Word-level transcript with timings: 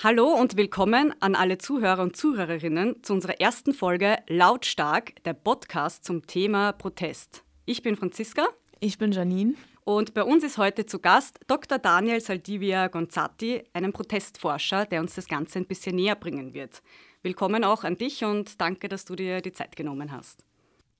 Hallo 0.00 0.28
und 0.28 0.56
willkommen 0.56 1.12
an 1.18 1.34
alle 1.34 1.58
Zuhörer 1.58 2.04
und 2.04 2.14
Zuhörerinnen 2.14 3.02
zu 3.02 3.14
unserer 3.14 3.40
ersten 3.40 3.74
Folge 3.74 4.16
Lautstark, 4.28 5.20
der 5.24 5.32
Podcast 5.32 6.04
zum 6.04 6.24
Thema 6.24 6.70
Protest. 6.70 7.42
Ich 7.64 7.82
bin 7.82 7.96
Franziska. 7.96 8.46
Ich 8.78 8.98
bin 8.98 9.10
Janine. 9.10 9.54
Und 9.82 10.14
bei 10.14 10.22
uns 10.22 10.44
ist 10.44 10.56
heute 10.56 10.86
zu 10.86 11.00
Gast 11.00 11.40
Dr. 11.48 11.80
Daniel 11.80 12.20
Saldivia 12.20 12.86
Gonzatti, 12.86 13.64
ein 13.72 13.92
Protestforscher, 13.92 14.86
der 14.86 15.00
uns 15.00 15.16
das 15.16 15.26
Ganze 15.26 15.58
ein 15.58 15.66
bisschen 15.66 15.96
näher 15.96 16.14
bringen 16.14 16.54
wird. 16.54 16.80
Willkommen 17.22 17.64
auch 17.64 17.82
an 17.82 17.96
dich 17.96 18.22
und 18.22 18.60
danke, 18.60 18.88
dass 18.88 19.04
du 19.04 19.16
dir 19.16 19.40
die 19.40 19.52
Zeit 19.52 19.74
genommen 19.74 20.12
hast. 20.12 20.44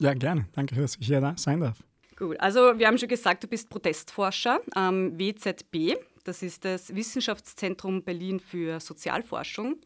Ja, 0.01 0.13
gerne. 0.13 0.49
Danke, 0.55 0.75
dass 0.75 0.97
ich 0.97 1.07
hier 1.07 1.35
sein 1.37 1.61
darf. 1.61 1.85
Gut, 2.19 2.41
also 2.41 2.77
wir 2.77 2.89
haben 2.89 2.99
schon 2.99 3.09
gesagt, 3.09 3.45
du 3.45 3.47
bist 3.47 3.71
Protestforscher 3.71 4.59
am 4.73 5.17
WZB. 5.17 5.95
Das 6.25 6.43
ist 6.43 6.65
das 6.65 6.95
Wissenschaftszentrum 6.95 8.03
Berlin 8.03 8.41
für 8.41 8.81
Sozialforschung. 8.81 9.77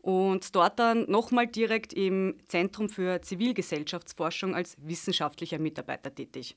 Und 0.00 0.54
dort 0.56 0.80
dann 0.80 1.08
nochmal 1.08 1.46
direkt 1.46 1.92
im 1.92 2.36
Zentrum 2.48 2.88
für 2.88 3.22
Zivilgesellschaftsforschung 3.22 4.54
als 4.54 4.76
wissenschaftlicher 4.80 5.60
Mitarbeiter 5.60 6.12
tätig. 6.12 6.56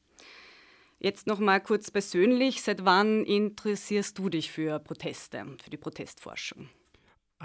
Jetzt 0.99 1.27
nochmal 1.27 1.61
kurz 1.61 1.91
persönlich, 1.91 2.63
seit 2.63 2.85
wann 2.85 3.23
interessierst 3.25 4.17
du 4.17 4.29
dich 4.29 4.51
für 4.51 4.79
Proteste, 4.79 5.45
für 5.63 5.69
die 5.69 5.77
Protestforschung? 5.77 6.69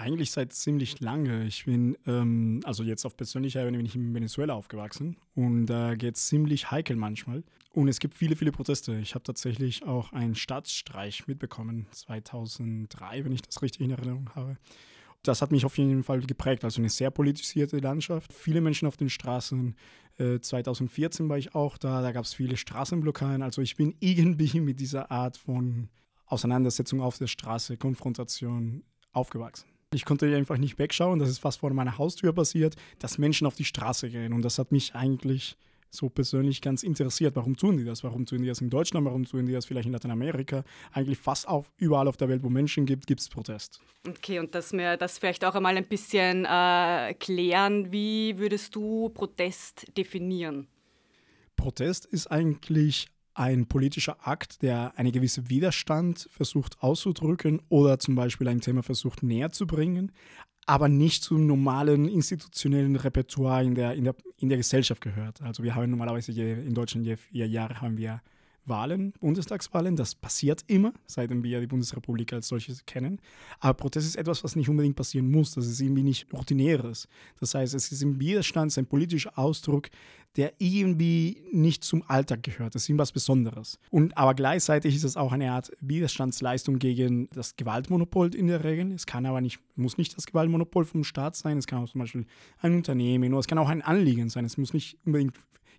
Eigentlich 0.01 0.31
seit 0.31 0.51
ziemlich 0.51 0.99
lange. 0.99 1.45
Ich 1.45 1.65
bin, 1.65 1.95
ähm, 2.07 2.61
also 2.63 2.81
jetzt 2.81 3.05
auf 3.05 3.15
persönlicher 3.15 3.61
Ebene 3.61 3.77
bin 3.77 3.85
ich 3.85 3.95
in 3.95 4.15
Venezuela 4.15 4.55
aufgewachsen 4.55 5.15
und 5.35 5.67
da 5.67 5.91
äh, 5.91 5.95
geht 5.95 6.15
es 6.15 6.25
ziemlich 6.25 6.71
heikel 6.71 6.95
manchmal. 6.95 7.43
Und 7.71 7.87
es 7.87 7.99
gibt 7.99 8.15
viele, 8.15 8.35
viele 8.35 8.51
Proteste. 8.51 8.95
Ich 8.95 9.13
habe 9.13 9.23
tatsächlich 9.23 9.85
auch 9.85 10.11
einen 10.11 10.33
Staatsstreich 10.33 11.27
mitbekommen, 11.27 11.85
2003, 11.91 13.25
wenn 13.25 13.31
ich 13.31 13.43
das 13.43 13.61
richtig 13.61 13.81
in 13.81 13.91
Erinnerung 13.91 14.31
habe. 14.33 14.57
Das 15.21 15.43
hat 15.43 15.51
mich 15.51 15.65
auf 15.65 15.77
jeden 15.77 16.01
Fall 16.01 16.21
geprägt. 16.21 16.63
Also 16.63 16.81
eine 16.81 16.89
sehr 16.89 17.11
politisierte 17.11 17.77
Landschaft, 17.77 18.33
viele 18.33 18.59
Menschen 18.59 18.87
auf 18.87 18.97
den 18.97 19.09
Straßen. 19.09 19.75
Äh, 20.17 20.39
2014 20.39 21.29
war 21.29 21.37
ich 21.37 21.53
auch 21.53 21.77
da, 21.77 22.01
da 22.01 22.11
gab 22.11 22.25
es 22.25 22.33
viele 22.33 22.57
Straßenblockaden. 22.57 23.43
Also 23.43 23.61
ich 23.61 23.75
bin 23.75 23.93
irgendwie 23.99 24.61
mit 24.61 24.79
dieser 24.79 25.11
Art 25.11 25.37
von 25.37 25.89
Auseinandersetzung 26.25 27.01
auf 27.01 27.19
der 27.19 27.27
Straße, 27.27 27.77
Konfrontation 27.77 28.83
aufgewachsen. 29.11 29.70
Ich 29.93 30.05
konnte 30.05 30.33
einfach 30.33 30.57
nicht 30.57 30.79
wegschauen, 30.79 31.19
das 31.19 31.27
ist 31.27 31.39
fast 31.39 31.59
vor 31.59 31.73
meiner 31.73 31.97
Haustür 31.97 32.31
passiert, 32.31 32.77
dass 32.99 33.17
Menschen 33.17 33.45
auf 33.45 33.55
die 33.55 33.65
Straße 33.65 34.09
gehen. 34.09 34.31
Und 34.31 34.41
das 34.41 34.57
hat 34.57 34.71
mich 34.71 34.95
eigentlich 34.95 35.57
so 35.89 36.07
persönlich 36.07 36.61
ganz 36.61 36.83
interessiert. 36.83 37.35
Warum 37.35 37.57
tun 37.57 37.75
die 37.75 37.83
das? 37.83 38.01
Warum 38.01 38.25
tun 38.25 38.41
die 38.41 38.47
das 38.47 38.61
in 38.61 38.69
Deutschland? 38.69 39.05
Warum 39.05 39.25
tun 39.25 39.45
die 39.45 39.51
das 39.51 39.65
vielleicht 39.65 39.87
in 39.87 39.91
Lateinamerika? 39.91 40.63
Eigentlich 40.93 41.17
fast 41.17 41.45
auf, 41.45 41.69
überall 41.75 42.07
auf 42.07 42.15
der 42.15 42.29
Welt, 42.29 42.41
wo 42.41 42.49
Menschen 42.49 42.85
gibt, 42.85 43.05
gibt 43.05 43.19
es 43.19 43.27
Protest. 43.27 43.81
Okay, 44.07 44.39
und 44.39 44.55
dass 44.55 44.71
wir 44.71 44.95
das 44.95 45.19
vielleicht 45.19 45.43
auch 45.43 45.55
einmal 45.55 45.75
ein 45.75 45.85
bisschen 45.85 46.45
äh, 46.45 47.13
klären. 47.15 47.91
Wie 47.91 48.37
würdest 48.37 48.73
du 48.73 49.09
Protest 49.09 49.85
definieren? 49.97 50.67
Protest 51.57 52.05
ist 52.05 52.27
eigentlich 52.27 53.07
ein 53.33 53.67
politischer 53.67 54.27
Akt, 54.27 54.61
der 54.61 54.97
einen 54.97 55.11
gewissen 55.11 55.49
Widerstand 55.49 56.27
versucht 56.31 56.81
auszudrücken 56.81 57.61
oder 57.69 57.99
zum 57.99 58.15
Beispiel 58.15 58.47
ein 58.47 58.61
Thema 58.61 58.83
versucht 58.83 59.23
näher 59.23 59.51
zu 59.51 59.67
bringen, 59.67 60.11
aber 60.65 60.89
nicht 60.89 61.23
zum 61.23 61.47
normalen 61.47 62.07
institutionellen 62.07 62.95
Repertoire 62.95 63.63
in 63.63 63.75
der, 63.75 63.93
in 63.93 64.03
der, 64.03 64.15
in 64.37 64.49
der 64.49 64.57
Gesellschaft 64.57 65.01
gehört. 65.01 65.41
Also 65.41 65.63
wir 65.63 65.75
haben 65.75 65.89
normalerweise 65.89 66.31
je, 66.31 66.53
in 66.53 66.73
Deutschland 66.73 67.05
je 67.05 67.17
vier 67.17 67.47
Jahre 67.47 67.81
haben 67.81 67.97
wir 67.97 68.21
Wahlen, 68.65 69.13
Bundestagswahlen, 69.19 69.95
das 69.95 70.15
passiert 70.15 70.63
immer, 70.67 70.93
seitdem 71.07 71.43
wir 71.43 71.59
die 71.59 71.67
Bundesrepublik 71.67 72.33
als 72.33 72.47
solches 72.47 72.85
kennen. 72.85 73.19
Aber 73.59 73.73
Protest 73.73 74.07
ist 74.07 74.15
etwas, 74.15 74.43
was 74.43 74.55
nicht 74.55 74.69
unbedingt 74.69 74.95
passieren 74.95 75.29
muss, 75.29 75.53
das 75.53 75.67
ist 75.67 75.81
irgendwie 75.81 76.03
nicht 76.03 76.31
routinäres. 76.33 77.07
Das 77.39 77.55
heißt, 77.55 77.73
es 77.73 77.91
ist 77.91 78.01
im 78.01 78.19
Widerstand, 78.19 78.77
ein 78.77 78.85
politischer 78.85 79.37
Ausdruck, 79.37 79.89
der 80.37 80.53
irgendwie 80.59 81.43
nicht 81.51 81.83
zum 81.83 82.03
Alltag 82.07 82.43
gehört. 82.43 82.75
Das 82.75 82.83
ist 82.83 82.89
irgendwas 82.89 83.11
Besonderes. 83.11 83.79
Und 83.89 84.17
aber 84.17 84.33
gleichzeitig 84.33 84.95
ist 84.95 85.03
es 85.03 85.17
auch 85.17 85.33
eine 85.33 85.51
Art 85.51 85.71
Widerstandsleistung 85.81 86.79
gegen 86.79 87.29
das 87.31 87.55
Gewaltmonopol 87.57 88.33
in 88.35 88.47
der 88.47 88.63
Regel. 88.63 88.91
Es 88.93 89.05
kann 89.05 89.25
aber 89.25 89.41
nicht, 89.41 89.59
muss 89.75 89.97
nicht 89.97 90.15
das 90.15 90.27
Gewaltmonopol 90.27 90.85
vom 90.85 91.03
Staat 91.03 91.35
sein. 91.35 91.57
Es 91.57 91.67
kann 91.67 91.83
auch 91.83 91.89
zum 91.89 91.99
Beispiel 91.99 92.25
ein 92.61 92.75
Unternehmen 92.75 93.33
oder 93.33 93.39
es 93.39 93.47
kann 93.47 93.57
auch 93.57 93.69
ein 93.69 93.81
Anliegen 93.81 94.29
sein. 94.29 94.45
Es 94.45 94.57
muss 94.57 94.73
nicht 94.73 94.97
unbedingt 95.05 95.35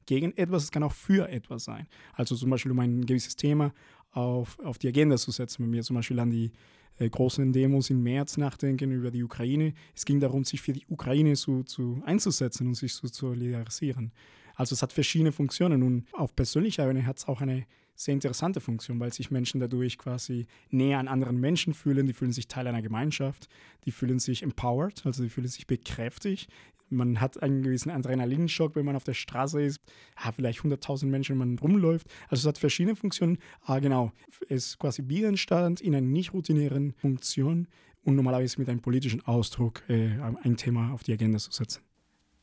gegen 0.06 0.36
etwas, 0.36 0.64
es 0.64 0.70
kann 0.70 0.82
auch 0.82 0.92
für 0.92 1.28
etwas 1.28 1.64
sein. 1.64 1.86
Also 2.14 2.34
zum 2.36 2.50
Beispiel, 2.50 2.72
um 2.72 2.78
ein 2.78 3.06
gewisses 3.06 3.36
Thema 3.36 3.72
auf, 4.12 4.58
auf 4.60 4.78
die 4.78 4.88
Agenda 4.88 5.16
zu 5.16 5.30
setzen. 5.30 5.64
Wenn 5.64 5.72
wir 5.72 5.82
zum 5.82 5.96
Beispiel 5.96 6.18
an 6.18 6.30
die 6.30 6.52
äh, 6.98 7.08
großen 7.08 7.52
Demos 7.52 7.90
im 7.90 8.02
März 8.02 8.36
nachdenken 8.36 8.92
über 8.92 9.10
die 9.10 9.22
Ukraine, 9.22 9.74
es 9.94 10.04
ging 10.04 10.20
darum, 10.20 10.44
sich 10.44 10.60
für 10.60 10.72
die 10.72 10.86
Ukraine 10.88 11.34
zu, 11.34 11.62
zu 11.62 12.02
einzusetzen 12.04 12.66
und 12.66 12.74
sich 12.74 12.94
zu 12.94 13.06
solidarisieren. 13.06 14.12
Also 14.54 14.74
es 14.74 14.82
hat 14.82 14.92
verschiedene 14.92 15.32
Funktionen 15.32 15.82
und 15.82 16.04
auf 16.12 16.36
persönlicher 16.36 16.84
Ebene 16.84 17.06
hat 17.06 17.18
es 17.18 17.26
auch 17.26 17.40
eine 17.40 17.66
sehr 18.04 18.14
interessante 18.14 18.60
Funktion, 18.60 19.00
weil 19.00 19.12
sich 19.12 19.30
Menschen 19.30 19.60
dadurch 19.60 19.98
quasi 19.98 20.46
näher 20.70 20.98
an 20.98 21.08
anderen 21.08 21.38
Menschen 21.38 21.74
fühlen, 21.74 22.06
die 22.06 22.12
fühlen 22.12 22.32
sich 22.32 22.48
Teil 22.48 22.66
einer 22.66 22.82
Gemeinschaft, 22.82 23.48
die 23.84 23.92
fühlen 23.92 24.18
sich 24.18 24.42
empowered, 24.42 25.04
also 25.06 25.22
die 25.22 25.28
fühlen 25.28 25.48
sich 25.48 25.66
bekräftigt. 25.66 26.50
Man 26.90 27.20
hat 27.20 27.42
einen 27.42 27.62
gewissen 27.62 27.90
Adrenalinschock, 27.90 28.76
wenn 28.76 28.84
man 28.84 28.96
auf 28.96 29.04
der 29.04 29.14
Straße 29.14 29.62
ist, 29.62 29.80
ja, 30.22 30.30
vielleicht 30.32 30.60
100.000 30.60 31.06
Menschen, 31.06 31.32
wenn 31.38 31.48
man 31.48 31.58
rumläuft. 31.58 32.06
Also 32.28 32.42
es 32.42 32.46
hat 32.46 32.58
verschiedene 32.58 32.96
Funktionen. 32.96 33.38
Ah, 33.64 33.78
genau, 33.78 34.12
es 34.48 34.66
ist 34.66 34.78
quasi 34.78 35.08
Widerstand 35.08 35.80
in 35.80 35.94
einer 35.94 36.06
nicht 36.06 36.34
routinären 36.34 36.92
Funktion 36.98 37.66
und 38.04 38.16
normalerweise 38.16 38.58
mit 38.58 38.68
einem 38.68 38.80
politischen 38.80 39.24
Ausdruck 39.26 39.82
äh, 39.88 40.18
ein 40.42 40.56
Thema 40.56 40.92
auf 40.92 41.02
die 41.02 41.12
Agenda 41.12 41.38
zu 41.38 41.52
setzen. 41.52 41.80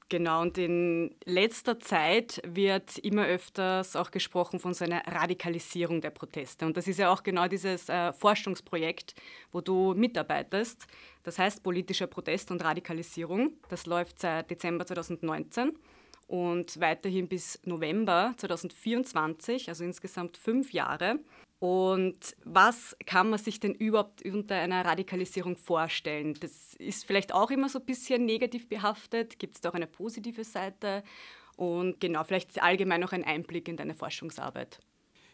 Genau, 0.10 0.42
und 0.42 0.58
in 0.58 1.16
letzter 1.26 1.80
Zeit 1.80 2.42
wird 2.44 2.98
immer 2.98 3.28
öfters 3.28 3.96
auch 3.96 4.10
gesprochen 4.10 4.60
von 4.60 4.74
so 4.74 4.84
einer 4.84 5.06
Radikalisierung 5.06 6.02
der 6.02 6.10
Proteste. 6.10 6.66
Und 6.66 6.76
das 6.76 6.88
ist 6.88 6.98
ja 6.98 7.14
auch 7.14 7.22
genau 7.22 7.48
dieses 7.48 7.90
äh, 7.90 8.12
Forschungsprojekt, 8.14 9.14
wo 9.52 9.62
du 9.62 9.94
mitarbeitest. 9.94 10.88
Das 11.22 11.38
heißt 11.38 11.62
politischer 11.62 12.08
Protest 12.08 12.50
und 12.50 12.64
Radikalisierung. 12.64 13.54
Das 13.70 13.86
läuft 13.86 14.20
seit 14.20 14.50
Dezember 14.50 14.84
2019 14.88 15.78
und 16.26 16.80
weiterhin 16.80 17.28
bis 17.28 17.60
November 17.66 18.34
2024, 18.38 19.70
also 19.70 19.84
insgesamt 19.84 20.38
fünf 20.38 20.74
Jahre. 20.74 21.20
Und 21.60 22.38
was 22.46 22.96
kann 23.06 23.30
man 23.30 23.38
sich 23.38 23.60
denn 23.60 23.74
überhaupt 23.74 24.26
unter 24.26 24.56
einer 24.56 24.86
Radikalisierung 24.86 25.58
vorstellen? 25.58 26.36
Das 26.40 26.74
ist 26.76 27.04
vielleicht 27.04 27.34
auch 27.34 27.52
immer 27.52 27.68
so 27.68 27.80
ein 27.80 27.86
bisschen 27.86 28.26
negativ 28.26 28.70
behaftet. 28.70 29.40
Gibt 29.40 29.56
es 29.56 29.62
da 29.62 29.70
auch 29.70 29.74
eine 29.74 29.88
positive 29.88 30.46
Seite? 30.46 31.04
Und 31.58 32.00
genau, 32.00 32.24
vielleicht 32.24 32.64
allgemein 32.64 33.02
noch 33.02 33.12
ein 33.12 33.26
Einblick 33.26 33.68
in 33.68 33.76
deine 33.76 33.94
Forschungsarbeit. 33.94 34.80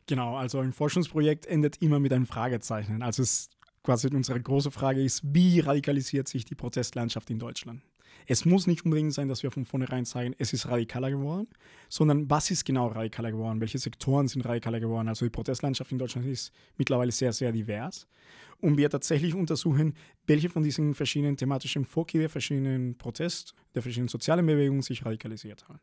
Genau, 0.08 0.36
also 0.36 0.60
ein 0.60 0.74
Forschungsprojekt 0.74 1.46
endet 1.46 1.82
immer 1.84 2.00
mit 2.00 2.12
einem 2.12 2.26
Fragezeichen. 2.26 3.04
Also 3.04 3.22
es 3.22 3.52
quasi 3.84 4.08
unsere 4.08 4.42
große 4.42 4.72
Frage 4.72 5.04
ist, 5.04 5.22
wie 5.24 5.60
radikalisiert 5.60 6.28
sich 6.28 6.44
die 6.44 6.56
Protestlandschaft 6.56 7.30
in 7.30 7.38
Deutschland? 7.38 7.84
Es 8.28 8.46
muss 8.46 8.68
nicht 8.68 8.86
unbedingt 8.86 9.14
sein, 9.14 9.28
dass 9.28 9.44
wir 9.44 9.52
von 9.52 9.66
vornherein 9.66 10.06
sagen, 10.06 10.36
es 10.38 10.54
ist 10.54 10.68
radikaler 10.68 11.12
geworden, 11.12 11.48
sondern 11.90 12.30
was 12.30 12.52
ist 12.52 12.66
genau 12.66 12.88
radikaler 12.88 13.32
geworden? 13.32 13.62
Welche 13.62 13.78
Sektoren 13.78 14.28
sind 14.28 14.46
radikaler 14.46 14.80
geworden? 14.80 15.08
Also 15.08 15.26
die 15.26 15.30
Protestlandschaft 15.30 15.92
in 15.92 16.00
Deutschland 16.00 16.28
ist 16.28 16.52
mittlerweile 16.78 17.12
sehr, 17.12 17.34
sehr 17.34 17.52
divers. 17.52 18.08
Und 18.62 18.78
wir 18.78 18.90
tatsächlich 18.90 19.36
untersuchen, 19.36 19.96
welche 20.28 20.50
von 20.50 20.64
diesen 20.64 20.96
verschiedenen 20.96 21.38
thematischen 21.38 21.86
Foki 21.86 22.18
der 22.18 22.30
verschiedenen 22.30 22.98
Protest, 22.98 23.54
der 23.76 23.82
verschiedenen 23.82 24.08
sozialen 24.08 24.46
Bewegungen 24.46 24.82
sich 24.82 25.06
radikalisiert 25.06 25.68
haben. 25.68 25.80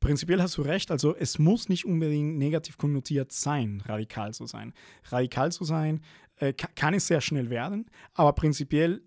Prinzipiell 0.00 0.42
hast 0.42 0.56
du 0.58 0.62
recht, 0.62 0.90
also 0.90 1.14
es 1.14 1.38
muss 1.38 1.68
nicht 1.68 1.84
unbedingt 1.84 2.36
negativ 2.36 2.76
konnotiert 2.76 3.32
sein, 3.32 3.82
radikal 3.86 4.34
zu 4.34 4.46
sein. 4.46 4.74
Radikal 5.04 5.52
zu 5.52 5.64
sein 5.64 6.02
äh, 6.36 6.52
kann 6.52 6.94
es 6.94 7.06
sehr 7.06 7.20
schnell 7.20 7.50
werden, 7.50 7.86
aber 8.14 8.32
prinzipiell 8.32 9.02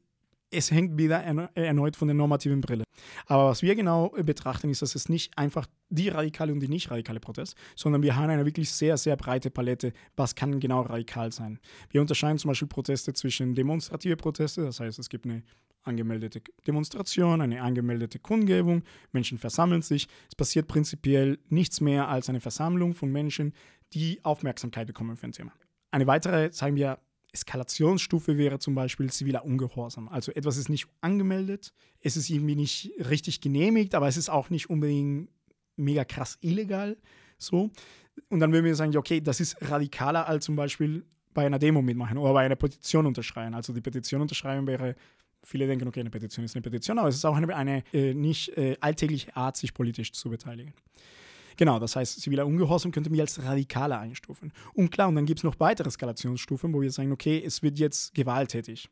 es 0.51 0.69
hängt 0.69 0.97
wieder 0.97 1.23
erneut 1.23 1.95
von 1.95 2.07
der 2.07 2.15
normativen 2.15 2.61
Brille. 2.61 2.83
Aber 3.25 3.47
was 3.47 3.61
wir 3.61 3.73
genau 3.75 4.09
betrachten, 4.09 4.69
ist, 4.69 4.81
dass 4.81 4.95
es 4.95 5.09
nicht 5.09 5.37
einfach 5.37 5.65
die 5.89 6.09
radikale 6.09 6.51
und 6.51 6.59
die 6.59 6.67
nicht 6.67 6.91
radikale 6.91 7.19
Protest, 7.19 7.55
sondern 7.75 8.03
wir 8.03 8.15
haben 8.15 8.29
eine 8.29 8.45
wirklich 8.45 8.69
sehr, 8.69 8.97
sehr 8.97 9.15
breite 9.15 9.49
Palette, 9.49 9.93
was 10.15 10.35
kann 10.35 10.59
genau 10.59 10.81
radikal 10.81 11.31
sein. 11.31 11.59
Wir 11.89 12.01
unterscheiden 12.01 12.37
zum 12.37 12.49
Beispiel 12.49 12.67
Proteste 12.67 13.13
zwischen 13.13 13.55
demonstrative 13.55 14.17
Proteste, 14.17 14.63
das 14.63 14.79
heißt, 14.79 14.99
es 14.99 15.09
gibt 15.09 15.25
eine 15.25 15.43
angemeldete 15.83 16.41
Demonstration, 16.67 17.41
eine 17.41 17.61
angemeldete 17.61 18.19
Kundgebung, 18.19 18.83
Menschen 19.13 19.37
versammeln 19.37 19.81
sich. 19.81 20.07
Es 20.29 20.35
passiert 20.35 20.67
prinzipiell 20.67 21.39
nichts 21.49 21.81
mehr 21.81 22.07
als 22.07 22.29
eine 22.29 22.39
Versammlung 22.39 22.93
von 22.93 23.11
Menschen, 23.11 23.53
die 23.93 24.23
Aufmerksamkeit 24.23 24.85
bekommen 24.85 25.17
für 25.17 25.27
ein 25.27 25.31
Thema. 25.31 25.53
Eine 25.89 26.07
weitere, 26.07 26.51
sagen 26.51 26.75
wir, 26.75 26.99
Eskalationsstufe 27.33 28.37
wäre 28.37 28.59
zum 28.59 28.75
Beispiel 28.75 29.09
ziviler 29.11 29.45
Ungehorsam. 29.45 30.07
Also 30.09 30.31
etwas 30.31 30.57
ist 30.57 30.69
nicht 30.69 30.87
angemeldet, 31.01 31.73
es 32.01 32.17
ist 32.17 32.29
irgendwie 32.29 32.55
nicht 32.55 32.91
richtig 33.09 33.41
genehmigt, 33.41 33.95
aber 33.95 34.07
es 34.07 34.17
ist 34.17 34.29
auch 34.29 34.49
nicht 34.49 34.69
unbedingt 34.69 35.29
mega 35.77 36.03
krass 36.03 36.37
illegal. 36.41 36.97
So. 37.37 37.71
Und 38.29 38.39
dann 38.39 38.51
würden 38.51 38.65
wir 38.65 38.75
sagen, 38.75 38.95
okay, 38.97 39.21
das 39.21 39.39
ist 39.39 39.57
radikaler 39.61 40.27
als 40.27 40.45
zum 40.45 40.55
Beispiel 40.55 41.05
bei 41.33 41.45
einer 41.45 41.59
Demo 41.59 41.81
mitmachen 41.81 42.17
oder 42.17 42.33
bei 42.33 42.45
einer 42.45 42.57
Petition 42.57 43.05
unterschreiben. 43.05 43.55
Also 43.55 43.71
die 43.73 43.81
Petition 43.81 44.21
unterschreiben 44.21 44.67
wäre 44.67 44.95
Viele 45.43 45.65
denken, 45.65 45.87
okay, 45.87 46.01
eine 46.01 46.11
Petition 46.11 46.45
ist 46.45 46.55
eine 46.55 46.61
Petition, 46.61 46.99
aber 46.99 47.09
es 47.09 47.15
ist 47.15 47.25
auch 47.25 47.35
eine, 47.35 47.55
eine 47.55 47.83
äh, 47.93 48.13
nicht 48.13 48.55
äh, 48.57 48.77
alltägliche 48.79 49.35
Art, 49.35 49.57
sich 49.57 49.73
politisch 49.73 50.11
zu 50.11 50.29
beteiligen. 50.29 50.73
Genau, 51.57 51.79
das 51.79 51.95
heißt, 51.95 52.21
ziviler 52.21 52.45
Ungehorsam 52.45 52.91
könnte 52.91 53.09
man 53.09 53.19
als 53.19 53.43
radikaler 53.43 53.99
einstufen. 53.99 54.51
Und 54.73 54.91
klar, 54.91 55.07
und 55.09 55.15
dann 55.15 55.25
gibt 55.25 55.39
es 55.39 55.43
noch 55.43 55.59
weitere 55.59 55.87
Eskalationsstufen, 55.87 56.73
wo 56.73 56.81
wir 56.81 56.91
sagen, 56.91 57.11
okay, 57.11 57.41
es 57.45 57.61
wird 57.61 57.79
jetzt 57.79 58.13
gewalttätig. 58.13 58.89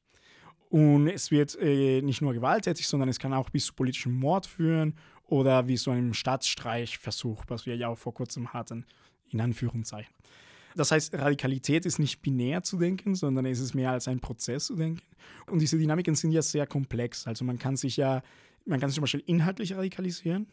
Und 0.69 1.07
es 1.07 1.31
wird 1.31 1.57
äh, 1.59 2.01
nicht 2.01 2.21
nur 2.21 2.33
gewalttätig, 2.33 2.87
sondern 2.87 3.09
es 3.09 3.17
kann 3.17 3.33
auch 3.33 3.49
bis 3.49 3.65
zu 3.65 3.73
politischem 3.73 4.13
Mord 4.13 4.45
führen 4.45 4.95
oder 5.25 5.67
wie 5.67 5.77
so 5.77 5.91
einem 5.91 6.13
Staatsstreichversuch, 6.13 7.45
was 7.47 7.65
wir 7.65 7.75
ja 7.75 7.87
auch 7.87 7.97
vor 7.97 8.13
kurzem 8.13 8.53
hatten, 8.53 8.85
in 9.29 9.41
Anführungszeichen. 9.41 10.13
Das 10.75 10.91
heißt, 10.91 11.15
Radikalität 11.15 11.85
ist 11.85 11.97
nicht 11.97 12.21
binär 12.21 12.63
zu 12.63 12.77
denken, 12.77 13.15
sondern 13.15 13.45
es 13.45 13.59
ist 13.59 13.73
mehr 13.73 13.91
als 13.91 14.07
ein 14.07 14.19
Prozess 14.19 14.67
zu 14.67 14.75
denken. 14.75 15.01
Und 15.47 15.59
diese 15.59 15.77
Dynamiken 15.77 16.15
sind 16.15 16.31
ja 16.31 16.41
sehr 16.41 16.67
komplex. 16.67 17.25
Also 17.25 17.43
man 17.43 17.57
kann 17.57 17.75
sich 17.75 17.97
ja, 17.97 18.21
man 18.65 18.79
kann 18.79 18.89
sich 18.89 18.95
zum 18.95 19.01
Beispiel 19.01 19.23
inhaltlich 19.25 19.75
radikalisieren, 19.75 20.47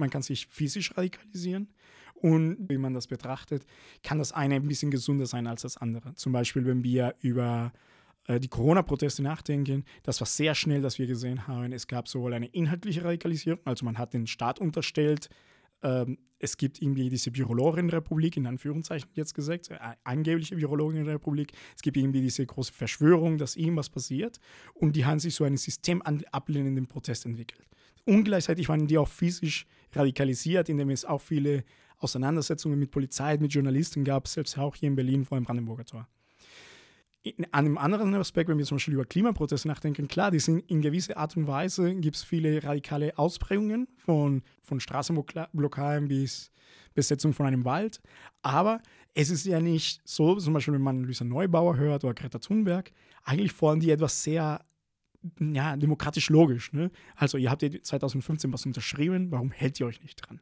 man 0.00 0.10
kann 0.10 0.22
sich 0.22 0.46
physisch 0.46 0.96
radikalisieren. 0.96 1.68
Und 2.14 2.68
wie 2.68 2.76
man 2.76 2.92
das 2.92 3.06
betrachtet, 3.06 3.64
kann 4.02 4.18
das 4.18 4.32
eine 4.32 4.56
ein 4.56 4.68
bisschen 4.68 4.90
gesünder 4.90 5.26
sein 5.26 5.46
als 5.46 5.62
das 5.62 5.78
andere. 5.78 6.14
Zum 6.16 6.32
Beispiel, 6.32 6.66
wenn 6.66 6.84
wir 6.84 7.14
über 7.20 7.72
äh, 8.26 8.38
die 8.38 8.48
Corona-Proteste 8.48 9.22
nachdenken, 9.22 9.84
das 10.02 10.20
war 10.20 10.26
sehr 10.26 10.54
schnell, 10.54 10.82
dass 10.82 10.98
wir 10.98 11.06
gesehen 11.06 11.46
haben, 11.46 11.72
es 11.72 11.86
gab 11.86 12.08
sowohl 12.08 12.34
eine 12.34 12.46
inhaltliche 12.46 13.04
Radikalisierung, 13.04 13.60
also 13.64 13.86
man 13.86 13.96
hat 13.96 14.12
den 14.12 14.26
Staat 14.26 14.60
unterstellt, 14.60 15.30
ähm, 15.82 16.18
es 16.38 16.56
gibt 16.56 16.80
irgendwie 16.80 17.08
diese 17.10 17.34
Virologenrepublik, 17.34 18.36
in 18.36 18.46
Anführungszeichen 18.46 19.10
jetzt 19.14 19.34
gesagt, 19.34 19.70
äh, 19.70 19.78
angebliche 20.04 20.56
Virologenrepublik. 20.56 21.52
Es 21.76 21.82
gibt 21.82 21.96
irgendwie 21.96 22.22
diese 22.22 22.44
große 22.44 22.72
Verschwörung, 22.72 23.38
dass 23.38 23.56
irgendwas 23.56 23.90
passiert. 23.90 24.40
Und 24.74 24.96
die 24.96 25.04
haben 25.04 25.18
sich 25.18 25.34
so 25.34 25.44
ein 25.44 25.56
System 25.56 26.02
an 26.02 26.22
ablehnenden 26.32 26.86
Protest 26.86 27.26
entwickelt. 27.26 27.68
Und 28.04 28.24
gleichzeitig 28.24 28.68
waren 28.68 28.86
die 28.86 28.98
auch 28.98 29.08
physisch 29.08 29.66
radikalisiert, 29.92 30.68
indem 30.68 30.90
es 30.90 31.04
auch 31.04 31.20
viele 31.20 31.64
Auseinandersetzungen 31.98 32.78
mit 32.78 32.90
Polizei, 32.90 33.36
mit 33.38 33.52
Journalisten 33.52 34.04
gab, 34.04 34.26
selbst 34.26 34.58
auch 34.58 34.74
hier 34.74 34.88
in 34.88 34.96
Berlin 34.96 35.24
vor 35.24 35.38
dem 35.38 35.44
Brandenburger 35.44 35.84
Tor. 35.84 36.08
In 37.22 37.44
einem 37.52 37.76
anderen 37.76 38.14
Aspekt, 38.14 38.48
wenn 38.48 38.56
wir 38.56 38.64
zum 38.64 38.76
Beispiel 38.76 38.94
über 38.94 39.04
Klimaproteste 39.04 39.68
nachdenken, 39.68 40.08
klar, 40.08 40.30
die 40.30 40.38
sind 40.38 40.60
in 40.70 40.80
gewisser 40.80 41.18
Art 41.18 41.36
und 41.36 41.46
Weise, 41.46 41.94
gibt 41.96 42.16
es 42.16 42.22
viele 42.22 42.64
radikale 42.64 43.18
Ausprägungen 43.18 43.88
von, 43.98 44.42
von 44.62 44.80
Straßenblockaden 44.80 46.08
bis 46.08 46.50
Besetzung 46.94 47.34
von 47.34 47.44
einem 47.44 47.66
Wald. 47.66 48.00
Aber 48.40 48.80
es 49.12 49.28
ist 49.28 49.44
ja 49.44 49.60
nicht 49.60 50.00
so, 50.04 50.36
zum 50.36 50.54
Beispiel, 50.54 50.72
wenn 50.72 50.80
man 50.80 51.04
Luisa 51.04 51.24
Neubauer 51.26 51.76
hört 51.76 52.04
oder 52.04 52.14
Greta 52.14 52.38
Thunberg, 52.38 52.90
eigentlich 53.22 53.52
fordern 53.52 53.80
die 53.80 53.90
etwas 53.90 54.22
sehr 54.22 54.64
ja, 55.38 55.76
demokratisch 55.76 56.30
logisch. 56.30 56.72
Ne? 56.72 56.90
Also 57.16 57.38
ihr 57.38 57.50
habt 57.50 57.62
ja 57.62 57.70
2015 57.70 58.52
was 58.52 58.66
unterschrieben, 58.66 59.30
warum 59.30 59.50
hält 59.50 59.80
ihr 59.80 59.86
euch 59.86 60.00
nicht 60.02 60.16
dran? 60.16 60.40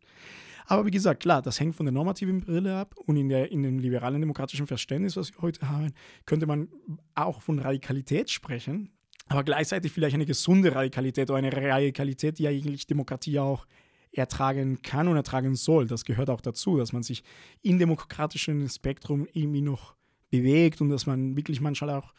Aber 0.66 0.84
wie 0.84 0.90
gesagt, 0.90 1.22
klar, 1.22 1.40
das 1.40 1.58
hängt 1.58 1.74
von 1.74 1.86
der 1.86 1.92
normativen 1.92 2.40
Brille 2.40 2.76
ab 2.76 2.94
und 3.06 3.16
in, 3.16 3.30
der, 3.30 3.50
in 3.50 3.62
dem 3.62 3.78
liberalen 3.78 4.20
demokratischen 4.20 4.66
Verständnis, 4.66 5.16
was 5.16 5.32
wir 5.32 5.40
heute 5.40 5.68
haben, 5.68 5.92
könnte 6.26 6.46
man 6.46 6.68
auch 7.14 7.40
von 7.40 7.58
Radikalität 7.58 8.30
sprechen, 8.30 8.90
aber 9.28 9.44
gleichzeitig 9.44 9.92
vielleicht 9.92 10.14
eine 10.14 10.26
gesunde 10.26 10.74
Radikalität 10.74 11.30
oder 11.30 11.38
eine 11.38 11.52
Radikalität, 11.54 12.38
die 12.38 12.48
eigentlich 12.48 12.86
Demokratie 12.86 13.38
auch 13.38 13.66
ertragen 14.12 14.82
kann 14.82 15.08
und 15.08 15.16
ertragen 15.16 15.54
soll. 15.54 15.86
Das 15.86 16.04
gehört 16.04 16.30
auch 16.30 16.40
dazu, 16.40 16.76
dass 16.76 16.92
man 16.92 17.02
sich 17.02 17.22
im 17.62 17.78
demokratischen 17.78 18.68
Spektrum 18.68 19.26
irgendwie 19.32 19.60
noch 19.62 19.94
bewegt 20.30 20.80
und 20.80 20.90
dass 20.90 21.06
man 21.06 21.36
wirklich 21.36 21.60
manchmal 21.60 21.90
auch 21.90 22.12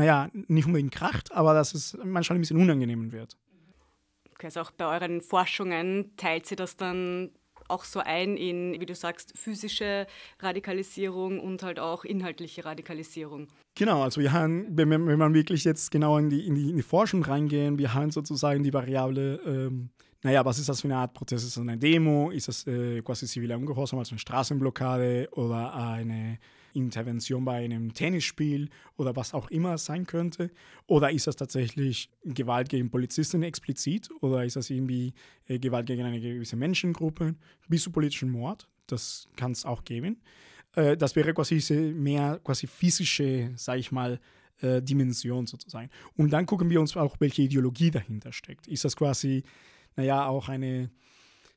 naja, 0.00 0.30
nicht 0.32 0.66
unbedingt 0.66 0.92
kracht, 0.92 1.30
aber 1.32 1.52
dass 1.52 1.74
es 1.74 1.96
manchmal 2.02 2.38
ein 2.38 2.40
bisschen 2.40 2.60
unangenehm 2.60 3.12
wird. 3.12 3.36
Okay, 4.34 4.46
also 4.46 4.60
auch 4.60 4.70
bei 4.70 4.86
euren 4.86 5.20
Forschungen 5.20 6.16
teilt 6.16 6.46
sie 6.46 6.56
das 6.56 6.76
dann 6.76 7.30
auch 7.68 7.84
so 7.84 8.00
ein 8.00 8.38
in, 8.38 8.80
wie 8.80 8.86
du 8.86 8.94
sagst, 8.94 9.36
physische 9.36 10.06
Radikalisierung 10.40 11.38
und 11.38 11.62
halt 11.62 11.78
auch 11.78 12.04
inhaltliche 12.04 12.64
Radikalisierung. 12.64 13.46
Genau, 13.74 14.02
also 14.02 14.20
wir 14.22 14.32
haben, 14.32 14.66
wenn, 14.70 14.90
wenn 14.90 15.18
man 15.18 15.34
wirklich 15.34 15.64
jetzt 15.64 15.90
genau 15.90 16.16
in 16.16 16.30
die, 16.30 16.46
in 16.46 16.54
die, 16.54 16.70
in 16.70 16.76
die 16.76 16.82
Forschung 16.82 17.22
reingehen, 17.22 17.78
wir 17.78 17.92
haben 17.92 18.10
sozusagen 18.10 18.62
die 18.62 18.72
Variable, 18.72 19.40
ähm, 19.46 19.90
naja, 20.22 20.44
was 20.44 20.58
ist 20.58 20.68
das 20.70 20.80
für 20.80 20.88
eine 20.88 20.96
Art 20.96 21.12
Prozess? 21.12 21.44
Ist 21.44 21.56
das 21.56 21.62
eine 21.62 21.76
Demo? 21.76 22.30
Ist 22.30 22.48
das 22.48 22.66
äh, 22.66 23.02
quasi 23.02 23.26
ziviler 23.26 23.56
Ungehorsam, 23.56 23.98
also 23.98 24.12
eine 24.12 24.18
Straßenblockade 24.18 25.28
oder 25.32 25.74
eine 25.74 26.38
Intervention 26.74 27.44
bei 27.44 27.64
einem 27.64 27.94
Tennisspiel 27.94 28.68
oder 28.96 29.16
was 29.16 29.34
auch 29.34 29.50
immer 29.50 29.74
es 29.74 29.84
sein 29.84 30.06
könnte? 30.06 30.50
Oder 30.86 31.10
ist 31.10 31.26
das 31.26 31.36
tatsächlich 31.36 32.10
Gewalt 32.24 32.68
gegen 32.68 32.90
Polizisten 32.90 33.42
explizit 33.42 34.10
oder 34.20 34.44
ist 34.44 34.56
das 34.56 34.70
irgendwie 34.70 35.14
äh, 35.46 35.58
Gewalt 35.58 35.86
gegen 35.86 36.02
eine 36.02 36.20
gewisse 36.20 36.56
Menschengruppe 36.56 37.34
bis 37.68 37.82
zu 37.82 37.92
politischen 37.92 38.30
Mord? 38.30 38.68
Das 38.86 39.28
kann 39.36 39.52
es 39.52 39.64
auch 39.64 39.84
geben. 39.84 40.20
Äh, 40.74 40.96
das 40.96 41.16
wäre 41.16 41.34
quasi 41.34 41.56
diese 41.56 41.74
mehr 41.74 42.40
quasi 42.42 42.66
physische, 42.66 43.52
sage 43.56 43.80
ich 43.80 43.92
mal, 43.92 44.20
äh, 44.60 44.82
Dimension 44.82 45.46
sozusagen. 45.46 45.90
Und 46.16 46.30
dann 46.32 46.46
gucken 46.46 46.70
wir 46.70 46.80
uns 46.80 46.96
auch, 46.96 47.16
welche 47.20 47.42
Ideologie 47.42 47.90
dahinter 47.90 48.32
steckt. 48.32 48.66
Ist 48.68 48.84
das 48.84 48.96
quasi, 48.96 49.42
naja, 49.96 50.26
auch 50.26 50.48
eine 50.48 50.90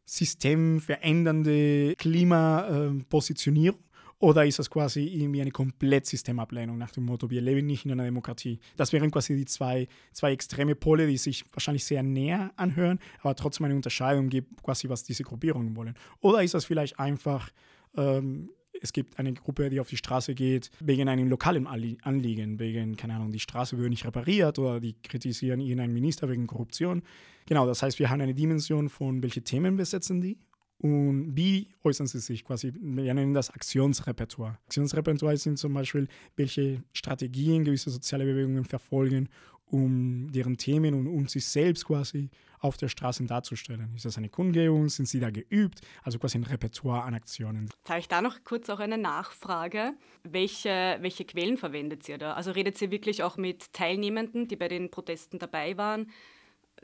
systemverändernde 0.06 1.96
Klimapositionierung 1.98 3.80
oder 4.24 4.46
ist 4.46 4.58
das 4.58 4.70
quasi 4.70 5.04
irgendwie 5.04 5.42
eine 5.42 5.52
Komplettsystemablehnung 5.52 6.78
nach 6.78 6.92
dem 6.92 7.04
Motto, 7.04 7.30
wir 7.30 7.42
leben 7.42 7.68
nicht 7.68 7.84
in 7.84 7.92
einer 7.92 8.06
Demokratie? 8.06 8.58
Das 8.78 8.94
wären 8.94 9.12
quasi 9.12 9.36
die 9.36 9.44
zwei, 9.44 9.90
zwei 10.14 10.32
extreme 10.32 10.76
Pole, 10.76 11.08
die 11.08 11.18
sich 11.18 11.44
wahrscheinlich 11.52 11.84
sehr 11.84 12.04
näher 12.04 12.54
anhören, 12.56 13.00
aber 13.20 13.36
trotzdem 13.36 13.66
eine 13.66 13.76
Unterscheidung 13.76 14.30
gibt, 14.30 14.64
quasi 14.64 14.88
was 14.88 15.04
diese 15.04 15.24
Gruppierungen 15.24 15.76
wollen. 15.76 15.96
Oder 16.22 16.42
ist 16.42 16.54
das 16.54 16.64
vielleicht 16.64 17.00
einfach, 17.00 17.50
ähm, 17.98 18.50
es 18.82 18.94
gibt 18.94 19.20
eine 19.20 19.34
Gruppe, 19.34 19.70
die 19.70 19.82
auf 19.82 19.90
die 19.90 19.98
Straße 19.98 20.36
geht, 20.36 20.72
wegen 20.80 21.10
einem 21.10 21.28
lokalen 21.28 21.68
Anliegen, 21.68 22.60
wegen, 22.60 22.96
keine 22.96 23.16
Ahnung, 23.16 23.34
die 23.34 23.42
Straße 23.42 23.78
wird 23.78 23.90
nicht 23.90 24.06
repariert 24.06 24.58
oder 24.58 24.80
die 24.80 24.96
kritisieren 25.04 25.60
irgendeinen 25.60 25.94
Minister 25.94 26.30
wegen 26.30 26.48
Korruption. 26.48 27.04
Genau, 27.46 27.68
das 27.68 27.84
heißt, 27.84 28.00
wir 28.00 28.10
haben 28.10 28.22
eine 28.22 28.34
Dimension 28.34 28.88
von, 28.88 29.22
welche 29.22 29.42
Themen 29.42 29.76
besetzen 29.76 30.22
die 30.22 30.38
und 30.80 31.36
wie 31.36 31.70
äußern 31.84 32.08
sie 32.08 32.20
sich 32.20 32.44
quasi? 32.44 32.74
Wir 32.76 33.14
nennen 33.14 33.34
das 33.34 33.50
Aktionsrepertoire. 33.50 34.58
Aktionsrepertoire 34.66 35.38
sind 35.38 35.58
zum 35.58 35.74
Beispiel, 35.74 36.08
welche 36.36 36.84
Strategien 36.92 37.64
gewisse 37.64 37.90
soziale 37.90 38.26
Bewegungen 38.26 38.66
verfolgen, 38.66 39.30
um 39.66 40.32
deren 40.32 40.58
Themen 40.58 40.94
und 40.94 41.08
um 41.08 41.28
sich 41.28 41.46
selbst 41.46 41.86
quasi 41.86 42.30
auf 42.60 42.78
der 42.78 42.88
Straße 42.88 43.26
darzustellen. 43.26 43.94
Ist 43.96 44.06
das 44.06 44.18
eine 44.18 44.30
Kundgebung? 44.30 44.88
Sind 44.88 45.08
sie 45.08 45.20
da 45.20 45.32
geübt? 45.32 45.82
Also 46.04 46.20
quasi 46.20 46.38
ein 46.38 46.44
Repertoire 46.44 47.04
an 47.04 47.14
Aktionen. 47.14 47.66
Jetzt 47.66 47.90
habe 47.90 48.00
ich 48.00 48.08
da 48.08 48.22
noch 48.22 48.44
kurz 48.44 48.70
auch 48.70 48.80
eine 48.80 48.98
Nachfrage. 48.98 49.94
Welche, 50.24 50.98
welche 51.02 51.26
Quellen 51.26 51.58
verwendet 51.58 52.08
ihr 52.08 52.18
da? 52.18 52.34
Also 52.34 52.52
redet 52.52 52.82
ihr 52.82 52.92
wirklich 52.92 53.24
auch 53.24 53.38
mit 53.38 53.74
Teilnehmenden, 53.74 54.48
die 54.48 54.56
bei 54.56 54.68
den 54.68 54.92
Protesten 54.92 55.40
dabei 55.40 55.76
waren? 55.78 56.08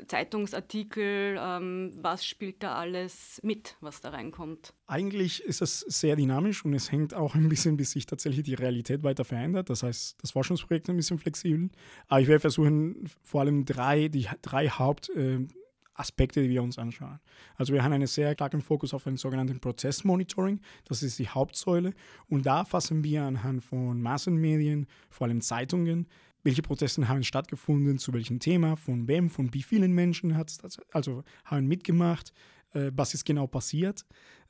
Zeitungsartikel, 0.07 1.37
ähm, 1.39 1.91
was 2.01 2.25
spielt 2.25 2.63
da 2.63 2.75
alles 2.75 3.39
mit, 3.43 3.77
was 3.81 4.01
da 4.01 4.09
reinkommt? 4.09 4.73
Eigentlich 4.87 5.43
ist 5.43 5.61
es 5.61 5.81
sehr 5.81 6.15
dynamisch 6.15 6.65
und 6.65 6.73
es 6.73 6.91
hängt 6.91 7.13
auch 7.13 7.35
ein 7.35 7.49
bisschen, 7.49 7.77
bis 7.77 7.91
sich 7.91 8.05
tatsächlich 8.05 8.43
die 8.43 8.53
Realität 8.55 9.03
weiter 9.03 9.25
verändert. 9.25 9.69
Das 9.69 9.83
heißt, 9.83 10.21
das 10.21 10.31
Forschungsprojekt 10.31 10.87
ist 10.87 10.89
ein 10.89 10.97
bisschen 10.97 11.19
flexibel. 11.19 11.69
Aber 12.07 12.21
ich 12.21 12.27
werde 12.27 12.41
versuchen, 12.41 13.09
vor 13.23 13.41
allem 13.41 13.65
drei, 13.65 14.07
die 14.07 14.27
drei 14.41 14.69
Hauptaspekte, 14.69 16.39
äh, 16.39 16.43
die 16.43 16.49
wir 16.49 16.63
uns 16.63 16.77
anschauen. 16.77 17.19
Also 17.55 17.73
wir 17.73 17.83
haben 17.83 17.93
einen 17.93 18.07
sehr 18.07 18.33
starken 18.33 18.61
Fokus 18.61 18.93
auf 18.93 19.05
einen 19.07 19.17
sogenannten 19.17 19.59
Prozessmonitoring. 19.59 20.61
Das 20.85 21.03
ist 21.03 21.19
die 21.19 21.29
Hauptsäule. 21.29 21.93
Und 22.27 22.45
da 22.45 22.65
fassen 22.65 23.03
wir 23.03 23.23
anhand 23.23 23.63
von 23.63 24.01
Massenmedien, 24.01 24.87
vor 25.09 25.27
allem 25.27 25.41
Zeitungen, 25.41 26.07
welche 26.43 26.61
Proteste 26.61 27.07
haben 27.07 27.23
stattgefunden, 27.23 27.97
zu 27.97 28.13
welchem 28.13 28.39
Thema, 28.39 28.75
von 28.75 29.07
wem, 29.07 29.29
von 29.29 29.53
wie 29.53 29.63
vielen 29.63 29.93
Menschen 29.93 30.35
hat 30.35 30.55
also 30.91 31.23
haben 31.45 31.67
mitgemacht, 31.67 32.33
äh, 32.73 32.91
was 32.93 33.13
ist 33.13 33.25
genau 33.25 33.47
passiert. 33.47 34.05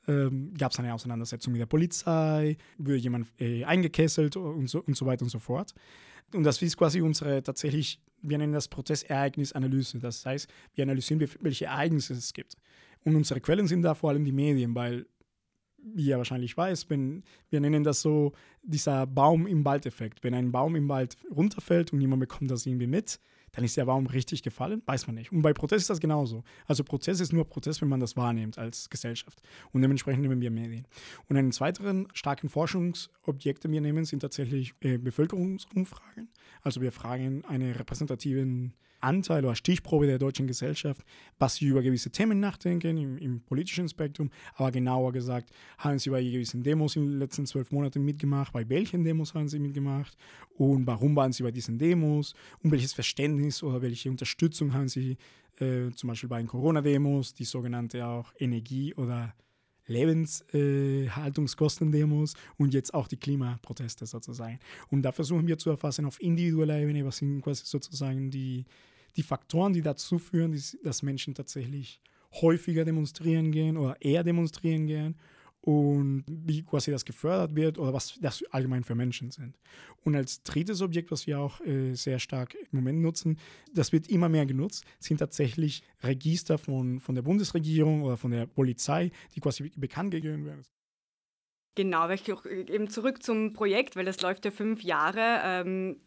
Ähm, 0.08 0.54
Gab 0.56 0.72
es 0.72 0.78
eine 0.78 0.94
Auseinandersetzung 0.94 1.52
mit 1.52 1.60
der 1.60 1.66
Polizei, 1.66 2.56
wurde 2.78 2.96
jemand 2.96 3.28
äh, 3.38 3.64
eingekesselt 3.64 4.36
und 4.36 4.68
so, 4.68 4.82
und 4.82 4.96
so 4.96 5.06
weiter 5.06 5.22
und 5.22 5.30
so 5.30 5.38
fort. 5.38 5.74
Und 6.32 6.44
das 6.44 6.62
ist 6.62 6.76
quasi 6.76 7.00
unsere 7.00 7.42
tatsächlich, 7.42 8.00
wir 8.22 8.38
nennen 8.38 8.52
das 8.52 8.68
Prozessereignisanalyse. 8.68 9.98
Das 9.98 10.24
heißt, 10.24 10.48
wir 10.74 10.84
analysieren, 10.84 11.28
welche 11.40 11.66
Ereignisse 11.66 12.14
es 12.14 12.32
gibt. 12.32 12.54
Und 13.04 13.16
unsere 13.16 13.40
Quellen 13.40 13.66
sind 13.66 13.82
da 13.82 13.94
vor 13.94 14.10
allem 14.10 14.24
die 14.24 14.32
Medien, 14.32 14.74
weil 14.74 15.06
wie 15.82 16.06
ihr 16.06 16.18
wahrscheinlich 16.18 16.56
weiß, 16.56 16.90
wenn 16.90 17.22
wir 17.48 17.60
nennen 17.60 17.84
das 17.84 18.00
so 18.00 18.32
dieser 18.62 19.06
Baum 19.06 19.46
im 19.46 19.64
Wald-Effekt. 19.64 20.22
Wenn 20.22 20.34
ein 20.34 20.52
Baum 20.52 20.76
im 20.76 20.88
Wald 20.88 21.16
runterfällt 21.30 21.92
und 21.92 21.98
niemand 21.98 22.20
bekommt 22.20 22.50
das 22.50 22.66
irgendwie 22.66 22.86
mit, 22.86 23.20
dann 23.52 23.64
ist 23.64 23.76
der 23.76 23.86
Baum 23.86 24.06
richtig 24.06 24.42
gefallen, 24.42 24.82
weiß 24.86 25.06
man 25.06 25.16
nicht. 25.16 25.32
Und 25.32 25.42
bei 25.42 25.52
Protest 25.52 25.82
ist 25.82 25.90
das 25.90 26.00
genauso. 26.00 26.44
Also 26.66 26.84
Prozess 26.84 27.20
ist 27.20 27.32
nur 27.32 27.48
Prozess, 27.48 27.80
wenn 27.80 27.88
man 27.88 28.00
das 28.00 28.16
wahrnimmt 28.16 28.58
als 28.58 28.88
Gesellschaft. 28.90 29.42
Und 29.72 29.82
dementsprechend 29.82 30.22
nehmen 30.22 30.40
wir 30.40 30.50
Medien. 30.50 30.86
Und 31.28 31.36
einen 31.36 31.58
weiteren 31.58 32.06
starken 32.12 32.48
Forschungsobjekt, 32.48 33.64
den 33.64 33.72
wir 33.72 33.80
nehmen, 33.80 34.04
sind 34.04 34.20
tatsächlich 34.20 34.74
äh, 34.80 34.98
Bevölkerungsumfragen. 34.98 36.28
Also 36.62 36.80
wir 36.80 36.92
fragen 36.92 37.44
eine 37.44 37.78
repräsentativen 37.78 38.74
Anteil 39.00 39.44
oder 39.44 39.54
Stichprobe 39.54 40.06
der 40.06 40.18
deutschen 40.18 40.46
Gesellschaft, 40.46 41.02
was 41.38 41.56
sie 41.56 41.66
über 41.66 41.82
gewisse 41.82 42.10
Themen 42.10 42.40
nachdenken 42.40 42.96
im, 42.96 43.18
im, 43.18 43.40
politischen 43.40 43.88
Spektrum, 43.88 44.30
aber 44.54 44.70
genauer 44.70 45.12
gesagt, 45.12 45.50
haben 45.78 45.98
sie 45.98 46.10
bei 46.10 46.22
gewissen 46.22 46.62
Demos 46.62 46.96
in 46.96 47.06
den 47.06 47.18
letzten 47.18 47.46
zwölf 47.46 47.70
Monaten 47.70 48.04
mitgemacht, 48.04 48.52
bei 48.52 48.68
welchen 48.68 49.04
Demos 49.04 49.34
haben 49.34 49.48
sie 49.48 49.58
mitgemacht 49.58 50.16
und 50.56 50.86
warum 50.86 51.16
waren 51.16 51.32
sie 51.32 51.42
bei 51.42 51.50
diesen 51.50 51.78
Demos 51.78 52.34
und 52.62 52.70
welches 52.70 52.92
Verständnis 52.92 53.62
oder 53.62 53.82
welche 53.82 54.10
Unterstützung 54.10 54.72
haben 54.72 54.88
sie 54.88 55.16
äh, 55.60 55.90
zum 55.94 56.08
Beispiel 56.08 56.28
bei 56.28 56.38
den 56.38 56.46
Corona-Demos, 56.46 57.34
die 57.34 57.44
sogenannte 57.44 58.06
auch 58.06 58.32
Energie- 58.38 58.94
oder 58.94 59.34
Lebenshaltungskostendemos 59.90 62.34
und 62.56 62.72
jetzt 62.72 62.94
auch 62.94 63.08
die 63.08 63.16
Klimaproteste 63.16 64.06
sozusagen. 64.06 64.60
Und 64.88 65.02
da 65.02 65.12
versuchen 65.12 65.46
wir 65.46 65.58
zu 65.58 65.70
erfassen 65.70 66.06
auf 66.06 66.22
individueller 66.22 66.78
Ebene, 66.78 67.04
was 67.04 67.18
sind 67.18 67.42
quasi 67.42 67.64
sozusagen 67.66 68.30
die, 68.30 68.64
die 69.16 69.22
Faktoren, 69.22 69.72
die 69.72 69.82
dazu 69.82 70.18
führen, 70.18 70.58
dass 70.84 71.02
Menschen 71.02 71.34
tatsächlich 71.34 72.00
häufiger 72.40 72.84
demonstrieren 72.84 73.50
gehen 73.50 73.76
oder 73.76 74.00
eher 74.00 74.22
demonstrieren 74.22 74.86
gehen 74.86 75.16
und 75.62 76.24
wie 76.26 76.62
quasi 76.62 76.90
das 76.90 77.04
gefördert 77.04 77.54
wird 77.54 77.78
oder 77.78 77.92
was 77.92 78.18
das 78.20 78.42
allgemein 78.50 78.84
für 78.84 78.94
Menschen 78.94 79.30
sind. 79.30 79.58
Und 80.04 80.16
als 80.16 80.42
drittes 80.42 80.80
Objekt, 80.80 81.10
was 81.10 81.26
wir 81.26 81.38
auch 81.38 81.60
äh, 81.60 81.94
sehr 81.94 82.18
stark 82.18 82.54
im 82.54 82.78
Moment 82.78 83.00
nutzen, 83.00 83.38
das 83.74 83.92
wird 83.92 84.08
immer 84.08 84.28
mehr 84.28 84.46
genutzt, 84.46 84.84
sind 84.98 85.18
tatsächlich 85.18 85.82
Register 86.02 86.56
von, 86.56 87.00
von 87.00 87.14
der 87.14 87.22
Bundesregierung 87.22 88.02
oder 88.02 88.16
von 88.16 88.30
der 88.30 88.46
Polizei, 88.46 89.10
die 89.34 89.40
quasi 89.40 89.70
bekannt 89.76 90.12
gegeben 90.12 90.46
werden. 90.46 90.62
Genau, 91.74 92.08
weil 92.08 92.16
ich 92.16 92.32
auch 92.32 92.44
äh, 92.46 92.62
eben 92.62 92.88
zurück 92.88 93.22
zum 93.22 93.52
Projekt, 93.52 93.96
weil 93.96 94.04
das 94.04 94.20
läuft 94.22 94.44
ja 94.44 94.50
fünf 94.50 94.82
Jahre. 94.82 95.40
Ähm, 95.44 96.00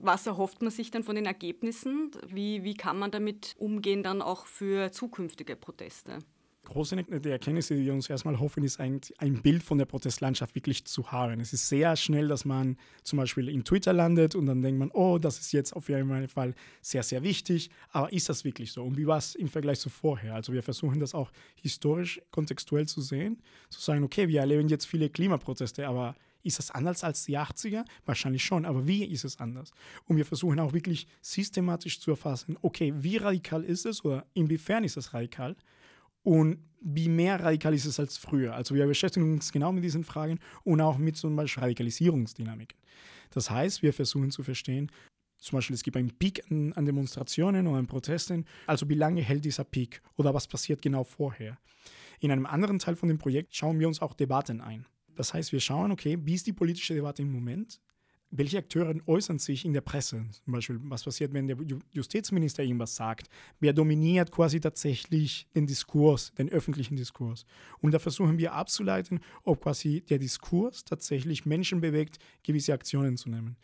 was 0.00 0.26
erhofft 0.26 0.60
man 0.60 0.70
sich 0.70 0.90
dann 0.90 1.04
von 1.04 1.16
den 1.16 1.26
Ergebnissen? 1.26 2.10
Wie, 2.26 2.62
wie 2.64 2.74
kann 2.74 2.98
man 2.98 3.10
damit 3.10 3.54
umgehen 3.58 4.02
dann 4.02 4.22
auch 4.22 4.46
für 4.46 4.92
zukünftige 4.92 5.56
Proteste? 5.56 6.18
Große 6.68 6.96
die 6.96 7.28
Erkenntnisse, 7.28 7.74
die 7.74 7.84
wir 7.84 7.94
uns 7.94 8.08
erstmal 8.08 8.38
hoffen, 8.38 8.62
ist 8.62 8.78
ein, 8.78 9.00
ein 9.18 9.42
Bild 9.42 9.62
von 9.62 9.78
der 9.78 9.86
Protestlandschaft 9.86 10.54
wirklich 10.54 10.84
zu 10.84 11.10
haben. 11.10 11.40
Es 11.40 11.52
ist 11.52 11.68
sehr 11.68 11.96
schnell, 11.96 12.28
dass 12.28 12.44
man 12.44 12.76
zum 13.02 13.18
Beispiel 13.18 13.48
in 13.48 13.64
Twitter 13.64 13.92
landet 13.92 14.34
und 14.34 14.46
dann 14.46 14.62
denkt 14.62 14.78
man, 14.78 14.90
oh, 14.92 15.18
das 15.18 15.38
ist 15.38 15.52
jetzt 15.52 15.74
auf 15.74 15.88
jeden 15.88 16.28
Fall 16.28 16.54
sehr, 16.80 17.02
sehr 17.02 17.22
wichtig. 17.22 17.70
Aber 17.90 18.12
ist 18.12 18.28
das 18.28 18.44
wirklich 18.44 18.72
so? 18.72 18.84
Und 18.84 18.96
wie 18.96 19.06
war 19.06 19.18
es 19.18 19.34
im 19.34 19.48
Vergleich 19.48 19.80
zu 19.80 19.88
vorher? 19.88 20.34
Also 20.34 20.52
wir 20.52 20.62
versuchen 20.62 21.00
das 21.00 21.14
auch 21.14 21.32
historisch, 21.56 22.20
kontextuell 22.30 22.86
zu 22.86 23.00
sehen, 23.00 23.42
zu 23.70 23.80
sagen, 23.80 24.04
okay, 24.04 24.28
wir 24.28 24.40
erleben 24.40 24.68
jetzt 24.68 24.86
viele 24.86 25.10
Klimaproteste, 25.10 25.88
aber 25.88 26.14
ist 26.42 26.58
das 26.58 26.70
anders 26.70 27.04
als 27.04 27.24
die 27.24 27.36
80er? 27.36 27.84
Wahrscheinlich 28.06 28.44
schon, 28.44 28.64
aber 28.64 28.86
wie 28.86 29.04
ist 29.04 29.24
es 29.24 29.38
anders? 29.38 29.72
Und 30.06 30.16
wir 30.16 30.24
versuchen 30.24 30.60
auch 30.60 30.72
wirklich 30.72 31.06
systematisch 31.20 32.00
zu 32.00 32.12
erfassen, 32.12 32.56
okay, 32.62 32.94
wie 32.96 33.16
radikal 33.16 33.64
ist 33.64 33.86
es 33.86 34.04
oder 34.04 34.24
inwiefern 34.34 34.84
ist 34.84 34.96
es 34.96 35.12
radikal? 35.12 35.56
Und 36.28 36.58
wie 36.82 37.08
mehr 37.08 37.40
radikal 37.40 37.72
ist 37.72 37.86
es 37.86 37.98
als 37.98 38.18
früher. 38.18 38.54
Also 38.54 38.74
wir 38.74 38.86
beschäftigen 38.86 39.32
uns 39.32 39.50
genau 39.50 39.72
mit 39.72 39.82
diesen 39.82 40.04
Fragen 40.04 40.38
und 40.62 40.78
auch 40.82 40.98
mit 40.98 41.16
zum 41.16 41.34
Beispiel 41.34 41.62
Radikalisierungsdynamiken. 41.62 42.78
Das 43.30 43.50
heißt, 43.50 43.82
wir 43.82 43.94
versuchen 43.94 44.30
zu 44.30 44.42
verstehen, 44.42 44.92
zum 45.38 45.56
Beispiel 45.56 45.72
es 45.72 45.82
gibt 45.82 45.96
einen 45.96 46.10
Peak 46.10 46.44
an, 46.50 46.74
an 46.74 46.84
Demonstrationen 46.84 47.66
oder 47.66 47.78
an 47.78 47.86
Protesten, 47.86 48.44
also 48.66 48.86
wie 48.90 48.94
lange 48.94 49.22
hält 49.22 49.46
dieser 49.46 49.64
Peak 49.64 50.02
oder 50.16 50.34
was 50.34 50.46
passiert 50.46 50.82
genau 50.82 51.02
vorher. 51.02 51.56
In 52.20 52.30
einem 52.30 52.44
anderen 52.44 52.78
Teil 52.78 52.96
von 52.96 53.08
dem 53.08 53.16
Projekt 53.16 53.56
schauen 53.56 53.80
wir 53.80 53.88
uns 53.88 54.02
auch 54.02 54.12
Debatten 54.12 54.60
ein. 54.60 54.84
Das 55.14 55.32
heißt, 55.32 55.52
wir 55.52 55.60
schauen, 55.60 55.92
okay, 55.92 56.18
wie 56.20 56.34
ist 56.34 56.46
die 56.46 56.52
politische 56.52 56.92
Debatte 56.92 57.22
im 57.22 57.32
Moment? 57.32 57.80
Welche 58.30 58.58
Akteure 58.58 58.94
äußern 59.06 59.38
sich 59.38 59.64
in 59.64 59.72
der 59.72 59.80
Presse? 59.80 60.24
Zum 60.44 60.52
Beispiel, 60.52 60.78
was 60.82 61.04
passiert, 61.04 61.32
wenn 61.32 61.46
der 61.46 61.56
Justizminister 61.92 62.62
irgendwas 62.62 62.94
sagt? 62.94 63.28
Wer 63.58 63.72
dominiert 63.72 64.30
quasi 64.30 64.60
tatsächlich 64.60 65.46
den 65.54 65.66
Diskurs, 65.66 66.32
den 66.34 66.50
öffentlichen 66.50 66.96
Diskurs? 66.96 67.46
Und 67.80 67.92
da 67.92 67.98
versuchen 67.98 68.38
wir 68.38 68.52
abzuleiten, 68.52 69.20
ob 69.44 69.62
quasi 69.62 70.02
der 70.02 70.18
Diskurs 70.18 70.84
tatsächlich 70.84 71.46
Menschen 71.46 71.80
bewegt, 71.80 72.18
gewisse 72.42 72.74
Aktionen 72.74 73.16
zu 73.16 73.30
nehmen. 73.30 73.56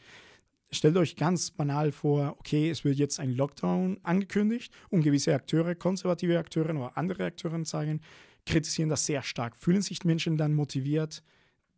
Stellt 0.71 0.97
euch 0.97 1.14
ganz 1.14 1.50
banal 1.50 1.92
vor, 1.92 2.37
okay, 2.38 2.71
es 2.71 2.85
wird 2.85 2.97
jetzt 2.97 3.21
ein 3.21 3.30
Lockdown 3.30 4.00
angekündigt 4.02 4.73
und 4.88 5.02
gewisse 5.02 5.35
Akteure, 5.35 5.75
konservative 5.75 6.38
Akteure 6.38 6.71
oder 6.71 6.97
andere 6.97 7.26
Akteure 7.26 7.64
sagen, 7.64 8.00
kritisieren 8.47 8.88
das 8.88 9.06
sehr 9.06 9.23
stark. 9.23 9.56
Fühlen 9.56 9.83
sich 9.83 10.04
Menschen 10.04 10.37
dann 10.37 10.54
motiviert 10.54 11.23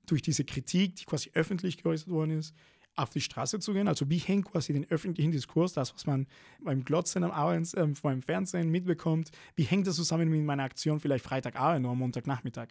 durch 0.06 0.22
diese 0.22 0.44
Kritik, 0.44 0.96
die 0.96 1.04
quasi 1.04 1.30
öffentlich 1.34 1.82
geäußert 1.82 2.08
worden 2.08 2.38
ist, 2.38 2.54
auf 2.96 3.10
die 3.10 3.20
Straße 3.20 3.60
zu 3.60 3.72
gehen. 3.72 3.88
Also 3.88 4.08
wie 4.10 4.18
hängt 4.18 4.46
quasi 4.46 4.72
den 4.72 4.90
öffentlichen 4.90 5.30
Diskurs, 5.30 5.74
das, 5.74 5.94
was 5.94 6.06
man 6.06 6.26
beim 6.60 6.84
Glotzen 6.84 7.22
am 7.22 7.30
Abend 7.30 7.72
äh, 7.74 7.94
vor 7.94 8.10
dem 8.10 8.22
Fernsehen 8.22 8.70
mitbekommt, 8.70 9.30
wie 9.54 9.64
hängt 9.64 9.86
das 9.86 9.96
zusammen 9.96 10.28
mit 10.28 10.42
meiner 10.42 10.64
Aktion 10.64 10.98
vielleicht 10.98 11.24
Freitagabend 11.24 11.86
oder 11.86 11.94
Montagnachmittag? 11.94 12.68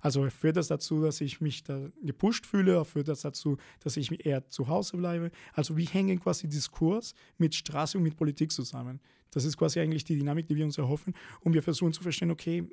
Also 0.00 0.28
führt 0.30 0.56
das 0.56 0.68
dazu, 0.68 1.02
dass 1.02 1.20
ich 1.20 1.40
mich 1.40 1.62
da 1.62 1.88
gepusht 2.02 2.46
fühle, 2.46 2.82
führt 2.84 3.08
das 3.08 3.20
dazu, 3.20 3.58
dass 3.80 3.98
ich 3.98 4.24
eher 4.24 4.48
zu 4.48 4.68
Hause 4.68 4.96
bleibe? 4.96 5.30
Also 5.52 5.76
wie 5.76 5.84
hängen 5.84 6.18
quasi 6.18 6.48
Diskurs 6.48 7.14
mit 7.36 7.54
Straße 7.54 7.98
und 7.98 8.04
mit 8.04 8.16
Politik 8.16 8.50
zusammen? 8.50 9.00
Das 9.30 9.44
ist 9.44 9.56
quasi 9.56 9.78
eigentlich 9.78 10.04
die 10.04 10.16
Dynamik, 10.16 10.48
die 10.48 10.56
wir 10.56 10.64
uns 10.64 10.78
erhoffen. 10.78 11.14
Und 11.40 11.52
wir 11.52 11.62
versuchen 11.62 11.92
zu 11.92 12.02
verstehen, 12.02 12.30
okay, 12.30 12.64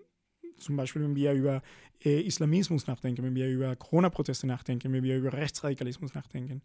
zum 0.58 0.76
Beispiel, 0.76 1.04
wenn 1.04 1.16
wir 1.16 1.34
über 1.34 1.62
äh, 2.04 2.22
Islamismus 2.22 2.88
nachdenken, 2.88 3.24
wenn 3.24 3.36
wir 3.36 3.50
über 3.50 3.76
Corona-Proteste 3.76 4.48
nachdenken, 4.48 4.92
wenn 4.94 5.04
wir 5.04 5.18
über 5.18 5.34
Rechtsradikalismus 5.34 6.14
nachdenken. 6.14 6.62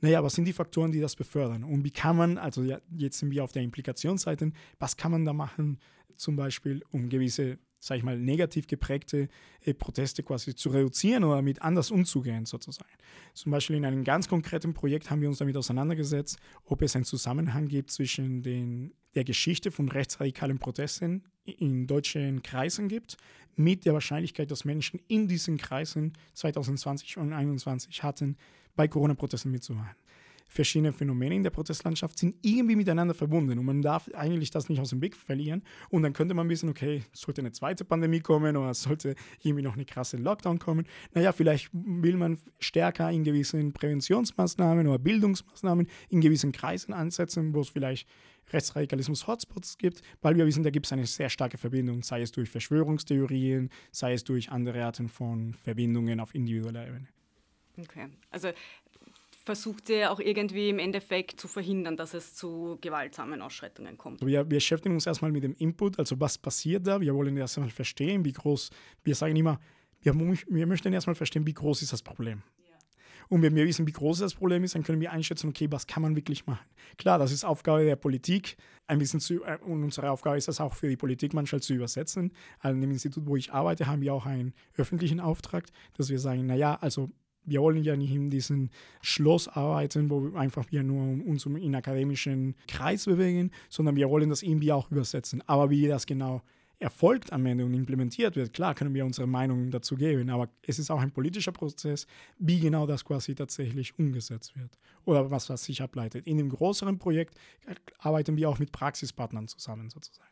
Naja, 0.00 0.22
was 0.22 0.34
sind 0.34 0.44
die 0.46 0.52
Faktoren, 0.52 0.92
die 0.92 1.00
das 1.00 1.16
befördern? 1.16 1.64
Und 1.64 1.84
wie 1.84 1.90
kann 1.90 2.16
man, 2.16 2.38
also 2.38 2.62
ja, 2.62 2.80
jetzt 2.96 3.18
sind 3.18 3.30
wir 3.30 3.44
auf 3.44 3.52
der 3.52 3.62
Implikationsseite, 3.62 4.52
was 4.78 4.96
kann 4.96 5.12
man 5.12 5.24
da 5.24 5.32
machen, 5.32 5.78
zum 6.16 6.36
Beispiel, 6.36 6.82
um 6.90 7.08
gewisse, 7.08 7.58
sag 7.78 7.98
ich 7.98 8.02
mal, 8.02 8.18
negativ 8.18 8.66
geprägte 8.66 9.28
äh, 9.62 9.74
Proteste 9.74 10.22
quasi 10.22 10.54
zu 10.54 10.70
reduzieren 10.70 11.24
oder 11.24 11.42
mit 11.42 11.62
anders 11.62 11.90
umzugehen, 11.90 12.46
sozusagen. 12.46 12.92
Zum 13.34 13.52
Beispiel 13.52 13.76
in 13.76 13.84
einem 13.84 14.04
ganz 14.04 14.28
konkreten 14.28 14.74
Projekt 14.74 15.10
haben 15.10 15.20
wir 15.20 15.28
uns 15.28 15.38
damit 15.38 15.56
auseinandergesetzt, 15.56 16.38
ob 16.64 16.82
es 16.82 16.94
einen 16.94 17.04
Zusammenhang 17.04 17.68
gibt 17.68 17.90
zwischen 17.90 18.42
den 18.42 18.92
der 19.14 19.24
Geschichte 19.24 19.70
von 19.70 19.88
rechtsradikalen 19.88 20.58
Protesten 20.58 21.24
in 21.44 21.86
deutschen 21.86 22.42
Kreisen 22.42 22.88
gibt, 22.88 23.16
mit 23.56 23.84
der 23.84 23.92
Wahrscheinlichkeit, 23.92 24.50
dass 24.50 24.64
Menschen 24.64 25.00
in 25.08 25.28
diesen 25.28 25.58
Kreisen 25.58 26.12
2020 26.34 27.16
und 27.18 27.28
2021 27.28 28.02
hatten, 28.02 28.36
bei 28.76 28.88
Corona-Protesten 28.88 29.50
mitzumachen. 29.50 29.94
Verschiedene 30.54 30.92
Phänomene 30.92 31.34
in 31.34 31.42
der 31.42 31.50
Protestlandschaft 31.50 32.16
sind 32.16 32.36
irgendwie 32.42 32.76
miteinander 32.76 33.12
verbunden 33.12 33.58
und 33.58 33.64
man 33.64 33.82
darf 33.82 34.08
eigentlich 34.14 34.52
das 34.52 34.68
nicht 34.68 34.80
aus 34.80 34.90
dem 34.90 35.00
Blick 35.00 35.16
verlieren. 35.16 35.64
Und 35.90 36.04
dann 36.04 36.12
könnte 36.12 36.32
man 36.32 36.48
wissen, 36.48 36.68
okay, 36.68 37.02
sollte 37.12 37.40
eine 37.40 37.50
zweite 37.50 37.84
Pandemie 37.84 38.20
kommen 38.20 38.56
oder 38.56 38.72
sollte 38.72 39.16
irgendwie 39.42 39.64
noch 39.64 39.74
eine 39.74 39.84
krasse 39.84 40.16
Lockdown 40.16 40.60
kommen. 40.60 40.86
Naja, 41.12 41.32
vielleicht 41.32 41.70
will 41.72 42.16
man 42.16 42.38
stärker 42.60 43.10
in 43.10 43.24
gewissen 43.24 43.72
Präventionsmaßnahmen 43.72 44.86
oder 44.86 45.00
Bildungsmaßnahmen 45.00 45.88
in 46.08 46.20
gewissen 46.20 46.52
Kreisen 46.52 46.94
ansetzen, 46.94 47.52
wo 47.52 47.62
es 47.62 47.70
vielleicht 47.70 48.08
Rechtsradikalismus-Hotspots 48.52 49.76
gibt, 49.78 50.02
weil 50.22 50.36
wir 50.36 50.46
wissen, 50.46 50.62
da 50.62 50.70
gibt 50.70 50.86
es 50.86 50.92
eine 50.92 51.06
sehr 51.06 51.30
starke 51.30 51.58
Verbindung, 51.58 52.04
sei 52.04 52.22
es 52.22 52.30
durch 52.30 52.48
Verschwörungstheorien, 52.48 53.70
sei 53.90 54.12
es 54.12 54.22
durch 54.22 54.52
andere 54.52 54.84
Arten 54.84 55.08
von 55.08 55.52
Verbindungen 55.52 56.20
auf 56.20 56.32
individueller 56.32 56.86
Ebene. 56.86 57.08
Okay, 57.76 58.06
also 58.30 58.50
versucht 59.44 59.90
ihr 59.90 60.10
auch 60.10 60.20
irgendwie 60.20 60.70
im 60.70 60.78
Endeffekt 60.78 61.38
zu 61.38 61.48
verhindern, 61.48 61.96
dass 61.96 62.14
es 62.14 62.34
zu 62.34 62.78
gewaltsamen 62.80 63.42
Ausschreitungen 63.42 63.98
kommt? 63.98 64.24
Wir, 64.24 64.44
beschäftigen 64.44 64.94
uns 64.94 65.06
erstmal 65.06 65.32
mit 65.32 65.44
dem 65.44 65.54
Input, 65.54 65.98
also 65.98 66.18
was 66.18 66.38
passiert 66.38 66.86
da. 66.86 67.00
Wir 67.00 67.14
wollen 67.14 67.36
erstmal 67.36 67.70
verstehen, 67.70 68.24
wie 68.24 68.32
groß, 68.32 68.70
wir 69.02 69.14
sagen 69.14 69.36
immer, 69.36 69.60
wir, 70.00 70.14
wir 70.14 70.66
möchten 70.66 70.92
erstmal 70.92 71.14
verstehen, 71.14 71.46
wie 71.46 71.54
groß 71.54 71.82
ist 71.82 71.92
das 71.92 72.02
Problem. 72.02 72.42
Und 73.28 73.42
wenn 73.42 73.54
wir 73.54 73.64
wissen, 73.64 73.86
wie 73.86 73.92
groß 73.92 74.18
das 74.18 74.34
Problem 74.34 74.64
ist, 74.64 74.74
dann 74.74 74.82
können 74.82 75.00
wir 75.00 75.12
einschätzen, 75.12 75.48
okay, 75.48 75.66
was 75.70 75.86
kann 75.86 76.02
man 76.02 76.14
wirklich 76.14 76.46
machen. 76.46 76.64
Klar, 76.98 77.18
das 77.18 77.32
ist 77.32 77.44
Aufgabe 77.44 77.84
der 77.84 77.96
Politik, 77.96 78.56
ein 78.86 78.98
bisschen 78.98 79.20
zu, 79.20 79.42
äh, 79.44 79.58
und 79.62 79.82
unsere 79.82 80.10
Aufgabe 80.10 80.36
ist 80.36 80.48
das 80.48 80.60
auch 80.60 80.74
für 80.74 80.88
die 80.88 80.96
Politik 80.96 81.32
manchmal 81.32 81.62
zu 81.62 81.74
übersetzen. 81.74 82.32
Also 82.58 82.74
in 82.74 82.82
dem 82.82 82.90
Institut, 82.90 83.26
wo 83.26 83.36
ich 83.36 83.52
arbeite, 83.52 83.86
haben 83.86 84.02
wir 84.02 84.12
auch 84.12 84.26
einen 84.26 84.52
öffentlichen 84.76 85.20
Auftrag, 85.20 85.64
dass 85.96 86.10
wir 86.10 86.18
sagen, 86.18 86.46
naja, 86.46 86.76
also 86.80 87.10
wir 87.44 87.60
wollen 87.60 87.82
ja 87.82 87.96
nicht 87.96 88.12
in 88.12 88.30
diesem 88.30 88.70
Schloss 89.02 89.48
arbeiten, 89.48 90.10
wo 90.10 90.22
wir 90.22 90.38
einfach 90.38 90.64
wir 90.70 90.82
nur 90.82 91.24
uns 91.26 91.46
in 91.46 91.74
akademischen 91.74 92.54
Kreis 92.68 93.04
bewegen, 93.06 93.50
sondern 93.68 93.96
wir 93.96 94.08
wollen 94.10 94.30
das 94.30 94.42
irgendwie 94.42 94.72
auch 94.72 94.90
übersetzen. 94.90 95.42
Aber 95.46 95.70
wie 95.70 95.86
das 95.86 96.06
genau 96.06 96.42
erfolgt 96.78 97.32
am 97.32 97.46
Ende 97.46 97.64
und 97.64 97.72
implementiert 97.72 98.36
wird, 98.36 98.52
klar 98.52 98.74
können 98.74 98.94
wir 98.94 99.04
unsere 99.04 99.26
Meinung 99.26 99.70
dazu 99.70 99.96
geben, 99.96 100.28
aber 100.30 100.48
es 100.62 100.78
ist 100.78 100.90
auch 100.90 101.00
ein 101.00 101.12
politischer 101.12 101.52
Prozess, 101.52 102.06
wie 102.38 102.60
genau 102.60 102.86
das 102.86 103.04
quasi 103.04 103.34
tatsächlich 103.34 103.98
umgesetzt 103.98 104.56
wird 104.56 104.78
oder 105.04 105.30
was, 105.30 105.48
was 105.48 105.64
sich 105.64 105.82
ableitet. 105.82 106.26
In 106.26 106.36
dem 106.36 106.50
größeren 106.50 106.98
Projekt 106.98 107.38
arbeiten 107.98 108.36
wir 108.36 108.48
auch 108.48 108.58
mit 108.58 108.72
Praxispartnern 108.72 109.48
zusammen 109.48 109.88
sozusagen. 109.88 110.28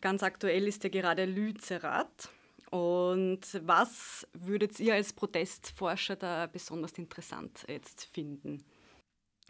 Ganz 0.00 0.22
aktuell 0.22 0.66
ist 0.68 0.84
ja 0.84 0.90
gerade 0.90 1.24
Lützerath. 1.24 2.30
Und 2.70 3.40
was 3.62 4.26
würdet 4.32 4.78
ihr 4.80 4.94
als 4.94 5.12
Protestforscher 5.12 6.16
da 6.16 6.46
besonders 6.46 6.92
interessant 6.92 7.64
jetzt 7.68 8.04
finden? 8.04 8.62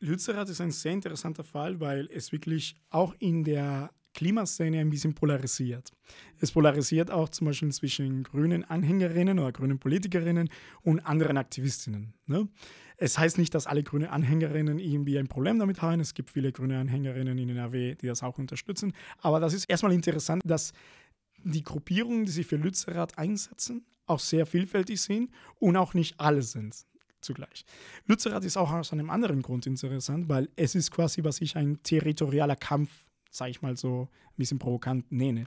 Lützerath 0.01 0.49
ist 0.49 0.61
ein 0.61 0.71
sehr 0.71 0.93
interessanter 0.93 1.43
Fall, 1.43 1.81
weil 1.81 2.09
es 2.13 2.31
wirklich 2.31 2.77
auch 2.91 3.15
in 3.19 3.43
der 3.43 3.91
Klimaszene 4.15 4.81
ein 4.81 4.91
bisschen 4.91 5.15
polarisiert. 5.15 5.93
Es 6.41 6.53
polarisiert 6.53 7.11
auch 7.11 7.29
zum 7.29 7.47
Beispiel 7.47 7.71
zwischen 7.71 8.25
grünen 8.25 8.65
Anhängerinnen 8.65 9.39
oder 9.39 9.53
grünen 9.53 9.79
Politikerinnen 9.79 10.49
und 10.83 11.01
anderen 11.01 11.37
Aktivistinnen. 11.37 12.15
Ne? 12.27 12.49
Es 12.97 13.17
heißt 13.17 13.39
nicht, 13.39 13.55
dass 13.55 13.69
alle 13.69 13.85
grüne 13.85 14.11
Anhängerinnen 14.11 14.81
irgendwie 14.81 15.19
ein 15.19 15.29
Problem 15.29 15.61
damit 15.61 15.83
haben. 15.83 16.01
Es 16.01 16.15
gibt 16.15 16.31
viele 16.31 16.51
grüne 16.51 16.81
Anhängerinnen 16.81 17.39
in 17.39 17.49
NRW, 17.51 17.95
die 17.95 18.09
das 18.09 18.25
auch 18.25 18.39
unterstützen. 18.39 18.93
Aber 19.21 19.39
das 19.39 19.55
ist 19.55 19.71
erstmal 19.71 19.93
interessant, 19.93 20.43
dass 20.45 20.73
die 21.45 21.63
Gruppierungen, 21.63 22.25
die 22.25 22.33
sich 22.33 22.47
für 22.47 22.57
Lützerath 22.57 23.19
einsetzen, 23.19 23.85
auch 24.07 24.21
sehr 24.21 24.47
vielfältig 24.47 25.01
sind 25.01 25.31
und 25.59 25.77
auch 25.77 25.95
nicht 25.95 26.19
alle 26.19 26.43
sind 26.43 26.75
zugleich. 27.21 27.65
Lützerath 28.07 28.45
ist 28.45 28.57
auch 28.57 28.71
aus 28.71 28.93
einem 28.93 29.11
anderen 29.11 29.43
Grund 29.43 29.67
interessant, 29.67 30.29
weil 30.29 30.49
es 30.57 30.75
ist 30.75 30.91
quasi, 30.91 31.25
was 31.25 31.41
ich 31.41 31.57
ein 31.57 31.83
territorialer 31.83 32.57
Kampf 32.57 32.91
sage 33.31 33.51
ich 33.51 33.63
mal 33.63 33.77
so 33.77 34.09
ein 34.11 34.37
bisschen 34.37 34.59
provokant 34.59 35.11
nenne. 35.11 35.47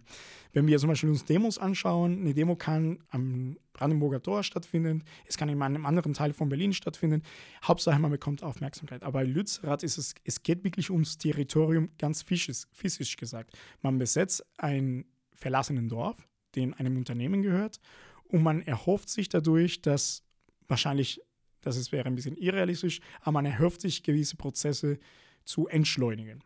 Wenn 0.54 0.68
wir 0.68 0.78
zum 0.80 0.90
Beispiel 0.90 1.10
uns 1.10 1.26
Demos 1.26 1.58
anschauen, 1.58 2.20
eine 2.20 2.34
Demo 2.34 2.56
kann 2.56 3.00
am 3.10 3.58
Brandenburger 3.74 4.22
Tor 4.22 4.44
stattfinden, 4.44 5.04
es 5.26 5.38
kann 5.38 5.50
in 5.50 5.62
einem 5.62 5.86
anderen 5.86 6.14
Teil 6.14 6.34
von 6.34 6.50
Berlin 6.50 6.74
stattfinden. 6.74 7.24
Hauptsache, 7.64 8.00
man 8.00 8.12
bekommt 8.12 8.44
Aufmerksamkeit. 8.44 9.04
Aber 9.04 9.20
bei 9.20 9.26
Lützerath 9.26 9.84
ist 9.84 9.98
es, 9.98 10.16
es 10.24 10.44
geht 10.44 10.64
wirklich 10.64 10.90
ums 10.90 11.18
Territorium, 11.18 11.90
ganz 11.98 12.22
physisch, 12.22 12.68
physisch 12.72 13.18
gesagt. 13.18 13.58
Man 13.82 13.98
besetzt 13.98 14.46
ein 14.58 15.06
verlassenen 15.42 15.90
Dorf, 15.90 16.28
dem 16.56 16.74
einem 16.76 16.98
Unternehmen 16.98 17.42
gehört, 17.42 17.80
und 18.26 18.44
man 18.44 18.62
erhofft 18.62 19.10
sich 19.10 19.28
dadurch, 19.28 19.82
dass 19.82 20.24
wahrscheinlich, 20.68 21.22
das 21.62 21.76
ist, 21.76 21.92
wäre 21.92 22.08
ein 22.08 22.16
bisschen 22.16 22.38
irrealistisch, 22.38 23.02
aber 23.22 23.34
man 23.34 23.46
erhofft 23.46 23.82
sich 23.82 24.04
gewisse 24.04 24.38
Prozesse 24.38 25.00
zu 25.44 25.68
entschleunigen. 25.68 26.44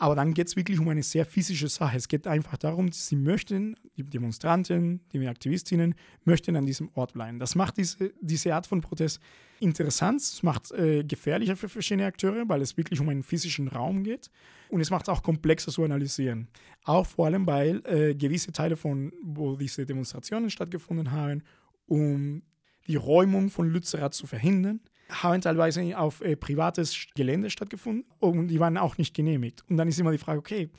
Aber 0.00 0.14
dann 0.14 0.32
geht 0.32 0.46
es 0.46 0.54
wirklich 0.54 0.78
um 0.78 0.88
eine 0.88 1.02
sehr 1.02 1.26
physische 1.26 1.68
Sache. 1.68 1.96
Es 1.96 2.06
geht 2.06 2.28
einfach 2.28 2.56
darum, 2.56 2.92
sie 2.92 3.16
möchten, 3.16 3.74
die 3.96 4.04
Demonstranten, 4.04 5.00
die 5.12 5.26
Aktivistinnen, 5.26 5.96
möchten 6.24 6.54
an 6.54 6.66
diesem 6.66 6.90
Ort 6.94 7.14
bleiben. 7.14 7.40
Das 7.40 7.56
macht 7.56 7.78
diese, 7.78 8.12
diese 8.20 8.54
Art 8.54 8.68
von 8.68 8.80
Protest 8.80 9.20
interessant, 9.58 10.20
es 10.20 10.44
macht 10.44 10.70
äh, 10.70 11.02
gefährlicher 11.02 11.56
für 11.56 11.68
verschiedene 11.68 12.06
Akteure, 12.06 12.48
weil 12.48 12.62
es 12.62 12.76
wirklich 12.76 13.00
um 13.00 13.08
einen 13.08 13.24
physischen 13.24 13.66
Raum 13.66 14.04
geht. 14.04 14.30
Und 14.68 14.80
es 14.80 14.90
macht 14.90 15.02
es 15.02 15.08
auch 15.08 15.22
komplexer 15.22 15.72
zu 15.72 15.82
analysieren. 15.82 16.46
Auch 16.84 17.06
vor 17.06 17.26
allem, 17.26 17.44
weil 17.48 17.82
äh, 17.84 18.14
gewisse 18.14 18.52
Teile 18.52 18.76
von, 18.76 19.12
wo 19.20 19.56
diese 19.56 19.84
Demonstrationen 19.84 20.48
stattgefunden 20.48 21.10
haben, 21.10 21.42
um 21.86 22.42
die 22.86 22.96
Räumung 22.96 23.50
von 23.50 23.68
Lützerath 23.68 24.14
zu 24.14 24.28
verhindern, 24.28 24.80
haben 25.08 25.40
teilweise 25.40 25.98
auf 25.98 26.20
äh, 26.20 26.36
privates 26.36 27.06
Gelände 27.14 27.50
stattgefunden 27.50 28.04
und 28.18 28.48
die 28.48 28.60
waren 28.60 28.76
auch 28.76 28.98
nicht 28.98 29.14
genehmigt. 29.14 29.64
Und 29.68 29.76
dann 29.76 29.88
ist 29.88 29.98
immer 29.98 30.12
die 30.12 30.18
Frage, 30.18 30.38
okay, 30.38 30.70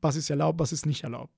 was 0.00 0.16
ist 0.16 0.30
erlaubt, 0.30 0.58
was 0.58 0.72
ist 0.72 0.86
nicht 0.86 1.04
erlaubt. 1.04 1.34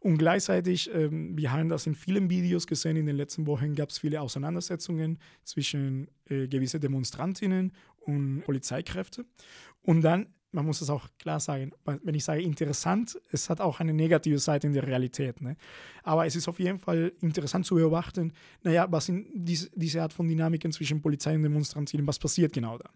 Und 0.00 0.18
gleichzeitig, 0.18 0.90
ähm, 0.92 1.36
wir 1.38 1.50
haben 1.50 1.70
das 1.70 1.86
in 1.86 1.94
vielen 1.94 2.28
Videos 2.28 2.66
gesehen, 2.66 2.96
in 2.96 3.06
den 3.06 3.16
letzten 3.16 3.46
Wochen 3.46 3.74
gab 3.74 3.88
es 3.88 3.98
viele 3.98 4.20
Auseinandersetzungen 4.20 5.18
zwischen 5.44 6.08
äh, 6.26 6.46
gewissen 6.46 6.80
Demonstrantinnen 6.80 7.72
und 8.00 8.42
Polizeikräfte. 8.42 9.24
Und 9.82 10.02
dann 10.02 10.26
man 10.54 10.64
muss 10.64 10.80
es 10.80 10.88
auch 10.88 11.08
klar 11.18 11.40
sagen, 11.40 11.72
wenn 11.84 12.14
ich 12.14 12.24
sage 12.24 12.42
interessant, 12.42 13.20
es 13.30 13.50
hat 13.50 13.60
auch 13.60 13.80
eine 13.80 13.92
negative 13.92 14.38
Seite 14.38 14.66
in 14.66 14.72
der 14.72 14.86
Realität. 14.86 15.40
Ne? 15.40 15.56
Aber 16.02 16.26
es 16.26 16.36
ist 16.36 16.48
auf 16.48 16.58
jeden 16.60 16.78
Fall 16.78 17.12
interessant 17.20 17.66
zu 17.66 17.74
beobachten, 17.74 18.32
naja, 18.62 18.86
was 18.90 19.06
sind 19.06 19.26
diese, 19.34 19.70
diese 19.74 20.02
Art 20.02 20.12
von 20.12 20.28
Dynamiken 20.28 20.72
zwischen 20.72 21.02
Polizei 21.02 21.34
und 21.34 21.42
Demonstranten, 21.42 22.06
was 22.06 22.18
passiert 22.18 22.52
genau 22.52 22.78
da? 22.78 22.88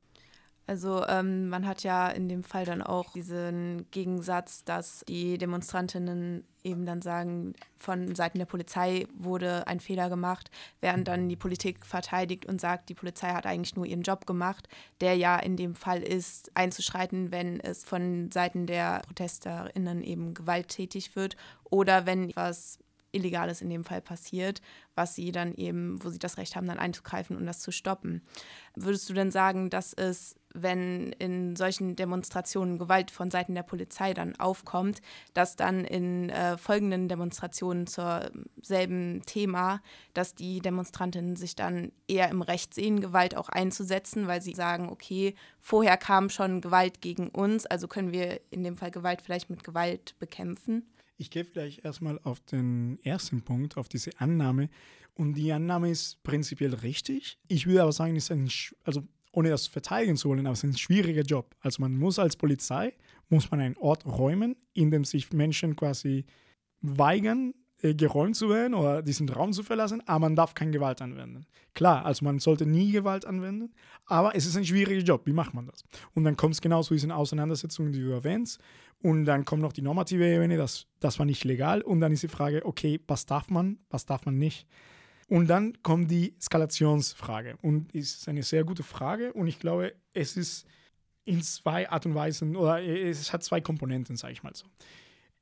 Also 0.69 1.03
ähm, 1.07 1.49
man 1.49 1.67
hat 1.67 1.83
ja 1.83 2.09
in 2.09 2.29
dem 2.29 2.43
Fall 2.43 2.67
dann 2.67 2.83
auch 2.83 3.11
diesen 3.15 3.91
Gegensatz, 3.91 4.65
dass 4.65 5.03
die 5.09 5.39
Demonstrantinnen 5.39 6.45
eben 6.63 6.85
dann 6.85 7.01
sagen, 7.01 7.55
von 7.79 8.15
Seiten 8.15 8.39
der 8.39 8.45
Polizei 8.45 9.07
wurde 9.17 9.67
ein 9.67 9.81
Fehler 9.81 10.11
gemacht, 10.11 10.51
während 10.83 11.09
dann 11.09 11.27
die 11.31 11.37
Politik 11.37 11.87
verteidigt 11.87 12.45
und 12.45 12.61
sagt, 12.61 12.91
die 12.91 12.95
Polizei 12.95 13.29
hat 13.31 13.47
eigentlich 13.47 13.77
nur 13.77 13.87
ihren 13.87 14.03
Job 14.03 14.27
gemacht, 14.27 14.69
der 15.01 15.17
ja 15.17 15.39
in 15.39 15.57
dem 15.57 15.75
Fall 15.75 16.03
ist, 16.03 16.55
einzuschreiten, 16.55 17.33
wenn 17.33 17.61
es 17.61 17.83
von 17.83 18.31
Seiten 18.31 18.67
der 18.67 19.01
ProtesterInnen 19.07 20.03
eben 20.03 20.35
gewalttätig 20.35 21.17
wird 21.17 21.37
oder 21.65 22.05
wenn 22.05 22.29
etwas 22.29 22.79
Illegales 23.13 23.63
in 23.63 23.71
dem 23.71 23.85
Fall 23.85 24.01
passiert, 24.01 24.61
was 24.95 25.15
sie 25.15 25.33
dann 25.33 25.55
eben, 25.55 26.03
wo 26.05 26.11
sie 26.11 26.19
das 26.19 26.37
Recht 26.37 26.57
haben, 26.57 26.67
dann 26.67 26.79
einzugreifen 26.79 27.37
und 27.37 27.47
das 27.47 27.61
zu 27.61 27.73
stoppen. 27.73 28.23
Würdest 28.75 29.09
du 29.09 29.15
denn 29.15 29.31
sagen, 29.31 29.71
dass 29.71 29.93
es, 29.95 30.37
wenn 30.55 31.13
in 31.13 31.57
solchen 31.57 31.97
Demonstrationen 31.97 32.79
Gewalt 32.79 33.11
von 33.11 33.31
Seiten 33.31 33.55
der 33.55 33.63
Polizei 33.63 34.15
dann 34.15 34.37
aufkommt, 34.37 35.01
dass 35.35 35.57
dann 35.57 35.85
in 35.85 36.31
äh, 36.31 36.57
folgenden 36.57 37.09
Demonstrationen 37.09 37.87
zur 37.87 38.31
selben 38.63 39.23
Thema, 39.27 39.81
dass 40.15 40.35
die 40.35 40.61
Demonstrantinnen 40.61 41.37
sich 41.37 41.55
dann 41.55 41.93
eher 42.07 42.29
im 42.31 42.43
Recht 42.43 42.75
sehen, 42.75 43.01
Gewalt 43.01 43.37
auch 43.37 43.49
einzusetzen, 43.49 44.27
weil 44.27 44.43
sie 44.43 44.55
sagen, 44.55 44.89
okay, 44.89 45.35
vorher 45.61 45.97
kam 45.97 46.31
schon 46.31 46.61
Gewalt 46.61 47.01
gegen 47.01 47.29
uns, 47.29 47.67
also 47.67 47.89
können 47.89 48.13
wir 48.13 48.41
in 48.51 48.65
dem 48.65 48.77
Fall 48.77 48.91
Gewalt 48.91 49.23
vielleicht 49.23 49.51
mit 49.51 49.65
Gewalt 49.65 50.15
bekämpfen? 50.19 50.87
Ich 51.19 51.31
gehe 51.31 51.45
vielleicht 51.45 51.85
erstmal 51.85 52.21
auf 52.23 52.41
den 52.41 53.01
ersten 53.03 53.43
Punkt, 53.43 53.77
auf 53.77 53.89
diese 53.89 54.13
Annahme. 54.21 54.71
Und 55.15 55.35
die 55.35 55.51
Annahme 55.51 55.91
ist 55.91 56.23
prinzipiell 56.23 56.75
richtig. 56.75 57.39
Ich 57.49 57.67
würde 57.67 57.83
aber 57.83 57.91
sagen, 57.91 58.15
ist 58.15 58.31
ein, 58.31 58.49
also 58.85 59.03
ohne 59.33 59.51
das 59.51 59.67
verteidigen 59.67 60.17
zu 60.17 60.29
wollen, 60.29 60.47
aber 60.47 60.53
es 60.53 60.65
ist 60.65 60.71
ein 60.71 60.77
schwieriger 60.77 61.23
Job. 61.23 61.55
Also 61.61 61.83
man 61.83 61.97
muss 61.97 62.19
als 62.19 62.37
Polizei, 62.37 62.95
muss 63.29 63.51
man 63.51 63.61
einen 63.61 63.77
Ort 63.77 64.07
räumen, 64.07 64.57
in 64.73 64.91
dem 64.91 65.05
sich 65.05 65.33
Menschen 65.33 65.77
quasi 65.77 66.25
weigern, 66.81 67.55
äh, 67.81 67.95
geräumt 67.95 68.35
zu 68.35 68.49
werden 68.49 68.75
oder 68.75 69.03
diesen 69.03 69.29
Raum 69.29 69.53
zu 69.53 69.63
verlassen, 69.63 70.03
aber 70.07 70.21
man 70.21 70.35
darf 70.35 70.55
keine 70.55 70.73
Gewalt 70.73 71.01
anwenden. 71.01 71.47
Klar, 71.75 72.05
also 72.05 72.25
man 72.25 72.41
sollte 72.41 72.67
nie 72.67 72.91
Gewalt 72.91 73.25
anwenden, 73.25 73.73
aber 74.07 74.35
es 74.35 74.47
ist 74.47 74.57
ein 74.57 74.65
schwieriger 74.65 75.03
Job. 75.03 75.27
Wie 75.27 75.33
macht 75.33 75.55
man 75.55 75.67
das? 75.67 75.85
Und 76.15 76.25
dann 76.25 76.37
kommt 76.37 76.55
es 76.55 76.61
genau 76.61 76.83
zu 76.83 76.95
diesen 76.95 77.13
Auseinandersetzungen, 77.13 77.93
die 77.93 78.01
du 78.01 78.11
erwähnst. 78.11 78.61
Und 79.01 79.27
dann 79.27 79.45
kommt 79.45 79.63
noch 79.63 79.73
die 79.73 79.83
normative 79.83 80.27
Ebene, 80.27 80.57
das, 80.57 80.87
das 80.99 81.21
war 81.21 81.27
nicht 81.27 81.45
legal. 81.45 81.83
Und 81.83 82.01
dann 82.01 82.11
ist 82.11 82.25
die 82.25 82.29
Frage, 82.29 82.67
okay, 82.67 83.01
was 83.07 83.27
darf 83.27 83.49
man, 83.49 83.79
was 83.91 84.07
darf 84.07 84.27
man 84.27 84.39
nicht? 84.39 84.67
Und 85.29 85.49
dann 85.49 85.83
kommt 85.83 86.11
die 86.11 86.35
Eskalationsfrage. 86.39 87.57
Und 87.63 87.95
ist 87.95 88.29
eine 88.29 88.43
sehr 88.43 88.65
gute 88.65 88.83
Frage. 88.83 89.33
Und 89.33 89.47
ich 89.47 89.59
glaube, 89.59 89.95
es 90.15 90.37
ist 90.37 90.67
in 91.25 91.43
zwei 91.43 91.89
Art 91.91 92.07
und 92.07 92.15
Weisen, 92.15 92.57
oder 92.57 92.83
es 92.83 93.33
hat 93.33 93.45
zwei 93.45 93.61
Komponenten, 93.61 94.17
sage 94.17 94.33
ich 94.33 94.43
mal 94.43 94.55
so 94.55 94.67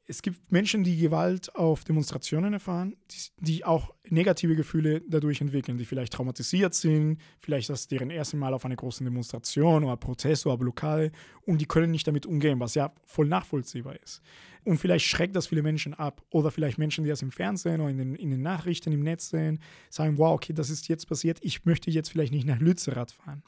es 0.09 0.23
gibt 0.23 0.53
Menschen, 0.53 0.85
die 0.85 0.97
Gewalt 0.97 1.55
auf 1.57 1.85
Demonstrationen 1.85 2.53
erfahren, 2.53 2.97
die, 3.11 3.45
die, 3.45 3.65
auch 3.65 3.93
negative 4.09 4.55
Gefühle 4.55 5.03
dadurch 5.09 5.41
entwickeln, 5.41 5.79
die 5.79 5.85
vielleicht 5.85 6.13
traumatisiert 6.13 6.75
sind, 6.75 7.19
vielleicht 7.41 7.69
das 7.71 7.89
deren 7.89 8.11
erste 8.11 8.37
Mal 8.37 8.55
auf 8.55 8.65
einer 8.65 8.77
großen 8.77 9.05
Demonstration 9.05 9.83
oder 9.83 9.97
Protest 9.97 10.47
oder 10.47 10.57
Blockade 10.59 11.11
und 11.45 11.61
die 11.61 11.67
können 11.67 11.91
nicht 11.91 12.07
damit 12.07 12.25
umgehen, 12.25 12.61
was 12.61 12.75
ja 12.75 12.93
voll 13.05 13.27
nachvollziehbar 13.27 14.01
ist. 14.01 14.23
Und 14.65 14.79
vielleicht 14.79 15.07
schreckt 15.07 15.35
das 15.35 15.49
viele 15.49 15.63
Menschen 15.63 15.95
ab 15.95 16.23
oder 16.31 16.51
vielleicht 16.51 16.79
Menschen, 16.79 17.05
die 17.05 17.11
das 17.11 17.23
im 17.23 17.33
Fernsehen 17.33 17.81
oder 17.81 17.91
in 17.91 17.99
den, 17.99 18.15
in 18.15 18.31
den 18.31 18.43
Nachrichten 18.43 18.93
im 18.93 19.01
Netz 19.01 19.31
sehen, 19.31 19.61
sagen, 19.91 20.19
wow, 20.19 20.35
okay, 20.35 20.53
das 20.53 20.71
ist 20.71 20.89
jetzt 20.89 21.09
passiert, 21.09 21.39
ich 21.43 21.65
möchte 21.65 21.91
jetzt 21.91 22.11
vielleicht 22.11 22.33
nicht 22.33 22.47
nach 22.47 22.61
Lützerath 22.61 23.13
fahren. 23.13 23.43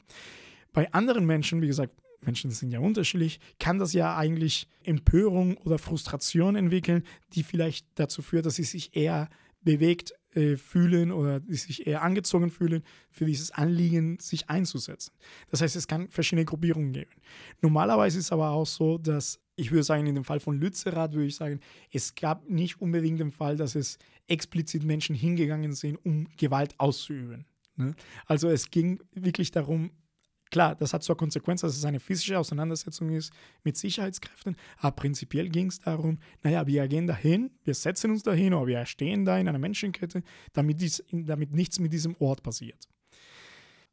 Bei 0.73 0.91
anderen 0.93 1.25
Menschen, 1.25 1.61
wie 1.61 1.67
gesagt, 1.67 1.93
Menschen 2.21 2.51
sind 2.51 2.71
ja 2.71 2.79
unterschiedlich, 2.79 3.39
kann 3.59 3.79
das 3.79 3.93
ja 3.93 4.15
eigentlich 4.17 4.67
Empörung 4.83 5.57
oder 5.57 5.77
Frustration 5.77 6.55
entwickeln, 6.55 7.03
die 7.33 7.43
vielleicht 7.43 7.85
dazu 7.95 8.21
führt, 8.21 8.45
dass 8.45 8.55
sie 8.55 8.63
sich 8.63 8.95
eher 8.95 9.29
bewegt 9.61 10.13
äh, 10.35 10.57
fühlen 10.57 11.11
oder 11.11 11.39
die 11.39 11.55
sich 11.55 11.87
eher 11.87 12.01
angezogen 12.01 12.49
fühlen, 12.49 12.83
für 13.09 13.25
dieses 13.25 13.51
Anliegen 13.51 14.19
sich 14.19 14.49
einzusetzen. 14.49 15.11
Das 15.49 15.61
heißt, 15.61 15.75
es 15.75 15.87
kann 15.87 16.09
verschiedene 16.09 16.45
Gruppierungen 16.45 16.93
geben. 16.93 17.11
Normalerweise 17.61 18.19
ist 18.19 18.25
es 18.25 18.31
aber 18.31 18.51
auch 18.51 18.67
so, 18.67 18.97
dass 18.97 19.39
ich 19.55 19.71
würde 19.71 19.83
sagen, 19.83 20.07
in 20.07 20.15
dem 20.15 20.23
Fall 20.23 20.39
von 20.39 20.57
Lützerath 20.59 21.13
würde 21.13 21.27
ich 21.27 21.35
sagen, 21.35 21.59
es 21.91 22.15
gab 22.15 22.49
nicht 22.49 22.79
unbedingt 22.79 23.19
den 23.19 23.31
Fall, 23.31 23.57
dass 23.57 23.75
es 23.75 23.97
explizit 24.27 24.83
Menschen 24.83 25.15
hingegangen 25.15 25.73
sind, 25.73 25.97
um 26.05 26.27
Gewalt 26.37 26.79
auszuüben. 26.79 27.45
Ne? 27.75 27.95
Also 28.25 28.49
es 28.49 28.69
ging 28.69 29.01
wirklich 29.13 29.51
darum, 29.51 29.91
Klar, 30.51 30.75
das 30.75 30.93
hat 30.93 31.03
zur 31.03 31.15
Konsequenz, 31.15 31.61
dass 31.61 31.77
es 31.77 31.85
eine 31.85 31.99
physische 31.99 32.39
Auseinandersetzung 32.39 33.11
ist 33.11 33.31
mit 33.63 33.77
Sicherheitskräften, 33.77 34.55
aber 34.77 34.95
prinzipiell 34.95 35.47
ging 35.47 35.67
es 35.67 35.79
darum, 35.79 36.17
naja, 36.41 36.65
wir 36.65 36.87
gehen 36.87 37.05
dahin, 37.05 37.51
wir 37.63 37.75
setzen 37.75 38.11
uns 38.11 38.23
dahin 38.23 38.53
oder 38.53 38.67
wir 38.67 38.85
stehen 38.85 39.25
da 39.25 39.37
in 39.37 39.47
einer 39.47 39.59
Menschenkette, 39.59 40.23
damit, 40.53 40.81
dies, 40.81 41.03
damit 41.11 41.51
nichts 41.51 41.79
mit 41.79 41.93
diesem 41.93 42.15
Ort 42.19 42.41
passiert. 42.41 42.87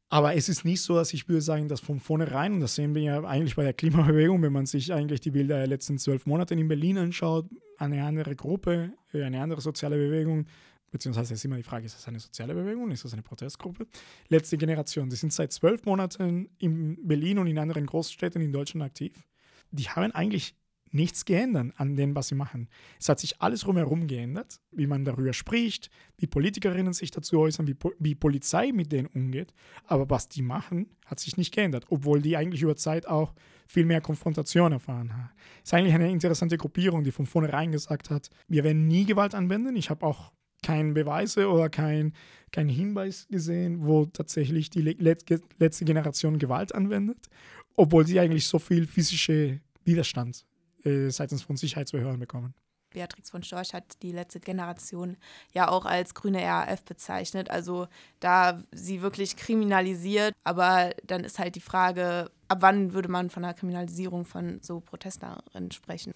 Aber 0.09 0.35
es 0.35 0.49
ist 0.49 0.64
nicht 0.64 0.83
so, 0.83 0.95
dass 0.95 1.12
ich 1.12 1.29
würde 1.29 1.42
sagen, 1.42 1.69
dass 1.69 1.81
von 1.81 1.99
vornherein, 1.99 2.55
und 2.55 2.61
das 2.61 2.77
sehen 2.77 2.95
wir 2.95 3.03
ja 3.03 3.25
eigentlich 3.25 3.57
bei 3.57 3.64
der 3.64 3.73
Klimabewegung, 3.75 4.40
wenn 4.40 4.53
man 4.53 4.64
sich 4.64 4.92
eigentlich 4.92 5.21
die 5.21 5.33
Bilder 5.33 5.57
der 5.57 5.66
letzten 5.66 5.99
zwölf 5.99 6.27
Monate 6.27 6.55
in 6.55 6.69
Berlin 6.69 6.97
anschaut, 6.97 7.47
eine 7.79 8.05
andere 8.05 8.37
Gruppe, 8.37 8.92
eine 9.12 9.42
andere 9.42 9.61
soziale 9.61 9.97
Bewegung 9.97 10.47
beziehungsweise 10.90 11.35
ist 11.35 11.44
immer 11.44 11.57
die 11.57 11.62
Frage, 11.62 11.87
ist 11.87 11.96
das 11.96 12.09
eine 12.09 12.20
soziale 12.20 12.55
Bewegung, 12.55 12.90
ist 12.90 13.05
das 13.05 13.12
eine 13.12 13.22
Protestgruppe? 13.22 13.87
Letzte 14.29 14.57
Generation, 14.57 15.09
die 15.11 15.16
sind 15.16 15.33
seit 15.33 15.53
zwölf 15.53 15.85
Monaten 15.85 16.49
in 16.59 17.07
Berlin 17.07 17.38
und 17.38 17.46
in 17.46 17.59
anderen 17.59 17.87
Großstädten 17.87 18.40
in 18.40 18.53
Deutschland 18.53 18.85
aktiv. 18.85 19.27
Die 19.70 19.88
haben 19.88 20.12
eigentlich 20.12 20.55
nichts 20.92 21.25
geändert 21.25 21.72
an 21.77 21.96
dem, 21.96 22.14
was 22.14 22.29
sie 22.29 22.35
machen. 22.35 22.68
Es 22.99 23.09
hat 23.09 23.20
sich 23.20 23.40
alles 23.40 23.61
drumherum 23.61 24.07
geändert, 24.07 24.61
wie 24.70 24.87
man 24.87 25.05
darüber 25.05 25.33
spricht, 25.33 25.90
wie 26.16 26.27
Politikerinnen 26.27 26.92
sich 26.92 27.11
dazu 27.11 27.38
äußern, 27.38 27.66
wie, 27.66 27.75
po 27.75 27.92
wie 27.99 28.14
Polizei 28.14 28.72
mit 28.72 28.92
denen 28.92 29.09
umgeht. 29.09 29.53
Aber 29.87 30.09
was 30.11 30.29
die 30.29 30.42
machen, 30.42 30.90
hat 31.05 31.20
sich 31.20 31.37
nicht 31.37 31.55
geändert, 31.55 31.87
obwohl 31.88 32.22
die 32.22 32.37
eigentlich 32.37 32.62
über 32.62 32.77
Zeit 32.77 33.07
auch 33.07 33.35
viel 33.66 33.85
mehr 33.85 34.01
Konfrontation 34.01 34.72
erfahren 34.72 35.12
haben. 35.14 35.31
Es 35.62 35.70
ist 35.70 35.75
eigentlich 35.75 35.94
eine 35.94 36.11
interessante 36.11 36.57
Gruppierung, 36.57 37.05
die 37.05 37.12
von 37.12 37.27
vornherein 37.27 37.72
gesagt 37.72 38.11
hat, 38.11 38.31
wir 38.49 38.64
werden 38.64 38.87
nie 38.87 39.05
Gewalt 39.05 39.35
anwenden. 39.35 39.77
Ich 39.77 39.90
habe 39.90 40.07
auch 40.07 40.33
keine 40.66 40.92
Beweise 40.92 41.48
oder 41.48 41.68
keinen 41.68 42.12
kein 42.50 42.68
Hinweis 42.68 43.29
gesehen, 43.29 43.85
wo 43.87 44.07
tatsächlich 44.07 44.68
die 44.68 44.81
letzte 44.81 45.85
Generation 45.85 46.38
Gewalt 46.38 46.74
anwendet, 46.74 47.29
obwohl 47.76 48.05
sie 48.05 48.18
eigentlich 48.18 48.48
so 48.48 48.59
viel 48.59 48.87
physische 48.87 49.61
Widerstand 49.85 50.44
äh, 50.85 51.09
seitens 51.11 51.42
von 51.42 51.57
Sicherheitsbehörden 51.57 52.18
bekommen. 52.18 52.52
Beatrix 52.90 53.31
von 53.31 53.44
Storch 53.44 53.74
hat 53.74 54.02
die 54.02 54.11
letzte 54.11 54.40
Generation 54.40 55.16
ja 55.52 55.68
auch 55.68 55.85
als 55.85 56.14
grüne 56.14 56.42
RAF 56.42 56.85
bezeichnet. 56.85 57.48
Also 57.50 57.87
da 58.18 58.61
sie 58.72 59.02
wirklich 59.02 59.37
kriminalisiert, 59.37 60.35
aber 60.42 60.94
dann 61.05 61.22
ist 61.22 61.38
halt 61.38 61.55
die 61.55 61.61
Frage, 61.61 62.31
ab 62.48 62.59
wann 62.61 62.92
würde 62.92 63.09
man 63.09 63.31
von 63.31 63.44
einer 63.44 63.55
Kriminalisierung 63.55 64.24
von 64.24 64.61
so 64.62 64.81
Protestlerinnen 64.81 65.70
sprechen? 65.70 66.12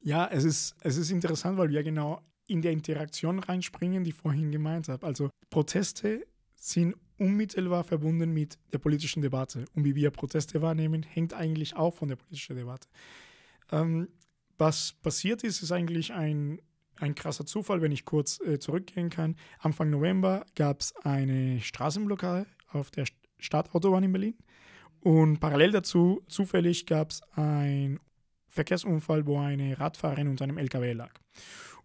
Ja, 0.00 0.26
es 0.26 0.44
ist, 0.44 0.74
es 0.80 0.96
ist 0.96 1.10
interessant, 1.10 1.58
weil 1.58 1.68
wir 1.68 1.82
genau 1.82 2.22
in 2.46 2.62
der 2.62 2.72
Interaktion 2.72 3.38
reinspringen, 3.38 4.04
die 4.04 4.10
ich 4.10 4.16
vorhin 4.16 4.50
gemeint 4.50 4.88
habe. 4.88 5.06
Also 5.06 5.30
Proteste 5.50 6.26
sind 6.54 6.96
unmittelbar 7.18 7.84
verbunden 7.84 8.32
mit 8.32 8.58
der 8.72 8.78
politischen 8.78 9.22
Debatte. 9.22 9.64
Und 9.74 9.84
wie 9.84 9.94
wir 9.94 10.10
Proteste 10.10 10.60
wahrnehmen, 10.62 11.02
hängt 11.02 11.34
eigentlich 11.34 11.76
auch 11.76 11.94
von 11.94 12.08
der 12.08 12.16
politischen 12.16 12.56
Debatte. 12.56 12.88
Ähm, 13.72 14.08
was 14.58 14.94
passiert 15.02 15.44
ist, 15.44 15.62
ist 15.62 15.72
eigentlich 15.72 16.12
ein, 16.12 16.60
ein 16.96 17.14
krasser 17.14 17.46
Zufall, 17.46 17.82
wenn 17.82 17.92
ich 17.92 18.04
kurz 18.04 18.40
äh, 18.40 18.58
zurückgehen 18.58 19.10
kann. 19.10 19.36
Anfang 19.58 19.90
November 19.90 20.44
gab 20.54 20.80
es 20.80 20.94
eine 20.96 21.60
Straßenblockade 21.60 22.46
auf 22.72 22.90
der 22.90 23.06
Stadtautobahn 23.38 24.04
in 24.04 24.12
Berlin. 24.12 24.34
Und 25.00 25.40
parallel 25.40 25.70
dazu, 25.70 26.22
zufällig, 26.26 26.86
gab 26.86 27.10
es 27.10 27.22
einen 27.34 28.00
Verkehrsunfall, 28.56 29.26
wo 29.26 29.38
eine 29.38 29.78
Radfahrerin 29.78 30.28
unter 30.28 30.44
einem 30.44 30.58
LKW 30.58 30.92
lag. 30.92 31.12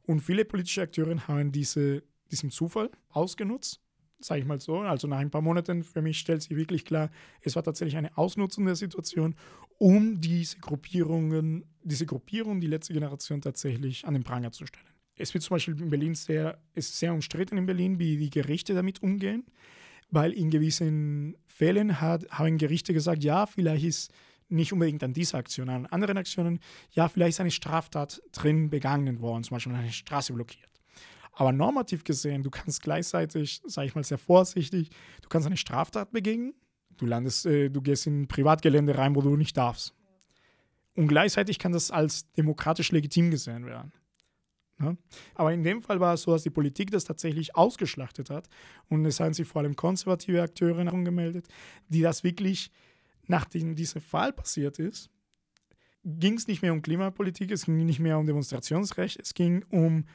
Und 0.04 0.22
viele 0.22 0.46
politische 0.46 0.82
Akteure 0.82 1.28
haben 1.28 1.52
diese, 1.52 2.04
diesen 2.32 2.50
Zufall 2.50 2.90
ausgenutzt 3.10 3.80
sage 4.24 4.42
ich 4.42 4.48
mal 4.48 4.60
so. 4.60 4.80
Also 4.80 5.08
nach 5.08 5.20
ein 5.20 5.30
paar 5.30 5.42
Monaten 5.42 5.84
für 5.84 6.02
mich 6.02 6.20
stellt 6.20 6.42
sich 6.42 6.56
wirklich 6.56 6.86
klar, 6.86 7.10
es 7.42 7.56
war 7.56 7.64
tatsächlich 7.64 7.98
eine 7.98 8.16
Ausnutzung 8.18 8.66
der 8.66 8.76
Situation, 8.76 9.36
um 9.78 10.22
diese 10.22 10.60
Gruppierungen, 10.60 11.66
diese 11.84 12.06
Gruppierung, 12.06 12.62
die 12.62 12.68
letzte 12.68 12.94
Generation 12.94 13.42
tatsächlich 13.42 14.06
an 14.06 14.14
den 14.14 14.24
Pranger 14.24 14.52
zu 14.52 14.66
stellen. 14.66 14.86
Es 15.16 15.34
wird 15.34 15.44
zum 15.44 15.56
Beispiel 15.56 15.80
in 15.80 15.90
Berlin 15.90 16.16
sehr, 16.16 16.60
ist 16.74 16.98
sehr 16.98 17.14
umstritten 17.14 17.58
in 17.58 17.66
Berlin, 17.66 18.00
wie 18.00 18.18
die 18.18 18.30
Gerichte 18.30 18.74
damit 18.74 19.04
umgehen, 19.04 19.46
weil 20.10 20.34
in 20.34 20.50
gewissen 20.50 21.38
Fällen 21.48 22.02
hat, 22.02 22.30
haben 22.30 22.58
Gerichte 22.58 22.94
gesagt, 22.94 23.24
ja, 23.24 23.46
vielleicht 23.46 23.86
ist 23.86 24.14
nicht 24.52 24.74
unbedingt 24.74 25.04
an 25.04 25.14
dieser 25.14 25.38
Aktion, 25.38 25.70
an 25.70 25.86
anderen 25.88 26.18
Aktionen, 26.18 26.60
ja, 26.92 27.08
vielleicht 27.08 27.36
ist 27.36 27.40
eine 27.42 27.52
Straftat 27.52 28.22
drin 28.32 28.70
begangen 28.70 29.22
worden, 29.22 29.44
zum 29.44 29.56
Beispiel 29.56 29.74
eine 29.74 29.92
Straße 29.92 30.34
blockiert. 30.34 30.70
Aber 31.34 31.52
normativ 31.52 32.04
gesehen, 32.04 32.44
du 32.44 32.50
kannst 32.50 32.82
gleichzeitig, 32.82 33.62
sage 33.66 33.88
ich 33.88 33.96
mal 33.96 34.04
sehr 34.04 34.18
vorsichtig, 34.18 34.90
du 35.22 35.30
kannst 35.30 35.48
eine 35.48 35.58
Straftat 35.58 36.12
begehen, 36.12 36.54
du 36.98 37.06
landest, 37.06 37.46
äh, 37.46 37.70
du 37.70 37.82
gehst 37.82 38.08
in 38.08 38.24
ein 38.24 38.28
Privatgelände 38.28 38.98
rein, 38.98 39.16
wo 39.16 39.22
du 39.22 39.36
nicht 39.38 39.56
darfst. 39.56 39.96
Und 40.96 41.08
gleichzeitig 41.08 41.58
kann 41.58 41.72
das 41.72 41.90
als 41.90 42.32
demokratisch 42.34 42.92
legitim 42.92 43.32
gesehen 43.32 43.66
werden. 43.66 43.94
Ja? 44.82 44.92
Ne? 44.92 44.98
Aber 45.36 45.54
in 45.54 45.64
dem 45.64 45.82
Fall 45.82 46.00
war 46.00 46.14
es 46.16 46.24
so, 46.24 46.32
dass 46.32 46.44
die 46.44 46.50
Politik 46.50 46.92
das 46.92 47.06
tatsächlich 47.06 47.56
ausgeschlachtet 47.56 48.30
hat. 48.30 48.50
Und 48.90 49.06
es 49.06 49.20
haben 49.20 49.34
sich 49.34 49.48
vor 49.48 49.62
allem 49.62 49.76
konservative 49.76 50.42
Akteure 50.42 50.80
angemeldet, 50.80 51.48
die 51.88 52.02
das 52.02 52.24
wirklich, 52.24 52.72
nachdem 53.28 53.76
dieser 53.76 54.02
Fall 54.02 54.34
passiert 54.34 54.80
ist, 54.80 55.10
ging 56.04 56.36
es 56.36 56.48
nicht 56.48 56.62
mehr 56.62 56.74
um 56.74 56.82
Klimapolitik, 56.82 57.52
es 57.52 57.66
ging 57.66 57.86
nicht 57.86 58.00
mehr 58.00 58.18
um 58.18 58.26
Demonstrationsrecht, 58.26 59.20
es 59.20 59.34
ging 59.34 59.64
um 59.70 60.06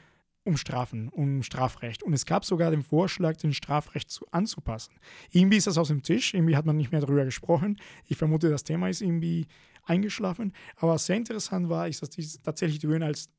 um 0.47 0.57
Strafen, 0.57 1.09
um 1.09 1.43
Strafrecht. 1.43 2.01
Und 2.03 2.13
es 2.13 2.25
gab 2.25 2.45
sogar 2.45 2.71
den 2.71 2.81
Vorschlag, 2.81 3.35
den 3.35 3.53
Strafrecht 3.53 4.09
zu, 4.09 4.25
anzupassen. 4.31 4.93
Irgendwie 5.31 5.57
ist 5.57 5.67
das 5.67 5.77
aus 5.77 5.89
dem 5.89 6.01
Tisch, 6.01 6.33
irgendwie 6.33 6.55
hat 6.55 6.65
man 6.65 6.77
nicht 6.77 6.91
mehr 6.91 7.01
darüber 7.01 7.25
gesprochen. 7.25 7.77
Ich 8.07 8.17
vermute, 8.17 8.49
das 8.49 8.63
Thema 8.63 8.87
ist 8.87 9.01
irgendwie 9.01 9.45
eingeschlafen. 9.83 10.53
Aber 10.77 10.93
was 10.93 11.05
sehr 11.05 11.17
interessant 11.17 11.69
war, 11.69 11.87
ist, 11.87 12.01
dass 12.01 12.09
die 12.09 12.25
tatsächlich 12.43 12.79
die 12.79 12.87
Grünen 12.87 13.03
als, 13.03 13.29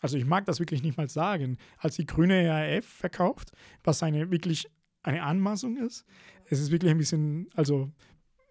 also 0.00 0.16
ich 0.18 0.26
mag 0.26 0.44
das 0.44 0.60
wirklich 0.60 0.82
nicht 0.82 0.98
mal 0.98 1.08
sagen, 1.08 1.56
als 1.78 1.96
die 1.96 2.06
grüne 2.06 2.48
RAF 2.48 2.84
verkauft, 2.84 3.52
was 3.82 4.02
eine 4.02 4.30
wirklich 4.30 4.68
eine 5.02 5.22
Anmaßung 5.22 5.78
ist. 5.78 6.04
Es 6.44 6.60
ist 6.60 6.70
wirklich 6.70 6.90
ein 6.90 6.98
bisschen, 6.98 7.48
also 7.54 7.90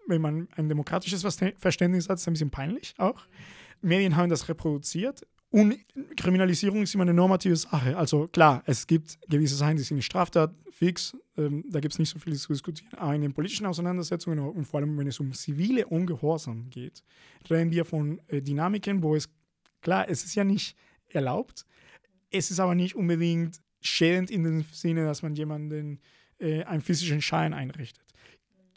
wenn 0.08 0.22
man 0.22 0.48
ein 0.56 0.70
demokratisches 0.70 1.22
Verständnis 1.22 2.10
hat, 2.10 2.16
ist 2.18 2.22
es 2.22 2.28
ein 2.28 2.34
bisschen 2.34 2.52
peinlich 2.52 2.94
auch. 2.98 3.26
Medien 3.82 4.16
haben 4.16 4.30
das 4.30 4.48
reproduziert 4.48 5.26
und 5.50 5.76
Kriminalisierung 6.16 6.84
ist 6.84 6.96
immer 6.96 7.04
eine 7.04 7.14
normative 7.14 7.56
Sache. 7.56 7.98
Also 7.98 8.28
klar, 8.28 8.64
es 8.66 8.88
gibt 8.88 9.20
gewisse 9.28 9.56
Sachen, 9.56 9.76
die 9.76 9.84
sind 9.84 9.96
eine 9.96 10.02
Straftat, 10.02 10.54
fix, 10.72 11.16
ähm, 11.38 11.66
da 11.70 11.80
gibt 11.80 11.94
es 11.94 12.00
nicht 12.00 12.10
so 12.10 12.20
viel 12.20 12.36
zu 12.36 12.54
diskutieren. 12.54 12.94
Aber 12.96 13.14
in 13.14 13.22
den 13.22 13.34
politischen 13.34 13.66
Auseinandersetzungen 13.66 14.40
und 14.40 14.66
vor 14.66 14.80
allem, 14.80 14.98
wenn 14.98 15.08
es 15.08 15.20
um 15.20 15.34
zivile 15.34 15.86
Ungehorsam 15.88 16.70
geht, 16.70 17.04
reden 17.50 17.72
wir 17.72 17.84
von 17.84 18.22
äh, 18.28 18.42
Dynamiken, 18.42 19.04
wo 19.04 19.16
es, 19.16 19.30
klar, 19.82 20.08
es 20.10 20.24
ist 20.24 20.36
ja 20.36 20.44
nicht 20.46 20.78
erlaubt, 21.10 21.66
es 22.30 22.50
ist 22.50 22.60
aber 22.60 22.74
nicht 22.74 22.96
unbedingt 22.96 23.60
schädend 23.82 24.32
in 24.32 24.44
dem 24.44 24.64
Sinne, 24.72 25.04
dass 25.06 25.22
man 25.22 25.36
jemanden 25.36 26.00
äh, 26.40 26.64
einen 26.64 26.82
physischen 26.82 27.22
Schein 27.22 27.54
einrichtet. 27.54 28.06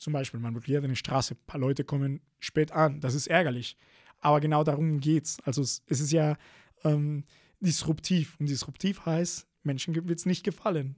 Zum 0.05 0.12
Beispiel, 0.12 0.38
man 0.38 0.53
blockiert 0.53 0.85
eine 0.85 0.97
Straße, 0.97 1.33
ein 1.33 1.47
paar 1.47 1.59
Leute 1.59 1.83
kommen 1.83 2.21
spät 2.38 2.73
an, 2.73 3.01
das 3.01 3.14
ist 3.14 3.27
ärgerlich. 3.27 3.79
Aber 4.21 4.38
genau 4.38 4.62
darum 4.62 5.01
geht 5.01 5.25
es. 5.25 5.38
Also 5.45 5.62
es, 5.62 5.83
es 5.87 5.99
ist 5.99 6.12
ja 6.12 6.37
ähm, 6.85 7.25
disruptiv. 7.61 8.37
Und 8.38 8.51
disruptiv 8.51 9.07
heißt, 9.07 9.47
Menschen 9.62 9.95
wird 9.95 10.19
es 10.19 10.27
nicht 10.27 10.45
gefallen. 10.45 10.97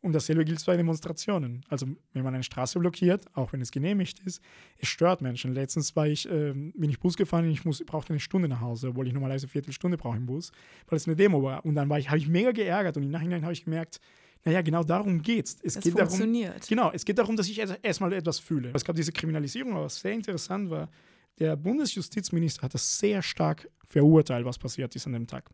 Und 0.00 0.12
dasselbe 0.12 0.44
gilt 0.44 0.64
bei 0.64 0.76
Demonstrationen. 0.76 1.66
Also 1.68 1.88
wenn 2.12 2.22
man 2.22 2.34
eine 2.34 2.44
Straße 2.44 2.78
blockiert, 2.78 3.24
auch 3.34 3.52
wenn 3.52 3.60
es 3.60 3.72
genehmigt 3.72 4.20
ist, 4.20 4.40
es 4.78 4.86
stört 4.86 5.22
Menschen. 5.22 5.52
Letztens 5.52 5.96
war 5.96 6.06
ich, 6.06 6.30
äh, 6.30 6.52
bin 6.52 6.88
ich 6.88 7.00
Bus 7.00 7.16
gefahren 7.16 7.46
und 7.46 7.50
ich 7.50 7.64
muss, 7.64 7.82
brauchte 7.84 8.10
eine 8.12 8.20
Stunde 8.20 8.46
nach 8.46 8.60
Hause, 8.60 8.90
obwohl 8.90 9.08
ich 9.08 9.12
normalerweise 9.12 9.46
eine 9.46 9.50
Viertelstunde 9.50 9.96
brauche 9.96 10.18
im 10.18 10.26
Bus, 10.26 10.52
weil 10.86 10.98
es 10.98 11.08
eine 11.08 11.16
Demo 11.16 11.42
war. 11.42 11.64
Und 11.64 11.74
dann 11.74 11.88
war 11.88 11.98
ich, 11.98 12.10
habe 12.10 12.18
ich 12.18 12.28
mega 12.28 12.52
geärgert 12.52 12.96
und 12.96 13.02
im 13.02 13.10
Nachhinein 13.10 13.42
habe 13.42 13.54
ich 13.54 13.64
gemerkt, 13.64 14.00
naja, 14.46 14.62
genau 14.62 14.84
darum 14.84 15.20
geht's. 15.20 15.56
es. 15.60 15.74
Es 15.74 15.82
geht 15.82 15.98
funktioniert. 15.98 16.54
Darum, 16.54 16.68
genau, 16.68 16.90
es 16.92 17.04
geht 17.04 17.18
darum, 17.18 17.34
dass 17.34 17.48
ich 17.48 17.58
erstmal 17.58 18.12
etwas 18.12 18.38
fühle. 18.38 18.70
Es 18.72 18.84
gab 18.84 18.94
diese 18.94 19.10
Kriminalisierung, 19.10 19.72
aber 19.72 19.86
was 19.86 19.98
sehr 19.98 20.12
interessant 20.12 20.70
war, 20.70 20.88
der 21.40 21.56
Bundesjustizminister 21.56 22.62
hat 22.62 22.72
das 22.72 22.98
sehr 22.98 23.22
stark 23.22 23.68
verurteilt, 23.84 24.46
was 24.46 24.56
passiert 24.56 24.94
ist 24.94 25.04
an 25.06 25.14
dem 25.14 25.26
Tag. 25.26 25.50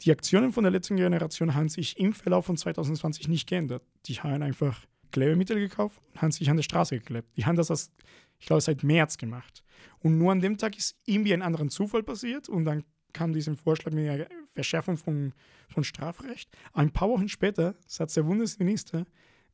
Die 0.00 0.10
Aktionen 0.10 0.50
von 0.50 0.64
der 0.64 0.70
letzten 0.70 0.96
Generation 0.96 1.54
haben 1.54 1.68
sich 1.68 1.98
im 1.98 2.14
Verlauf 2.14 2.46
von 2.46 2.56
2020 2.56 3.28
nicht 3.28 3.46
geändert. 3.46 3.82
Die 4.06 4.14
haben 4.14 4.42
einfach 4.42 4.86
Klebemittel 5.12 5.58
gekauft 5.58 6.00
und 6.14 6.22
haben 6.22 6.32
sich 6.32 6.48
an 6.48 6.56
der 6.56 6.62
Straße 6.62 6.98
geklebt. 6.98 7.28
Die 7.36 7.44
haben 7.44 7.56
das, 7.56 7.70
als, 7.70 7.92
ich 8.40 8.46
glaube, 8.46 8.62
seit 8.62 8.82
März 8.82 9.18
gemacht. 9.18 9.62
Und 9.98 10.16
nur 10.16 10.32
an 10.32 10.40
dem 10.40 10.56
Tag 10.56 10.78
ist 10.78 10.96
irgendwie 11.04 11.34
ein 11.34 11.42
anderer 11.42 11.68
Zufall 11.68 12.02
passiert 12.02 12.48
und 12.48 12.64
dann 12.64 12.82
kam 13.16 13.32
dieser 13.32 13.56
Vorschlag 13.56 13.92
mit 13.92 14.06
der 14.06 14.28
Verschärfung 14.52 14.96
von, 14.96 15.32
von 15.68 15.84
Strafrecht. 15.84 16.50
Ein 16.72 16.90
paar 16.90 17.08
Wochen 17.08 17.28
später 17.28 17.74
sagt 17.86 18.14
der 18.16 18.22
Bundesminister 18.22 19.06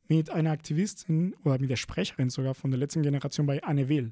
mit 0.07 0.29
einer 0.29 0.51
Aktivistin 0.51 1.35
oder 1.43 1.59
mit 1.59 1.69
der 1.69 1.77
Sprecherin 1.77 2.29
sogar 2.29 2.53
von 2.53 2.71
der 2.71 2.79
letzten 2.79 3.01
Generation 3.01 3.45
bei 3.45 3.63
Anne 3.63 3.89
Will 3.89 4.11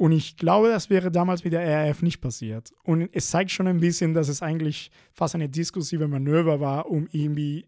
und 0.00 0.12
ich 0.12 0.38
glaube, 0.38 0.70
das 0.70 0.88
wäre 0.88 1.10
damals 1.10 1.44
mit 1.44 1.52
der 1.52 1.60
RAF 1.60 2.00
nicht 2.00 2.22
passiert. 2.22 2.72
Und 2.84 3.10
es 3.12 3.28
zeigt 3.28 3.50
schon 3.50 3.66
ein 3.66 3.80
bisschen, 3.80 4.14
dass 4.14 4.28
es 4.28 4.40
eigentlich 4.40 4.90
fast 5.12 5.34
eine 5.34 5.46
diskursive 5.46 6.08
Manöver 6.08 6.58
war, 6.58 6.90
um 6.90 7.06
irgendwie 7.12 7.66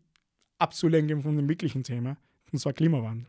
abzulenken 0.59 1.21
von 1.21 1.37
dem 1.37 1.47
wirklichen 1.47 1.83
Thema, 1.83 2.17
und 2.51 2.59
zwar 2.59 2.73
Klimawandel. 2.73 3.27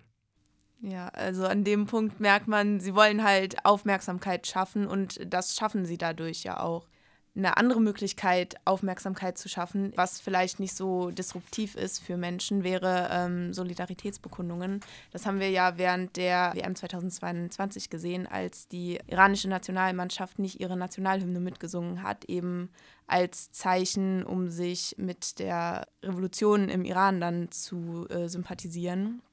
Ja, 0.80 1.10
also 1.10 1.46
an 1.46 1.66
dem 1.66 1.86
Punkt 1.86 2.22
merkt 2.22 2.48
man, 2.48 2.80
sie 2.80 2.96
wollen 2.96 3.26
halt 3.26 3.66
Aufmerksamkeit 3.66 4.48
schaffen 4.48 4.88
und 4.88 5.20
das 5.28 5.58
schaffen 5.58 5.86
sie 5.86 5.98
dadurch 5.98 6.44
ja 6.44 6.62
auch. 6.62 6.88
Eine 7.36 7.58
andere 7.58 7.82
Möglichkeit, 7.82 8.56
Aufmerksamkeit 8.64 9.40
zu 9.40 9.50
schaffen, 9.50 9.92
was 9.96 10.22
vielleicht 10.22 10.60
nicht 10.60 10.76
so 10.76 11.10
disruptiv 11.10 11.76
ist 11.76 12.00
für 12.00 12.16
Menschen, 12.16 12.64
wäre 12.64 13.10
ähm, 13.12 13.54
Solidaritätsbekundungen. 13.54 14.82
Das 15.12 15.26
haben 15.26 15.40
wir 15.40 15.50
ja 15.50 15.78
während 15.78 16.16
der 16.16 16.52
WM 16.54 16.76
2022 16.76 17.90
gesehen, 17.90 18.28
als 18.28 18.68
die 18.68 19.00
iranische 19.08 19.50
Nationalmannschaft 19.50 20.38
nicht 20.38 20.60
ihre 20.60 20.78
Nationalhymne 20.78 21.40
mitgesungen 21.40 22.04
hat, 22.04 22.26
eben 22.26 22.70
als 23.08 23.52
Zeichen, 23.52 24.24
um 24.24 24.50
sich 24.50 24.96
mit 24.98 25.40
der 25.40 25.88
Revolution 26.04 26.70
im 26.70 26.86
Iran 26.86 27.20
dann 27.20 27.52
zu 27.52 28.08
äh, 28.10 28.28
sympathisieren. 28.30 29.24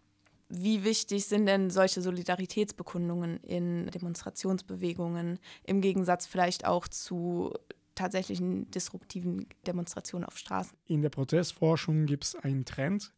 Wie 0.49 0.83
wichtig 0.83 1.27
sind 1.27 1.47
denn 1.47 1.71
solche 1.71 2.03
Solidaritätsbekundungen 2.03 3.41
in 3.45 3.87
Demonstrationsbewegungen 3.87 5.39
im 5.65 5.81
Gegensatz 5.81 6.27
vielleicht 6.27 6.65
auch 6.65 6.89
zu 6.89 7.55
tatsächlichen 8.01 8.71
disruptiven 8.71 9.47
Demonstrationen 9.67 10.25
auf 10.25 10.39
Straßen. 10.39 10.77
In 10.87 11.03
der 11.03 11.11
Protestforschung 11.11 12.07
gibt 12.07 12.25
es 12.25 12.35
einen 12.35 12.65
Trend, 12.65 13.13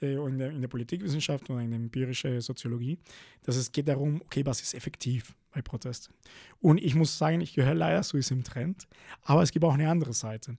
äh, 0.00 0.14
in, 0.14 0.38
der, 0.38 0.50
in 0.50 0.60
der 0.60 0.68
Politikwissenschaft 0.68 1.48
oder 1.50 1.60
in 1.60 1.70
der 1.70 1.80
empirischen 1.80 2.40
Soziologie, 2.40 2.98
dass 3.42 3.56
es 3.56 3.72
geht 3.72 3.88
darum, 3.88 4.22
okay, 4.22 4.44
was 4.46 4.62
ist 4.62 4.74
effektiv 4.74 5.34
bei 5.52 5.60
Protesten? 5.60 6.14
Und 6.60 6.78
ich 6.78 6.94
muss 6.94 7.18
sagen, 7.18 7.40
ich 7.40 7.54
gehöre 7.54 7.74
leider 7.74 8.02
zu 8.02 8.16
diesem 8.16 8.42
Trend, 8.42 8.88
aber 9.22 9.42
es 9.42 9.52
gibt 9.52 9.64
auch 9.64 9.74
eine 9.74 9.88
andere 9.88 10.14
Seite. 10.14 10.56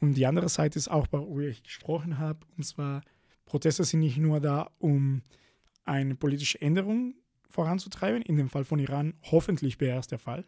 Und 0.00 0.14
die 0.14 0.26
andere 0.26 0.48
Seite 0.48 0.78
ist 0.78 0.90
auch, 0.90 1.06
worüber 1.12 1.46
ich 1.46 1.62
gesprochen 1.62 2.18
habe, 2.18 2.40
und 2.56 2.64
zwar, 2.64 3.02
Proteste 3.46 3.84
sind 3.84 4.00
nicht 4.00 4.18
nur 4.18 4.40
da, 4.40 4.70
um 4.78 5.22
eine 5.84 6.14
politische 6.14 6.60
Änderung 6.60 7.14
voranzutreiben, 7.50 8.22
in 8.22 8.36
dem 8.36 8.48
Fall 8.48 8.64
von 8.64 8.78
Iran 8.78 9.14
hoffentlich 9.30 9.78
wäre 9.78 9.98
es 9.98 10.06
der 10.06 10.18
Fall. 10.18 10.44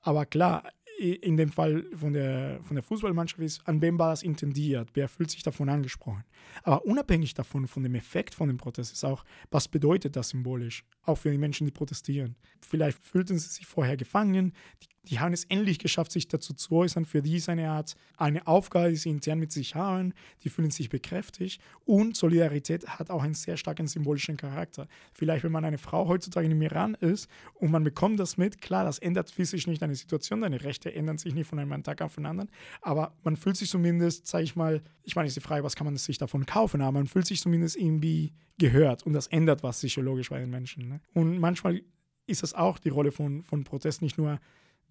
Aber 0.00 0.24
klar, 0.26 0.64
in 0.98 1.36
dem 1.36 1.50
Fall 1.50 1.84
von 1.94 2.12
der, 2.12 2.60
von 2.62 2.74
der 2.74 2.82
Fußballmannschaft 2.82 3.40
ist, 3.42 3.66
an 3.68 3.82
wem 3.82 3.98
war 3.98 4.10
das 4.10 4.22
intendiert, 4.22 4.90
wer 4.94 5.08
fühlt 5.08 5.30
sich 5.30 5.42
davon 5.42 5.68
angesprochen. 5.68 6.24
Aber 6.62 6.84
unabhängig 6.84 7.34
davon, 7.34 7.66
von 7.66 7.82
dem 7.82 7.94
Effekt 7.94 8.34
von 8.34 8.48
dem 8.48 8.56
Protest, 8.56 8.92
ist 8.92 9.04
auch, 9.04 9.24
was 9.50 9.68
bedeutet 9.68 10.16
das 10.16 10.30
symbolisch, 10.30 10.84
auch 11.02 11.16
für 11.16 11.30
die 11.30 11.38
Menschen, 11.38 11.66
die 11.66 11.72
protestieren. 11.72 12.36
Vielleicht 12.60 13.02
fühlten 13.04 13.38
sie 13.38 13.48
sich 13.48 13.66
vorher 13.66 13.96
gefangen, 13.96 14.52
die 14.82 14.88
die 15.08 15.20
haben 15.20 15.32
es 15.32 15.44
endlich 15.44 15.78
geschafft, 15.78 16.12
sich 16.12 16.28
dazu 16.28 16.54
zu 16.54 16.74
äußern. 16.74 17.04
Für 17.04 17.22
die 17.22 17.36
ist 17.36 17.48
eine 17.48 17.70
Art, 17.70 17.94
eine 18.16 18.46
Aufgabe, 18.46 18.90
die 18.90 18.96
sie 18.96 19.10
intern 19.10 19.38
mit 19.38 19.52
sich 19.52 19.74
haben. 19.74 20.12
Die 20.42 20.48
fühlen 20.48 20.70
sich 20.70 20.88
bekräftigt. 20.88 21.60
Und 21.84 22.16
Solidarität 22.16 22.86
hat 22.86 23.10
auch 23.10 23.22
einen 23.22 23.34
sehr 23.34 23.56
starken 23.56 23.86
symbolischen 23.86 24.36
Charakter. 24.36 24.88
Vielleicht, 25.14 25.44
wenn 25.44 25.52
man 25.52 25.64
eine 25.64 25.78
Frau 25.78 26.08
heutzutage 26.08 26.48
im 26.48 26.60
Iran 26.62 26.94
ist 26.94 27.28
und 27.54 27.70
man 27.70 27.84
bekommt 27.84 28.18
das 28.18 28.36
mit, 28.36 28.60
klar, 28.60 28.84
das 28.84 28.98
ändert 28.98 29.30
physisch 29.30 29.66
nicht 29.66 29.82
deine 29.82 29.94
Situation. 29.94 30.40
Deine 30.40 30.62
Rechte 30.62 30.94
ändern 30.94 31.18
sich 31.18 31.34
nicht 31.34 31.48
von 31.48 31.58
einem 31.58 31.82
Tag 31.82 32.02
auf 32.02 32.14
den 32.16 32.26
anderen. 32.26 32.50
Aber 32.82 33.14
man 33.22 33.36
fühlt 33.36 33.56
sich 33.56 33.70
zumindest, 33.70 34.26
sage 34.26 34.44
ich 34.44 34.56
mal, 34.56 34.82
ich 35.02 35.14
meine, 35.14 35.28
ist 35.28 35.36
die 35.36 35.40
Frage, 35.40 35.62
was 35.62 35.76
kann 35.76 35.84
man 35.84 35.96
sich 35.96 36.18
davon 36.18 36.46
kaufen, 36.46 36.80
aber 36.80 36.92
man 36.92 37.06
fühlt 37.06 37.26
sich 37.26 37.40
zumindest 37.40 37.76
irgendwie 37.76 38.32
gehört. 38.58 39.04
Und 39.06 39.12
das 39.12 39.28
ändert 39.28 39.62
was 39.62 39.78
psychologisch 39.78 40.30
bei 40.30 40.40
den 40.40 40.50
Menschen. 40.50 40.88
Ne? 40.88 41.00
Und 41.14 41.38
manchmal 41.38 41.82
ist 42.26 42.42
das 42.42 42.54
auch 42.54 42.78
die 42.78 42.88
Rolle 42.88 43.12
von, 43.12 43.42
von 43.42 43.64
Protest, 43.64 44.02
nicht 44.02 44.18
nur 44.18 44.40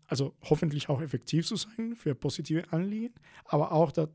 also 0.08 0.36
hoffentlich 0.44 0.90
auch 0.90 1.02
effektiv 1.02 1.48
zu 1.48 1.56
sein 1.56 1.96
für 1.96 2.16
positive 2.16 2.72
Anliegen, 2.72 3.14
aber 3.46 3.72
auch 3.72 3.92
da, 3.92 4.08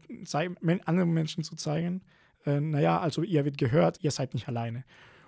anderen 0.85 1.13
Menschen 1.13 1.45
zu 1.45 1.57
zeigen, 1.57 2.03
äh, 2.47 2.61
naja, 2.61 3.01
also 3.01 3.23
ihr 3.23 3.45
wird 3.45 3.59
gehört, 3.59 4.03
ihr 4.03 4.11
seid 4.11 4.35
nicht 4.35 4.49
alleine. 4.49 4.85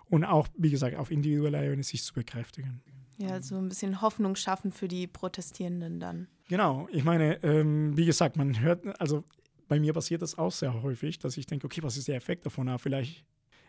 Und 0.08 0.24
auch, 0.24 0.48
wie 0.56 0.70
gesagt, 0.70 0.96
auf 0.96 1.10
individueller 1.10 1.62
Ebene 1.62 1.82
sich 1.82 2.02
zu 2.02 2.12
bekräftigen. 2.12 2.82
Ja, 3.18 3.40
so 3.40 3.56
ein 3.56 3.68
bisschen 3.68 4.00
Hoffnung 4.00 4.36
schaffen 4.36 4.72
für 4.72 4.88
die 4.88 5.06
Protestierenden 5.06 6.00
dann. 6.00 6.28
Genau, 6.48 6.88
ich 6.90 7.04
meine, 7.04 7.42
ähm, 7.42 7.96
wie 7.96 8.04
gesagt, 8.04 8.36
man 8.36 8.60
hört, 8.60 9.00
also 9.00 9.24
bei 9.68 9.78
mir 9.80 9.92
passiert 9.92 10.22
das 10.22 10.36
auch 10.36 10.52
sehr 10.52 10.82
häufig, 10.82 11.18
dass 11.18 11.36
ich 11.36 11.46
denke, 11.46 11.66
okay, 11.66 11.82
was 11.82 11.96
ist 11.96 12.08
der 12.08 12.16
Effekt 12.16 12.44
davon? 12.44 12.68
Aber 12.68 12.78
vielleicht, 12.78 13.24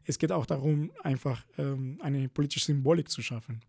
es 0.06 0.18
geht 0.18 0.32
auch 0.32 0.46
darum, 0.46 0.92
einfach 1.02 1.46
ähm, 1.58 2.00
eine 2.02 2.28
politische 2.30 2.66
Symbolik 2.66 3.10
zu 3.10 3.22
schaffen. 3.22 3.62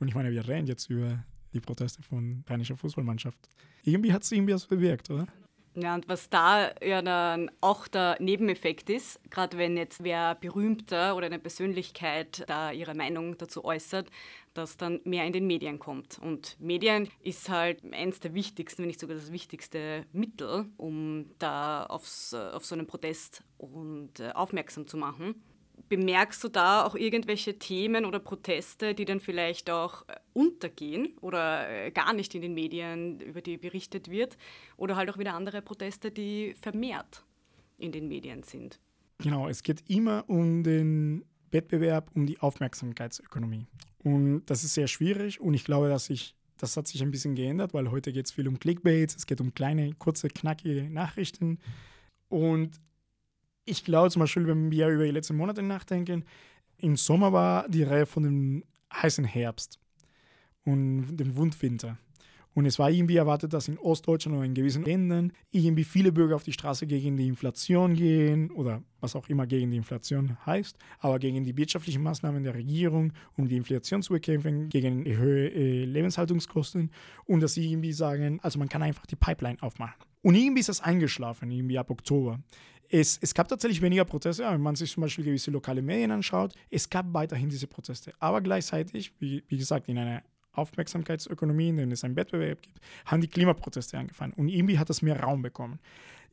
Und 0.00 0.08
ich 0.08 0.14
meine, 0.14 0.32
wir 0.32 0.48
reden 0.48 0.66
jetzt 0.66 0.90
über 0.90 1.24
die 1.54 1.60
Proteste 1.60 2.02
von 2.02 2.44
rheinischer 2.48 2.76
Fußballmannschaft. 2.76 3.38
Irgendwie 3.84 4.12
hat 4.12 4.22
es 4.22 4.32
irgendwie 4.32 4.54
was 4.54 4.66
bewirkt, 4.66 5.10
oder? 5.10 5.26
Ja, 5.76 5.96
und 5.96 6.08
was 6.08 6.30
da 6.30 6.70
ja 6.80 7.02
dann 7.02 7.50
auch 7.60 7.88
der 7.88 8.16
Nebeneffekt 8.20 8.90
ist, 8.90 9.18
gerade 9.30 9.58
wenn 9.58 9.76
jetzt 9.76 10.04
wer 10.04 10.36
berühmter 10.36 11.16
oder 11.16 11.26
eine 11.26 11.40
Persönlichkeit 11.40 12.44
da 12.46 12.70
ihre 12.70 12.94
Meinung 12.94 13.36
dazu 13.38 13.64
äußert, 13.64 14.08
dass 14.52 14.76
dann 14.76 15.00
mehr 15.02 15.26
in 15.26 15.32
den 15.32 15.48
Medien 15.48 15.80
kommt. 15.80 16.20
Und 16.20 16.56
Medien 16.60 17.08
ist 17.20 17.48
halt 17.48 17.82
eines 17.92 18.20
der 18.20 18.34
wichtigsten, 18.34 18.82
wenn 18.82 18.86
nicht 18.86 19.00
sogar 19.00 19.16
das 19.16 19.32
wichtigste 19.32 20.06
Mittel, 20.12 20.66
um 20.76 21.30
da 21.40 21.84
aufs, 21.86 22.32
auf 22.34 22.64
so 22.64 22.76
einen 22.76 22.86
Protest 22.86 23.42
und 23.58 24.20
äh, 24.20 24.30
aufmerksam 24.30 24.86
zu 24.86 24.96
machen. 24.96 25.42
Bemerkst 25.88 26.42
du 26.42 26.48
da 26.48 26.84
auch 26.84 26.94
irgendwelche 26.94 27.58
Themen 27.58 28.04
oder 28.04 28.18
Proteste, 28.18 28.94
die 28.94 29.04
dann 29.04 29.20
vielleicht 29.20 29.70
auch 29.70 30.08
äh, 30.08 30.16
untergehen 30.32 31.16
oder 31.20 31.68
äh, 31.68 31.90
gar 31.90 32.12
nicht 32.12 32.34
in 32.34 32.42
den 32.42 32.54
Medien, 32.54 33.20
über 33.20 33.42
die 33.42 33.56
berichtet 33.56 34.10
wird? 34.10 34.36
Oder 34.76 34.96
halt 34.96 35.10
auch 35.10 35.18
wieder 35.18 35.34
andere 35.34 35.62
Proteste, 35.62 36.10
die 36.10 36.54
vermehrt 36.60 37.24
in 37.78 37.92
den 37.92 38.08
Medien 38.08 38.42
sind? 38.42 38.80
Genau, 39.18 39.48
es 39.48 39.62
geht 39.62 39.88
immer 39.88 40.24
um 40.28 40.62
den 40.62 41.24
Wettbewerb, 41.50 42.10
um 42.14 42.26
die 42.26 42.40
Aufmerksamkeitsökonomie. 42.40 43.66
Und 44.02 44.44
das 44.46 44.64
ist 44.64 44.74
sehr 44.74 44.88
schwierig 44.88 45.40
und 45.40 45.54
ich 45.54 45.64
glaube, 45.64 45.88
dass 45.88 46.10
ich 46.10 46.34
das 46.58 46.76
hat 46.76 46.86
sich 46.86 47.02
ein 47.02 47.10
bisschen 47.10 47.34
geändert, 47.34 47.74
weil 47.74 47.90
heute 47.90 48.12
geht 48.12 48.26
es 48.26 48.32
viel 48.32 48.48
um 48.48 48.58
Clickbaits, 48.58 49.16
es 49.16 49.26
geht 49.26 49.40
um 49.40 49.54
kleine, 49.54 49.92
kurze, 49.94 50.28
knackige 50.28 50.88
Nachrichten. 50.88 51.58
Und 52.28 52.80
ich 53.64 53.84
glaube 53.84 54.10
zum 54.10 54.20
Beispiel, 54.20 54.46
wenn 54.46 54.70
wir 54.70 54.88
über 54.88 55.04
die 55.04 55.10
letzten 55.10 55.36
Monate 55.36 55.62
nachdenken, 55.62 56.24
im 56.78 56.96
Sommer 56.96 57.32
war 57.32 57.68
die 57.68 57.82
Reihe 57.82 58.06
von 58.06 58.22
dem 58.24 58.64
heißen 58.92 59.24
Herbst 59.24 59.78
und 60.64 61.16
dem 61.16 61.36
Wundwinter. 61.36 61.98
Und 62.54 62.66
es 62.66 62.78
war 62.78 62.88
irgendwie 62.88 63.16
erwartet, 63.16 63.52
dass 63.52 63.66
in 63.66 63.78
Ostdeutschland 63.78 64.36
oder 64.36 64.46
in 64.46 64.54
gewissen 64.54 64.84
Ländern 64.84 65.32
irgendwie 65.50 65.82
viele 65.82 66.12
Bürger 66.12 66.36
auf 66.36 66.44
die 66.44 66.52
Straße 66.52 66.86
gegen 66.86 67.16
die 67.16 67.26
Inflation 67.26 67.94
gehen 67.94 68.50
oder 68.52 68.80
was 69.00 69.16
auch 69.16 69.28
immer 69.28 69.46
gegen 69.46 69.72
die 69.72 69.76
Inflation 69.76 70.36
heißt, 70.46 70.78
aber 71.00 71.18
gegen 71.18 71.42
die 71.42 71.56
wirtschaftlichen 71.56 72.02
Maßnahmen 72.02 72.44
der 72.44 72.54
Regierung, 72.54 73.12
um 73.36 73.48
die 73.48 73.56
Inflation 73.56 74.02
zu 74.02 74.12
bekämpfen, 74.12 74.68
gegen 74.68 75.04
höhere 75.04 75.48
äh, 75.48 75.84
Lebenshaltungskosten 75.84 76.92
und 77.24 77.40
dass 77.40 77.54
sie 77.54 77.68
irgendwie 77.72 77.92
sagen, 77.92 78.38
also 78.42 78.60
man 78.60 78.68
kann 78.68 78.84
einfach 78.84 79.06
die 79.06 79.16
Pipeline 79.16 79.60
aufmachen. 79.60 80.04
Und 80.22 80.36
irgendwie 80.36 80.60
ist 80.60 80.68
das 80.70 80.80
eingeschlafen, 80.80 81.50
irgendwie 81.50 81.78
ab 81.78 81.90
Oktober. 81.90 82.38
Es, 82.96 83.18
es 83.20 83.34
gab 83.34 83.48
tatsächlich 83.48 83.82
weniger 83.82 84.04
Proteste, 84.04 84.44
wenn 84.44 84.60
man 84.60 84.76
sich 84.76 84.92
zum 84.92 85.00
Beispiel 85.00 85.24
gewisse 85.24 85.50
lokale 85.50 85.82
Medien 85.82 86.12
anschaut. 86.12 86.54
Es 86.70 86.88
gab 86.88 87.12
weiterhin 87.12 87.48
diese 87.48 87.66
Proteste. 87.66 88.12
Aber 88.20 88.40
gleichzeitig, 88.40 89.12
wie, 89.18 89.42
wie 89.48 89.58
gesagt, 89.58 89.88
in 89.88 89.98
einer 89.98 90.22
Aufmerksamkeitsökonomie, 90.52 91.70
in 91.70 91.76
der 91.78 91.88
es 91.88 92.04
einen 92.04 92.14
Wettbewerb 92.14 92.62
gibt, 92.62 92.78
haben 93.06 93.20
die 93.20 93.26
Klimaproteste 93.26 93.98
angefangen. 93.98 94.32
Und 94.34 94.48
irgendwie 94.48 94.78
hat 94.78 94.90
das 94.90 95.02
mehr 95.02 95.18
Raum 95.18 95.42
bekommen. 95.42 95.80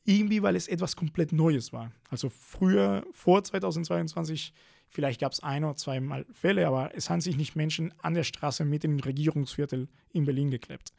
Irgendwie, 0.05 0.43
weil 0.43 0.55
es 0.55 0.67
etwas 0.67 0.95
komplett 0.95 1.31
Neues 1.31 1.73
war. 1.73 1.91
Also 2.11 2.29
früher, 2.29 3.07
vor 3.11 3.43
2022, 3.43 4.53
vielleicht 4.87 5.19
gab 5.19 5.31
es 5.31 5.41
ein 5.41 5.63
oder 5.63 5.77
zwei 5.77 5.99
Mal 5.99 6.27
Fälle, 6.31 6.67
aber 6.67 6.91
es 6.95 7.09
haben 7.09 7.21
sich 7.21 7.37
nicht 7.37 7.55
Menschen 7.55 7.91
an 8.03 8.13
der 8.13 8.23
Straße 8.23 8.65
mit 8.65 8.83
in 8.83 8.97
den 8.97 8.99
Regierungsviertel 8.99 9.87
in 10.13 10.25
Berlin 10.25 10.51
geklebt. 10.51 10.93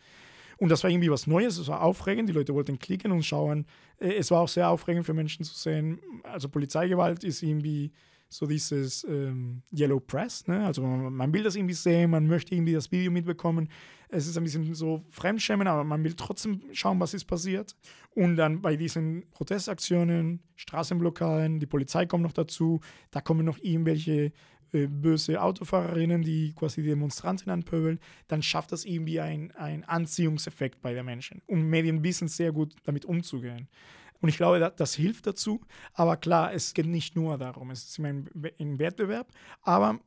Und 0.62 0.68
das 0.68 0.84
war 0.84 0.90
irgendwie 0.90 1.10
was 1.10 1.26
Neues, 1.26 1.58
es 1.58 1.66
war 1.66 1.82
aufregend, 1.82 2.28
die 2.28 2.32
Leute 2.32 2.54
wollten 2.54 2.78
klicken 2.78 3.10
und 3.10 3.24
schauen. 3.24 3.66
Äh, 3.98 4.12
es 4.12 4.30
war 4.30 4.42
auch 4.42 4.48
sehr 4.48 4.68
aufregend 4.68 5.04
für 5.04 5.12
Menschen 5.12 5.44
zu 5.44 5.56
sehen. 5.56 5.98
Also 6.22 6.48
Polizeigewalt 6.48 7.24
ist 7.24 7.42
irgendwie 7.42 7.90
so 8.28 8.46
dieses 8.46 9.02
ähm, 9.02 9.62
Yellow 9.76 9.98
Press, 9.98 10.46
ne? 10.46 10.64
also 10.64 10.82
man, 10.82 11.12
man, 11.12 11.34
will 11.34 11.42
das 11.42 11.56
irgendwie 11.56 11.74
sehen, 11.74 12.12
man 12.12 12.28
möchte 12.28 12.54
irgendwie 12.54 12.74
das 12.74 12.92
Video 12.92 13.10
mitbekommen. 13.10 13.70
Es 14.08 14.28
ist 14.28 14.36
ein 14.36 14.44
bisschen 14.44 14.72
so 14.72 15.04
Fremdschämen, 15.10 15.66
aber 15.66 15.82
man 15.82 16.04
will 16.04 16.14
trotzdem 16.14 16.62
schauen, 16.70 17.00
was 17.00 17.12
ist 17.12 17.24
passiert. 17.24 17.74
Und 18.14 18.36
dann 18.36 18.62
bei 18.62 18.76
diesen 18.76 19.24
Protestaktionen, 19.32 20.44
Straßenblockaden, 20.54 21.58
die 21.58 21.66
Polizei 21.66 22.06
kommt 22.06 22.22
noch 22.22 22.32
dazu, 22.32 22.78
da 23.10 23.20
kommen 23.20 23.44
noch 23.44 23.58
irgendwelche 23.58 24.30
böse 24.72 25.40
Autofahrerinnen, 25.40 26.22
die 26.22 26.54
quasi 26.54 26.82
die 26.82 26.88
Demonstranten 26.88 27.50
anpöbeln, 27.50 28.00
dann 28.28 28.42
schafft 28.42 28.72
das 28.72 28.84
irgendwie 28.84 29.20
einen 29.20 29.84
Anziehungseffekt 29.84 30.80
bei 30.80 30.94
den 30.94 31.04
Menschen. 31.04 31.42
Und 31.46 31.68
Medien 31.68 32.02
wissen 32.02 32.28
sehr 32.28 32.52
gut 32.52 32.74
damit 32.84 33.04
umzugehen. 33.04 33.68
Und 34.20 34.28
ich 34.28 34.36
glaube, 34.36 34.60
das, 34.60 34.76
das, 34.76 34.94
hilft 34.94 35.26
dazu. 35.26 35.60
Aber 35.94 36.16
klar, 36.16 36.54
es 36.54 36.74
geht 36.74 36.86
nicht 36.86 37.16
nur 37.16 37.38
darum. 37.38 37.70
Es 37.70 37.84
ist 37.84 37.98
immer 37.98 38.08
ein, 38.08 38.30
ein 38.58 38.78
Wettbewerb. 38.78 39.28
Aber 39.62 39.98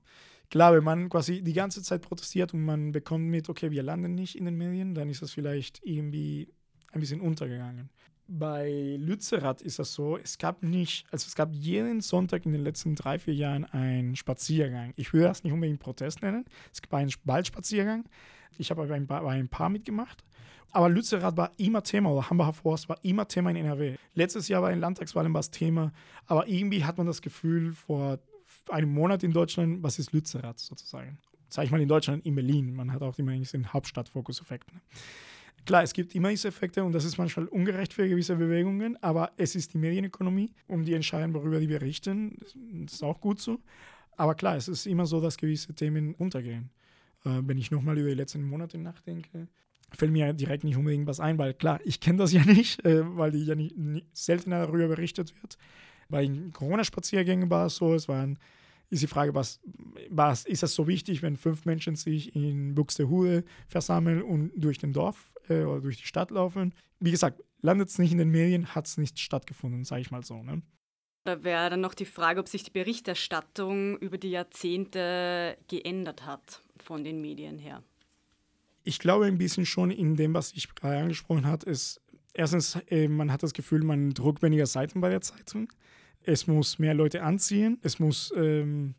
klar, 0.49 0.73
wenn 0.73 0.83
man 0.83 1.09
quasi 1.09 1.41
die 1.41 1.53
ganze 1.53 1.83
Zeit 1.83 2.01
protestiert 2.01 2.53
und 2.53 2.63
man 2.63 2.91
bekommt 2.91 3.25
mit, 3.25 3.49
okay, 3.49 3.71
wir 3.71 3.83
landen 3.83 4.15
nicht 4.15 4.37
in 4.37 4.45
den 4.45 4.57
Medien, 4.57 4.95
dann 4.95 5.09
ist 5.09 5.21
das 5.21 5.31
vielleicht 5.31 5.81
irgendwie 5.83 6.47
ein 6.93 7.01
bisschen 7.01 7.19
untergegangen 7.19 7.89
bei 8.27 8.97
Lützerath 8.99 9.61
ist 9.61 9.79
das 9.79 9.93
so, 9.93 10.17
es 10.17 10.37
gab 10.37 10.63
nicht, 10.63 11.05
also 11.11 11.27
es 11.27 11.35
gab 11.35 11.53
jeden 11.53 12.01
Sonntag 12.01 12.45
in 12.45 12.51
den 12.51 12.63
letzten 12.63 12.95
drei, 12.95 13.19
vier 13.19 13.33
Jahren 13.33 13.65
einen 13.65 14.15
Spaziergang. 14.15 14.93
Ich 14.95 15.13
würde 15.13 15.27
das 15.27 15.43
nicht 15.43 15.53
unbedingt 15.53 15.79
Protest 15.79 16.21
nennen. 16.21 16.45
Es 16.73 16.81
gab 16.81 16.93
einen 16.93 17.11
Waldspaziergang. 17.23 18.05
Ich 18.57 18.71
habe 18.71 18.85
bei, 18.87 18.99
bei 18.99 19.31
ein 19.31 19.49
paar 19.49 19.69
mitgemacht. 19.69 20.23
Aber 20.71 20.89
Lützerath 20.89 21.37
war 21.37 21.51
immer 21.57 21.83
Thema, 21.83 22.11
oder 22.11 22.29
Hambacher 22.29 22.53
Forst 22.53 22.89
war 22.89 22.97
immer 23.03 23.27
Thema 23.27 23.49
in 23.51 23.57
NRW. 23.57 23.95
Letztes 24.13 24.47
Jahr 24.47 24.61
war 24.61 24.71
in 24.71 24.79
Landtagswahlen 24.79 25.33
was 25.33 25.49
Thema, 25.49 25.93
aber 26.25 26.47
irgendwie 26.47 26.83
hat 26.83 26.97
man 26.97 27.07
das 27.07 27.21
Gefühl, 27.21 27.73
vor 27.73 28.19
einem 28.69 28.93
Monat 28.93 29.23
in 29.23 29.31
Deutschland, 29.31 29.83
was 29.83 29.99
ist 29.99 30.11
Lützerath 30.11 30.59
sozusagen? 30.59 31.17
Sag 31.47 31.65
ich 31.65 31.71
mal 31.71 31.79
in 31.79 31.87
Deutschland, 31.87 32.25
in 32.25 32.35
Berlin. 32.35 32.75
Man 32.75 32.91
hat 32.91 33.01
auch 33.03 33.17
immer 33.19 33.31
den 33.31 33.71
Hauptstadtfokuseffekt. 33.71 34.73
Ne? 34.73 34.81
Klar, 35.65 35.81
es 35.81 35.93
gibt 35.93 36.13
immer 36.13 36.29
diese 36.29 36.47
Effekte 36.47 36.83
und 36.83 36.91
das 36.91 37.05
ist 37.05 37.17
manchmal 37.17 37.47
ungerecht 37.47 37.93
für 37.93 38.07
gewisse 38.07 38.35
Bewegungen, 38.35 39.01
aber 39.01 39.31
es 39.37 39.55
ist 39.55 39.73
die 39.73 39.79
Medienökonomie, 39.79 40.53
um 40.67 40.85
die 40.85 40.93
entscheiden, 40.93 41.33
worüber 41.33 41.59
die 41.59 41.67
berichten. 41.67 42.37
Das 42.83 42.93
ist 42.93 43.03
auch 43.03 43.19
gut 43.19 43.41
so. 43.41 43.59
Aber 44.15 44.35
klar, 44.35 44.55
es 44.55 44.67
ist 44.67 44.85
immer 44.85 45.07
so, 45.07 45.19
dass 45.19 45.37
gewisse 45.37 45.73
Themen 45.73 46.13
untergehen. 46.15 46.69
Äh, 47.25 47.41
wenn 47.43 47.57
ich 47.57 47.71
nochmal 47.71 47.97
über 47.97 48.09
die 48.09 48.15
letzten 48.15 48.43
Monate 48.43 48.77
nachdenke, 48.77 49.47
fällt 49.91 50.11
mir 50.11 50.33
direkt 50.33 50.63
nicht 50.63 50.77
unbedingt 50.77 51.07
was 51.07 51.19
ein, 51.19 51.37
weil 51.37 51.53
klar, 51.53 51.79
ich 51.83 51.99
kenne 51.99 52.19
das 52.19 52.31
ja 52.31 52.45
nicht, 52.45 52.85
äh, 52.85 53.03
weil 53.17 53.31
die 53.31 53.43
ja 53.43 53.55
nicht, 53.55 53.75
nicht, 53.75 54.05
seltener 54.13 54.67
darüber 54.67 54.87
berichtet 54.87 55.33
wird. 55.41 55.57
Bei 56.09 56.29
Corona-Spaziergängen 56.53 57.49
war 57.49 57.65
es 57.65 57.77
so, 57.77 57.95
es 57.95 58.07
waren 58.07 58.37
ist 58.89 59.01
die 59.01 59.07
Frage, 59.07 59.33
was, 59.33 59.59
was 60.09 60.45
ist 60.45 60.63
das 60.63 60.75
so 60.75 60.87
wichtig, 60.87 61.23
wenn 61.23 61.37
fünf 61.37 61.65
Menschen 61.65 61.95
sich 61.95 62.35
in 62.35 62.75
Buxtehude 62.75 63.43
versammeln 63.67 64.21
und 64.21 64.51
durch 64.55 64.77
den 64.77 64.93
Dorf 64.93 65.31
äh, 65.49 65.63
oder 65.63 65.81
durch 65.81 65.97
die 65.97 66.07
Stadt 66.07 66.31
laufen? 66.31 66.73
Wie 66.99 67.11
gesagt, 67.11 67.43
landet 67.61 67.89
es 67.89 67.99
nicht 67.99 68.11
in 68.11 68.17
den 68.17 68.29
Medien, 68.29 68.75
hat 68.75 68.87
es 68.87 68.97
nicht 68.97 69.19
stattgefunden, 69.19 69.83
sage 69.83 70.01
ich 70.01 70.11
mal 70.11 70.23
so. 70.23 70.41
Ne? 70.41 70.61
Da 71.23 71.43
wäre 71.43 71.71
dann 71.71 71.81
noch 71.81 71.95
die 71.95 72.05
Frage, 72.05 72.39
ob 72.39 72.47
sich 72.47 72.63
die 72.63 72.71
Berichterstattung 72.71 73.97
über 73.97 74.17
die 74.17 74.29
Jahrzehnte 74.29 75.57
geändert 75.67 76.25
hat 76.25 76.61
von 76.77 77.03
den 77.03 77.19
Medien 77.19 77.57
her. 77.57 77.83
Ich 78.83 78.99
glaube 78.99 79.25
ein 79.25 79.39
bisschen 79.39 79.65
schon 79.65 79.89
in 79.89 80.15
dem, 80.15 80.35
was 80.35 80.53
ich 80.53 80.73
gerade 80.75 80.99
angesprochen 80.99 81.47
habe, 81.47 81.67
ist 81.67 81.99
erstens, 82.33 82.75
äh, 82.89 83.07
man 83.07 83.31
hat 83.31 83.41
das 83.41 83.53
Gefühl, 83.53 83.83
man 83.83 84.11
druckt 84.11 84.43
weniger 84.43 84.67
Seiten 84.67 85.01
bei 85.01 85.09
der 85.09 85.21
Zeitung. 85.21 85.67
Es 86.21 86.45
muss 86.45 86.77
mehr 86.77 86.93
Leute 86.93 87.23
anziehen. 87.23 87.79
Es 87.81 87.97
muss 87.99 88.31
ähm, 88.35 88.93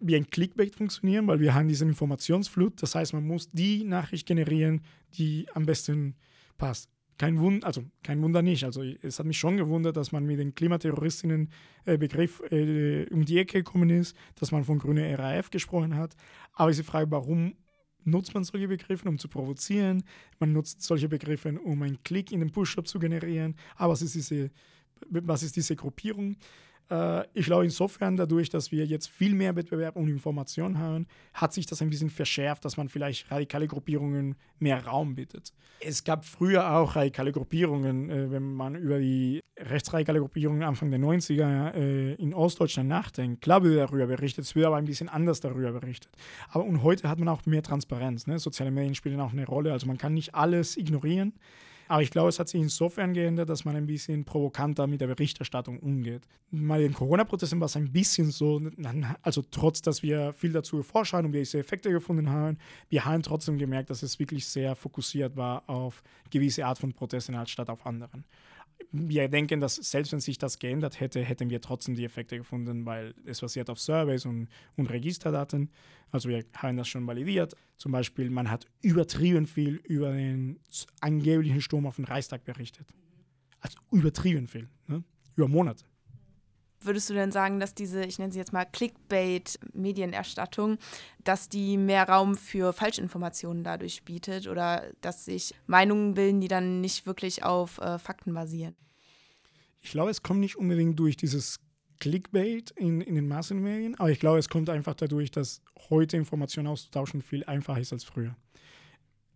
wie 0.00 0.16
ein 0.16 0.30
Clickbait 0.30 0.74
funktionieren, 0.74 1.26
weil 1.26 1.40
wir 1.40 1.54
haben 1.54 1.68
diese 1.68 1.84
Informationsflut. 1.84 2.82
Das 2.82 2.94
heißt, 2.94 3.12
man 3.12 3.26
muss 3.26 3.50
die 3.50 3.84
Nachricht 3.84 4.26
generieren, 4.26 4.82
die 5.14 5.46
am 5.54 5.66
besten 5.66 6.14
passt. 6.56 6.90
Kein 7.18 7.40
Wunder, 7.40 7.66
also 7.66 7.82
kein 8.04 8.22
Wunder 8.22 8.42
nicht. 8.42 8.62
Also 8.64 8.82
es 8.82 9.18
hat 9.18 9.26
mich 9.26 9.38
schon 9.38 9.56
gewundert, 9.56 9.96
dass 9.96 10.12
man 10.12 10.24
mit 10.24 10.38
dem 10.38 10.54
Klimaterroristinnen 10.54 11.50
äh, 11.84 11.94
äh, 11.94 13.06
um 13.12 13.24
die 13.24 13.38
Ecke 13.38 13.58
gekommen 13.64 13.90
ist, 13.90 14.16
dass 14.36 14.52
man 14.52 14.64
von 14.64 14.78
grüner 14.78 15.18
RAF 15.18 15.50
gesprochen 15.50 15.96
hat. 15.96 16.14
Aber 16.52 16.70
die 16.70 16.82
Frage, 16.84 17.10
warum 17.10 17.54
nutzt 18.04 18.34
man 18.34 18.44
solche 18.44 18.68
Begriffe, 18.68 19.08
um 19.08 19.18
zu 19.18 19.28
provozieren? 19.28 20.04
Man 20.38 20.52
nutzt 20.52 20.82
solche 20.82 21.08
Begriffe, 21.08 21.58
um 21.58 21.82
einen 21.82 22.02
Klick 22.04 22.30
in 22.30 22.38
den 22.38 22.52
Push-Up 22.52 22.86
zu 22.86 23.00
generieren. 23.00 23.56
Aber 23.74 23.94
was 23.94 24.02
ist 24.02 24.14
diese 24.14 24.50
was 25.10 25.42
ist 25.42 25.56
diese 25.56 25.76
Gruppierung? 25.76 26.36
Äh, 26.90 27.24
ich 27.34 27.46
glaube 27.46 27.64
insofern, 27.64 28.16
dadurch, 28.16 28.48
dass 28.50 28.72
wir 28.72 28.84
jetzt 28.86 29.08
viel 29.08 29.34
mehr 29.34 29.56
Wettbewerb 29.56 29.96
und 29.96 30.08
Information 30.08 30.78
haben, 30.78 31.06
hat 31.34 31.52
sich 31.52 31.66
das 31.66 31.82
ein 31.82 31.90
bisschen 31.90 32.10
verschärft, 32.10 32.64
dass 32.64 32.76
man 32.76 32.88
vielleicht 32.88 33.30
radikale 33.30 33.66
Gruppierungen 33.66 34.36
mehr 34.58 34.84
Raum 34.84 35.14
bietet. 35.14 35.52
Es 35.80 36.02
gab 36.02 36.24
früher 36.24 36.74
auch 36.74 36.96
radikale 36.96 37.32
Gruppierungen, 37.32 38.10
äh, 38.10 38.30
wenn 38.30 38.54
man 38.54 38.74
über 38.74 38.98
die 38.98 39.40
rechtsradikale 39.58 40.20
Gruppierungen 40.20 40.62
Anfang 40.62 40.90
der 40.90 41.00
90er 41.00 41.74
äh, 41.74 42.14
in 42.14 42.32
Ostdeutschland 42.32 42.88
nachdenkt. 42.88 43.42
Klar 43.42 43.62
wird 43.62 43.76
darüber 43.76 44.06
berichtet, 44.06 44.44
es 44.44 44.54
wird 44.54 44.66
aber 44.66 44.76
ein 44.76 44.84
bisschen 44.84 45.08
anders 45.08 45.40
darüber 45.40 45.72
berichtet. 45.72 46.12
Aber 46.50 46.64
und 46.64 46.82
heute 46.82 47.08
hat 47.08 47.18
man 47.18 47.28
auch 47.28 47.44
mehr 47.46 47.62
Transparenz. 47.62 48.26
Ne? 48.26 48.38
Soziale 48.38 48.70
Medien 48.70 48.94
spielen 48.94 49.20
auch 49.20 49.32
eine 49.32 49.46
Rolle, 49.46 49.72
also 49.72 49.86
man 49.86 49.98
kann 49.98 50.14
nicht 50.14 50.34
alles 50.34 50.76
ignorieren. 50.76 51.34
Aber 51.88 52.02
ich 52.02 52.10
glaube, 52.10 52.28
es 52.28 52.38
hat 52.38 52.48
sich 52.48 52.60
insofern 52.60 53.14
geändert, 53.14 53.48
dass 53.48 53.64
man 53.64 53.74
ein 53.74 53.86
bisschen 53.86 54.24
provokanter 54.24 54.86
mit 54.86 55.00
der 55.00 55.06
Berichterstattung 55.06 55.80
umgeht. 55.80 56.22
Bei 56.50 56.78
den 56.78 56.92
Corona-Protesten 56.92 57.58
war 57.60 57.66
es 57.66 57.76
ein 57.76 57.92
bisschen 57.92 58.30
so, 58.30 58.60
also 59.22 59.42
trotz, 59.50 59.82
dass 59.82 60.02
wir 60.02 60.32
viel 60.34 60.52
dazu 60.52 60.76
geforscht 60.76 61.14
haben 61.14 61.26
und 61.26 61.32
wir 61.32 61.40
diese 61.40 61.58
Effekte 61.58 61.90
gefunden 61.90 62.30
haben, 62.30 62.58
wir 62.90 63.04
haben 63.04 63.22
trotzdem 63.22 63.58
gemerkt, 63.58 63.90
dass 63.90 64.02
es 64.02 64.18
wirklich 64.18 64.46
sehr 64.46 64.76
fokussiert 64.76 65.36
war 65.36 65.68
auf 65.68 66.02
gewisse 66.30 66.64
Art 66.66 66.78
von 66.78 66.92
Protesten 66.92 67.34
anstatt 67.34 67.70
auf 67.70 67.86
anderen 67.86 68.24
wir 68.90 69.28
denken, 69.28 69.60
dass 69.60 69.76
selbst 69.76 70.12
wenn 70.12 70.20
sich 70.20 70.38
das 70.38 70.58
geändert 70.58 71.00
hätte, 71.00 71.20
hätten 71.20 71.50
wir 71.50 71.60
trotzdem 71.60 71.94
die 71.94 72.04
Effekte 72.04 72.38
gefunden, 72.38 72.86
weil 72.86 73.14
es 73.24 73.40
basiert 73.40 73.68
auf 73.70 73.80
Surveys 73.80 74.24
und, 74.24 74.48
und 74.76 74.86
Registerdaten. 74.90 75.70
Also 76.10 76.28
wir 76.28 76.44
haben 76.56 76.76
das 76.76 76.88
schon 76.88 77.06
validiert. 77.06 77.54
Zum 77.76 77.92
Beispiel, 77.92 78.30
man 78.30 78.50
hat 78.50 78.66
übertrieben 78.80 79.46
viel 79.46 79.76
über 79.84 80.12
den 80.12 80.58
angeblichen 81.00 81.60
Sturm 81.60 81.86
auf 81.86 81.96
den 81.96 82.06
Reichstag 82.06 82.44
berichtet. 82.44 82.86
Also 83.60 83.78
übertrieben 83.90 84.46
viel, 84.46 84.68
ne? 84.86 85.02
über 85.36 85.48
Monate. 85.48 85.84
Würdest 86.80 87.10
du 87.10 87.14
denn 87.14 87.32
sagen, 87.32 87.58
dass 87.58 87.74
diese, 87.74 88.04
ich 88.04 88.18
nenne 88.18 88.32
sie 88.32 88.38
jetzt 88.38 88.52
mal 88.52 88.64
Clickbait-Medienerstattung, 88.64 90.78
dass 91.24 91.48
die 91.48 91.76
mehr 91.76 92.08
Raum 92.08 92.36
für 92.36 92.72
Falschinformationen 92.72 93.64
dadurch 93.64 94.04
bietet 94.04 94.46
oder 94.46 94.84
dass 95.00 95.24
sich 95.24 95.54
Meinungen 95.66 96.14
bilden, 96.14 96.40
die 96.40 96.48
dann 96.48 96.80
nicht 96.80 97.06
wirklich 97.06 97.42
auf 97.42 97.78
äh, 97.78 97.98
Fakten 97.98 98.32
basieren? 98.32 98.76
Ich 99.80 99.90
glaube, 99.90 100.10
es 100.10 100.22
kommt 100.22 100.40
nicht 100.40 100.56
unbedingt 100.56 100.98
durch 100.98 101.16
dieses 101.16 101.58
Clickbait 101.98 102.70
in, 102.72 103.00
in 103.00 103.14
den 103.16 103.26
Massenmedien, 103.26 103.98
aber 103.98 104.10
ich 104.10 104.20
glaube, 104.20 104.38
es 104.38 104.48
kommt 104.48 104.70
einfach 104.70 104.94
dadurch, 104.94 105.32
dass 105.32 105.62
heute 105.90 106.16
Informationen 106.16 106.68
auszutauschen 106.68 107.22
viel 107.22 107.42
einfacher 107.44 107.80
ist 107.80 107.92
als 107.92 108.04
früher. 108.04 108.36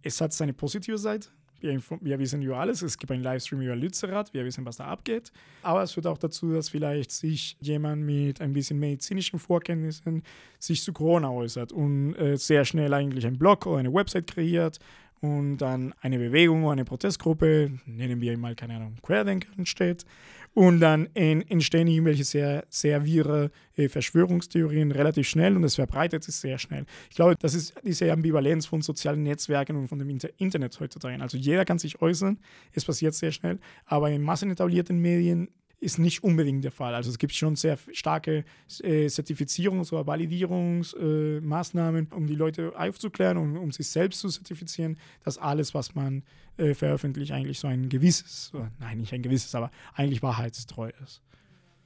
Es 0.02 0.20
hat 0.20 0.32
seine 0.32 0.52
positive 0.52 0.98
Seite, 0.98 1.28
wir, 1.62 1.80
wir 2.00 2.18
wissen 2.18 2.42
über 2.42 2.58
alles. 2.58 2.82
Es 2.82 2.98
gibt 2.98 3.12
einen 3.12 3.22
Livestream 3.22 3.60
über 3.60 3.76
Lützerath. 3.76 4.34
Wir 4.34 4.44
wissen, 4.44 4.64
was 4.64 4.76
da 4.76 4.86
abgeht. 4.86 5.32
Aber 5.62 5.82
es 5.82 5.92
führt 5.92 6.06
auch 6.06 6.18
dazu, 6.18 6.52
dass 6.52 6.68
vielleicht 6.68 7.10
sich 7.10 7.56
jemand 7.60 8.02
mit 8.02 8.40
ein 8.40 8.52
bisschen 8.52 8.78
medizinischen 8.78 9.38
Vorkenntnissen 9.38 10.22
sich 10.58 10.82
zu 10.82 10.92
Corona 10.92 11.30
äußert 11.30 11.72
und 11.72 12.14
äh, 12.14 12.36
sehr 12.36 12.64
schnell 12.64 12.92
eigentlich 12.92 13.26
einen 13.26 13.38
Blog 13.38 13.66
oder 13.66 13.78
eine 13.78 13.92
Website 13.92 14.26
kreiert 14.26 14.78
und 15.20 15.58
dann 15.58 15.94
eine 16.00 16.18
Bewegung 16.18 16.64
oder 16.64 16.72
eine 16.72 16.84
Protestgruppe, 16.84 17.70
nennen 17.86 18.20
wir 18.20 18.36
mal, 18.36 18.56
keine 18.56 18.76
Ahnung, 18.76 18.96
Querdenker 19.02 19.48
entsteht. 19.56 20.04
Und 20.54 20.80
dann 20.80 21.06
entstehen 21.14 21.88
irgendwelche 21.88 22.24
sehr, 22.24 22.64
sehr 22.68 23.06
wirre 23.06 23.50
äh, 23.76 23.88
Verschwörungstheorien 23.88 24.92
relativ 24.92 25.26
schnell 25.26 25.56
und 25.56 25.64
es 25.64 25.76
verbreitet 25.76 26.24
sich 26.24 26.34
sehr 26.34 26.58
schnell. 26.58 26.84
Ich 27.08 27.16
glaube, 27.16 27.36
das 27.38 27.54
ist 27.54 27.74
diese 27.82 28.12
Ambivalenz 28.12 28.66
von 28.66 28.82
sozialen 28.82 29.22
Netzwerken 29.22 29.76
und 29.76 29.88
von 29.88 29.98
dem 29.98 30.10
Inter 30.10 30.28
Internet 30.36 30.78
heutzutage. 30.78 31.22
Also 31.22 31.38
jeder 31.38 31.64
kann 31.64 31.78
sich 31.78 32.02
äußern, 32.02 32.38
es 32.72 32.84
passiert 32.84 33.14
sehr 33.14 33.32
schnell, 33.32 33.58
aber 33.86 34.10
in 34.10 34.20
massenetablierten 34.22 34.98
Medien 34.98 35.48
ist 35.82 35.98
nicht 35.98 36.22
unbedingt 36.22 36.62
der 36.62 36.70
Fall. 36.70 36.94
Also 36.94 37.10
es 37.10 37.18
gibt 37.18 37.34
schon 37.34 37.56
sehr 37.56 37.76
starke 37.92 38.44
äh, 38.82 39.06
Zertifizierungs- 39.06 39.92
oder 39.92 40.06
Validierungsmaßnahmen, 40.06 42.08
äh, 42.10 42.14
um 42.14 42.28
die 42.28 42.36
Leute 42.36 42.72
aufzuklären 42.78 43.36
und 43.36 43.56
um 43.56 43.72
sich 43.72 43.88
selbst 43.88 44.20
zu 44.20 44.28
zertifizieren, 44.28 44.96
dass 45.24 45.38
alles, 45.38 45.74
was 45.74 45.96
man 45.96 46.22
äh, 46.56 46.74
veröffentlicht, 46.74 47.32
eigentlich 47.32 47.58
so 47.58 47.66
ein 47.66 47.88
gewisses, 47.88 48.52
nein, 48.78 48.98
nicht 48.98 49.12
ein 49.12 49.22
gewisses, 49.22 49.56
aber 49.56 49.72
eigentlich 49.94 50.22
wahrheitstreu 50.22 50.90
ist. 51.02 51.20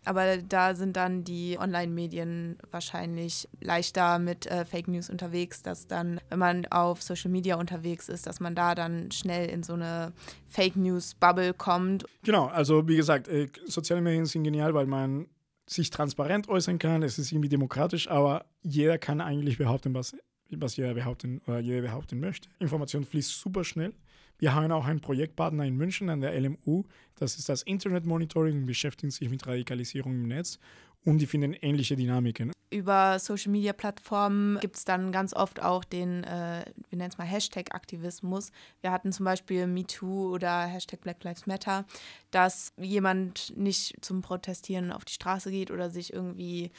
Aber 0.07 0.37
da 0.37 0.75
sind 0.75 0.97
dann 0.97 1.25
die 1.25 1.59
Online-Medien 1.59 2.59
wahrscheinlich 2.71 3.49
leichter 3.61 4.19
mit 4.19 4.47
äh, 4.47 4.65
Fake 4.65 4.87
News 4.89 5.11
unterwegs, 5.11 5.63
dass 5.63 5.89
dann, 5.89 6.21
wenn 6.31 6.39
man 6.39 6.67
auf 6.67 7.03
Social 7.03 7.31
Media 7.31 7.57
unterwegs 7.57 8.09
ist, 8.09 8.27
dass 8.27 8.39
man 8.39 8.55
da 8.55 8.75
dann 8.75 9.11
schnell 9.11 9.51
in 9.51 9.65
so 9.65 9.75
eine 9.75 10.13
Fake 10.49 10.77
News-Bubble 10.77 11.55
kommt. 11.55 12.05
Genau, 12.23 12.47
also 12.47 12.87
wie 12.87 12.97
gesagt, 12.97 13.27
äh, 13.29 13.49
soziale 13.67 14.01
Medien 14.01 14.27
sind 14.27 14.45
genial, 14.45 14.75
weil 14.75 14.87
man 14.87 15.27
sich 15.69 15.91
transparent 15.91 16.49
äußern 16.49 16.79
kann, 16.79 17.03
es 17.03 17.19
ist 17.19 17.33
irgendwie 17.33 17.49
demokratisch, 17.49 18.09
aber 18.09 18.45
jeder 18.63 18.99
kann 18.99 19.21
eigentlich 19.21 19.59
behaupten, 19.59 19.93
was, 19.95 20.17
was 20.51 20.77
jeder 20.77 20.95
behaupten 20.95 21.41
oder 21.47 21.59
jeder 21.59 21.83
behaupten 21.83 22.21
möchte. 22.21 22.49
Information 22.61 23.05
fließt 23.05 23.41
super 23.41 23.65
schnell. 23.65 23.93
Wir 24.39 24.55
haben 24.55 24.71
auch 24.73 24.87
einen 24.87 25.01
Projektpartner 25.01 25.65
in 25.65 25.77
München 25.77 26.11
an 26.11 26.21
der 26.21 26.39
LMU, 26.39 26.85
das 27.17 27.39
ist 27.39 27.49
das 27.49 27.63
Internet 27.63 28.05
Monitoring 28.05 28.59
und 28.59 28.67
beschäftigt 28.67 29.13
sich 29.13 29.31
mit 29.31 29.47
Radikalisierung 29.47 30.13
im 30.13 30.29
Netz 30.29 30.59
und 31.05 31.19
die 31.19 31.27
finden 31.27 31.55
ähnliche 31.55 31.97
Dynamiken. 31.97 32.53
Über 32.69 33.19
Social 33.21 33.53
Media 33.53 33.73
Plattformen 33.73 34.59
gibt 34.59 34.77
es 34.77 34.85
dann 34.85 35.13
ganz 35.13 35.33
oft 35.35 35.63
auch 35.63 35.85
den, 35.85 36.25
äh, 36.25 36.65
wir 36.91 36.99
nennen 36.99 37.11
es 37.11 37.17
mal 37.17 37.25
Hashtag-Aktivismus. 37.25 38.51
Wir 38.81 38.91
hatten 38.91 39.13
zum 39.13 39.25
Beispiel 39.25 39.69
MeToo 39.69 40.35
oder 40.35 40.63
Hashtag 40.63 41.01
Black 41.01 41.23
Lives 41.23 41.47
Matter, 41.47 41.85
dass 42.33 42.73
jemand 42.77 43.57
nicht 43.57 44.05
zum 44.05 44.21
Protestieren 44.21 44.91
auf 44.91 45.05
die 45.05 45.13
Straße 45.13 45.53
geht 45.53 45.71
oder 45.71 45.91
sich 45.91 46.13
irgendwie 46.13 46.73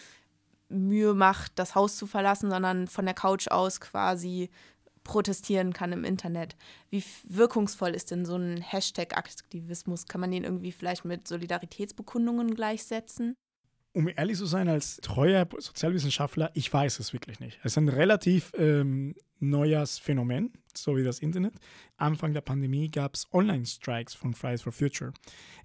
Mühe 0.67 1.13
macht, 1.13 1.53
das 1.55 1.75
Haus 1.75 1.95
zu 1.95 2.05
verlassen, 2.05 2.49
sondern 2.49 2.87
von 2.87 3.05
der 3.05 3.13
Couch 3.13 3.47
aus 3.47 3.79
quasi 3.79 4.49
protestieren 5.07 5.73
kann 5.73 5.91
im 5.91 6.03
Internet. 6.03 6.55
Wie 6.89 7.03
wirkungsvoll 7.23 7.91
ist 7.91 8.11
denn 8.11 8.25
so 8.25 8.35
ein 8.35 8.61
Hashtag-Aktivismus? 8.61 10.05
Kann 10.05 10.21
man 10.21 10.31
den 10.31 10.43
irgendwie 10.43 10.71
vielleicht 10.71 11.05
mit 11.05 11.27
Solidaritätsbekundungen 11.27 12.53
gleichsetzen? 12.53 13.35
Um 13.93 14.07
ehrlich 14.07 14.37
zu 14.37 14.45
sein, 14.45 14.69
als 14.69 14.97
treuer 14.97 15.47
Sozialwissenschaftler, 15.57 16.51
ich 16.53 16.71
weiß 16.71 16.99
es 16.99 17.13
wirklich 17.13 17.39
nicht. 17.39 17.57
Es 17.59 17.73
ist 17.73 17.77
ein 17.77 17.89
relativ 17.89 18.51
ähm, 18.55 19.15
neues 19.39 19.99
Phänomen, 19.99 20.51
so 20.73 20.95
wie 20.95 21.03
das 21.03 21.19
Internet. 21.19 21.53
Anfang 21.97 22.33
der 22.33 22.41
Pandemie 22.41 22.89
gab 22.89 23.15
es 23.15 23.27
Online-Strikes 23.33 24.13
von 24.13 24.33
Fridays 24.33 24.61
for 24.61 24.71
Future. 24.71 25.13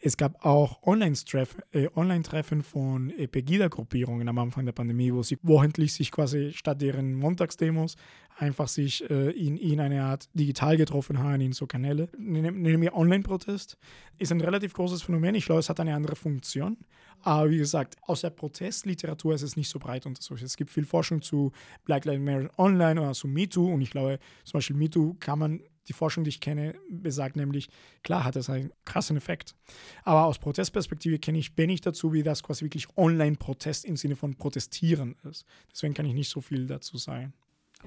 Es 0.00 0.16
gab 0.16 0.44
auch 0.44 0.82
Online-Treffen 0.82 1.62
äh, 1.72 1.88
Online 1.94 2.24
von 2.62 3.10
äh, 3.10 3.26
Pegida-Gruppierungen 3.26 4.28
am 4.28 4.38
Anfang 4.38 4.64
der 4.64 4.72
Pandemie, 4.72 5.12
wo 5.12 5.22
sie 5.22 5.38
wochentlich 5.42 5.92
sich 5.92 6.10
quasi 6.10 6.52
statt 6.52 6.80
deren 6.80 7.14
Montagsdemos 7.14 7.96
einfach 8.38 8.68
sich 8.68 9.08
äh, 9.10 9.30
in, 9.30 9.56
in 9.56 9.80
eine 9.80 10.02
Art 10.02 10.28
digital 10.34 10.76
getroffen 10.76 11.18
haben, 11.18 11.40
in 11.40 11.52
so 11.52 11.66
Kanäle. 11.66 12.08
Nehmen 12.16 12.80
wir 12.80 12.94
Online-Protest. 12.94 13.76
Ist 14.18 14.32
ein 14.32 14.40
relativ 14.40 14.72
großes 14.72 15.02
Phänomen. 15.02 15.34
Ich 15.34 15.46
glaube, 15.46 15.60
es 15.60 15.68
hat 15.68 15.80
eine 15.80 15.94
andere 15.94 16.16
Funktion. 16.16 16.78
Aber 17.22 17.50
wie 17.50 17.58
gesagt, 17.58 17.96
aus 18.02 18.20
der 18.22 18.30
Protestliteratur 18.30 19.34
ist 19.34 19.42
es 19.42 19.56
nicht 19.56 19.68
so 19.68 19.78
breit 19.78 20.06
untersucht. 20.06 20.42
Es 20.42 20.56
gibt 20.56 20.70
viel 20.70 20.84
Forschung 20.84 21.22
zu 21.22 21.52
Black 21.84 22.04
Lives 22.04 22.20
Matter 22.20 22.58
Online 22.58 23.00
oder 23.00 23.12
zu 23.12 23.28
MeToo. 23.28 23.72
Und 23.72 23.80
ich 23.80 23.90
glaube, 23.90 24.18
zum 24.44 24.58
Beispiel 24.58 24.76
MeToo 24.76 25.14
kann 25.20 25.38
man 25.38 25.60
die 25.88 25.92
Forschung, 25.92 26.24
die 26.24 26.30
ich 26.30 26.40
kenne, 26.40 26.74
besagt 26.88 27.36
nämlich, 27.36 27.68
klar 28.02 28.24
hat 28.24 28.36
es 28.36 28.48
einen 28.48 28.72
krassen 28.84 29.16
Effekt. 29.16 29.56
Aber 30.04 30.26
aus 30.26 30.38
Protestperspektive 30.38 31.18
kenne 31.18 31.38
ich 31.38 31.56
wenig 31.58 31.80
dazu, 31.80 32.12
wie 32.12 32.22
das 32.22 32.42
quasi 32.42 32.64
wirklich 32.64 32.96
Online-Protest 32.96 33.84
im 33.84 33.96
Sinne 33.96 34.16
von 34.16 34.36
Protestieren 34.36 35.16
ist. 35.28 35.44
Deswegen 35.72 35.94
kann 35.94 36.06
ich 36.06 36.14
nicht 36.14 36.30
so 36.30 36.40
viel 36.40 36.66
dazu 36.66 36.96
sagen. 36.98 37.32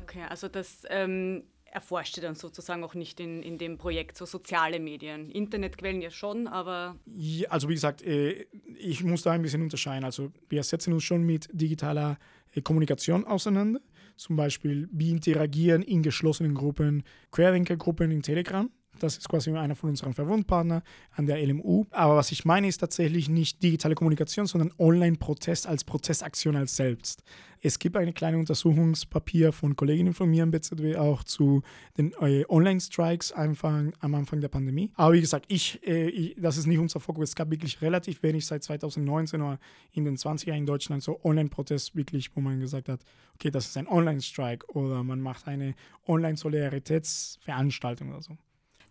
Okay, 0.02 0.24
also 0.28 0.50
das 0.50 0.84
ähm, 0.90 1.44
erforscht 1.76 2.18
ihr 2.18 2.24
dann 2.24 2.36
sozusagen 2.36 2.84
auch 2.84 2.96
nicht 2.96 3.20
in, 3.20 3.44
in 3.44 3.58
dem 3.58 3.78
Projekt, 3.78 4.18
so 4.18 4.26
soziale 4.26 4.80
Medien. 4.80 5.30
Internetquellen 5.30 6.02
ja 6.02 6.10
schon, 6.10 6.48
aber. 6.48 6.96
Ja, 7.06 7.50
also 7.50 7.70
wie 7.70 7.74
gesagt, 7.74 8.02
äh, 8.02 8.48
ich 8.80 9.04
muss 9.04 9.24
da 9.24 9.32
ein 9.32 9.42
bisschen 9.42 9.62
unterscheiden. 9.62 10.06
Also 10.06 10.32
wir 10.50 10.64
setzen 10.64 10.94
uns 10.94 11.04
schon 11.04 11.24
mit 11.24 11.50
digitaler 11.52 12.18
äh, 12.54 12.62
Kommunikation 12.62 13.26
auseinander. 13.26 13.82
Zum 14.16 14.38
Beispiel, 14.38 14.88
wie 14.92 15.12
interagieren 15.12 15.82
in 15.82 16.02
geschlossenen 16.02 16.56
Gruppen, 16.56 17.04
Querdenkergruppen 17.32 18.10
in 18.10 18.24
Telegram 18.24 18.70
das 19.00 19.18
ist 19.18 19.30
quasi 19.30 19.52
einer 19.52 19.76
von 19.76 19.90
unseren 19.90 20.14
Verbundpartnern 20.14 20.82
an 21.12 21.26
der 21.26 21.46
LMU. 21.46 21.86
Aber 21.92 22.16
was 22.16 22.32
ich 22.32 22.46
meine, 22.46 22.68
ist 22.68 22.78
tatsächlich 22.78 23.30
nicht 23.30 23.62
digitale 23.64 23.96
Kommunikation, 23.96 24.48
sondern 24.48 24.72
Online-Protest 24.78 25.68
als 25.68 25.84
Protestaktion 25.84 26.56
als 26.56 26.76
selbst. 26.76 27.24
Es 27.62 27.80
gibt 27.80 27.98
eine 27.98 28.14
kleine 28.14 28.38
Untersuchungspapier 28.38 29.52
von 29.52 29.76
Kolleginnen 29.76 30.14
von 30.14 30.30
mir 30.30 30.44
am 30.44 30.52
BZW 30.52 30.98
auch 30.98 31.24
zu 31.24 31.64
den 31.98 32.14
äh, 32.22 32.46
Online-Strikes 32.48 33.32
am 33.32 33.56
Anfang 34.02 34.40
der 34.40 34.50
Pandemie. 34.50 34.92
Aber 34.94 35.14
wie 35.14 35.22
gesagt, 35.22 35.46
ich, 35.48 35.82
äh, 35.88 36.10
ich, 36.10 36.36
das 36.38 36.58
ist 36.58 36.68
nicht 36.68 36.78
unser 36.78 37.00
Fokus. 37.00 37.30
Es 37.30 37.36
gab 37.36 37.50
wirklich 37.50 37.82
relativ 37.82 38.22
wenig 38.22 38.46
seit 38.46 38.64
2019 38.64 39.42
oder 39.42 39.58
in 39.94 40.06
den 40.06 40.16
20er 40.16 40.54
in 40.54 40.68
Deutschland 40.68 41.02
so 41.02 41.20
Online-Protest 41.24 41.96
wirklich, 41.96 42.36
wo 42.36 42.42
man 42.42 42.60
gesagt 42.60 42.88
hat, 42.88 43.00
okay, 43.34 43.50
das 43.50 43.66
ist 43.66 43.78
ein 43.78 43.88
Online-Strike 43.88 44.68
oder 44.76 45.04
man 45.04 45.22
macht 45.22 45.48
eine 45.48 45.74
Online-Solidaritätsveranstaltung 46.08 48.10
oder 48.10 48.22
so 48.22 48.38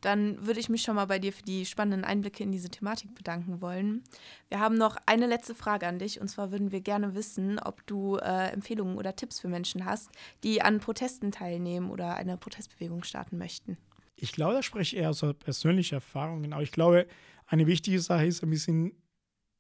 dann 0.05 0.47
würde 0.47 0.61
ich 0.61 0.69
mich 0.69 0.83
schon 0.83 0.97
mal 0.97 1.07
bei 1.07 1.19
dir 1.19 1.33
für 1.33 1.43
die 1.43 1.67
spannenden 1.67 2.05
Einblicke 2.05 2.43
in 2.43 2.53
diese 2.53 2.69
Thematik 2.69 3.15
bedanken 3.15 3.61
wollen. 3.61 4.03
Wir 4.49 4.61
haben 4.61 4.77
noch 4.77 4.97
eine 5.07 5.27
letzte 5.27 5.55
Frage 5.55 5.87
an 5.87 5.99
dich 5.99 6.21
und 6.21 6.29
zwar 6.29 6.51
würden 6.51 6.73
wir 6.73 6.81
gerne 6.81 7.15
wissen, 7.15 7.59
ob 7.59 7.87
du 7.87 8.17
äh, 8.17 8.53
Empfehlungen 8.53 8.97
oder 8.97 9.17
Tipps 9.17 9.41
für 9.41 9.49
Menschen 9.49 9.85
hast, 9.85 10.11
die 10.43 10.63
an 10.63 10.81
Protesten 10.81 11.33
teilnehmen 11.33 11.91
oder 11.91 12.17
eine 12.17 12.37
Protestbewegung 12.37 13.03
starten 13.05 13.39
möchten. 13.39 13.79
Ich 14.17 14.33
glaube, 14.33 14.55
da 14.55 14.63
spreche 14.63 14.97
ich 14.97 15.03
eher 15.03 15.11
aus 15.11 15.25
persönlicher 15.39 15.97
Erfahrungen, 15.97 16.53
aber 16.53 16.63
ich 16.63 16.73
glaube, 16.73 17.07
eine 17.47 17.67
wichtige 17.67 18.01
Sache 18.01 18.27
ist 18.27 18.43
ein 18.43 18.51
bisschen 18.51 18.93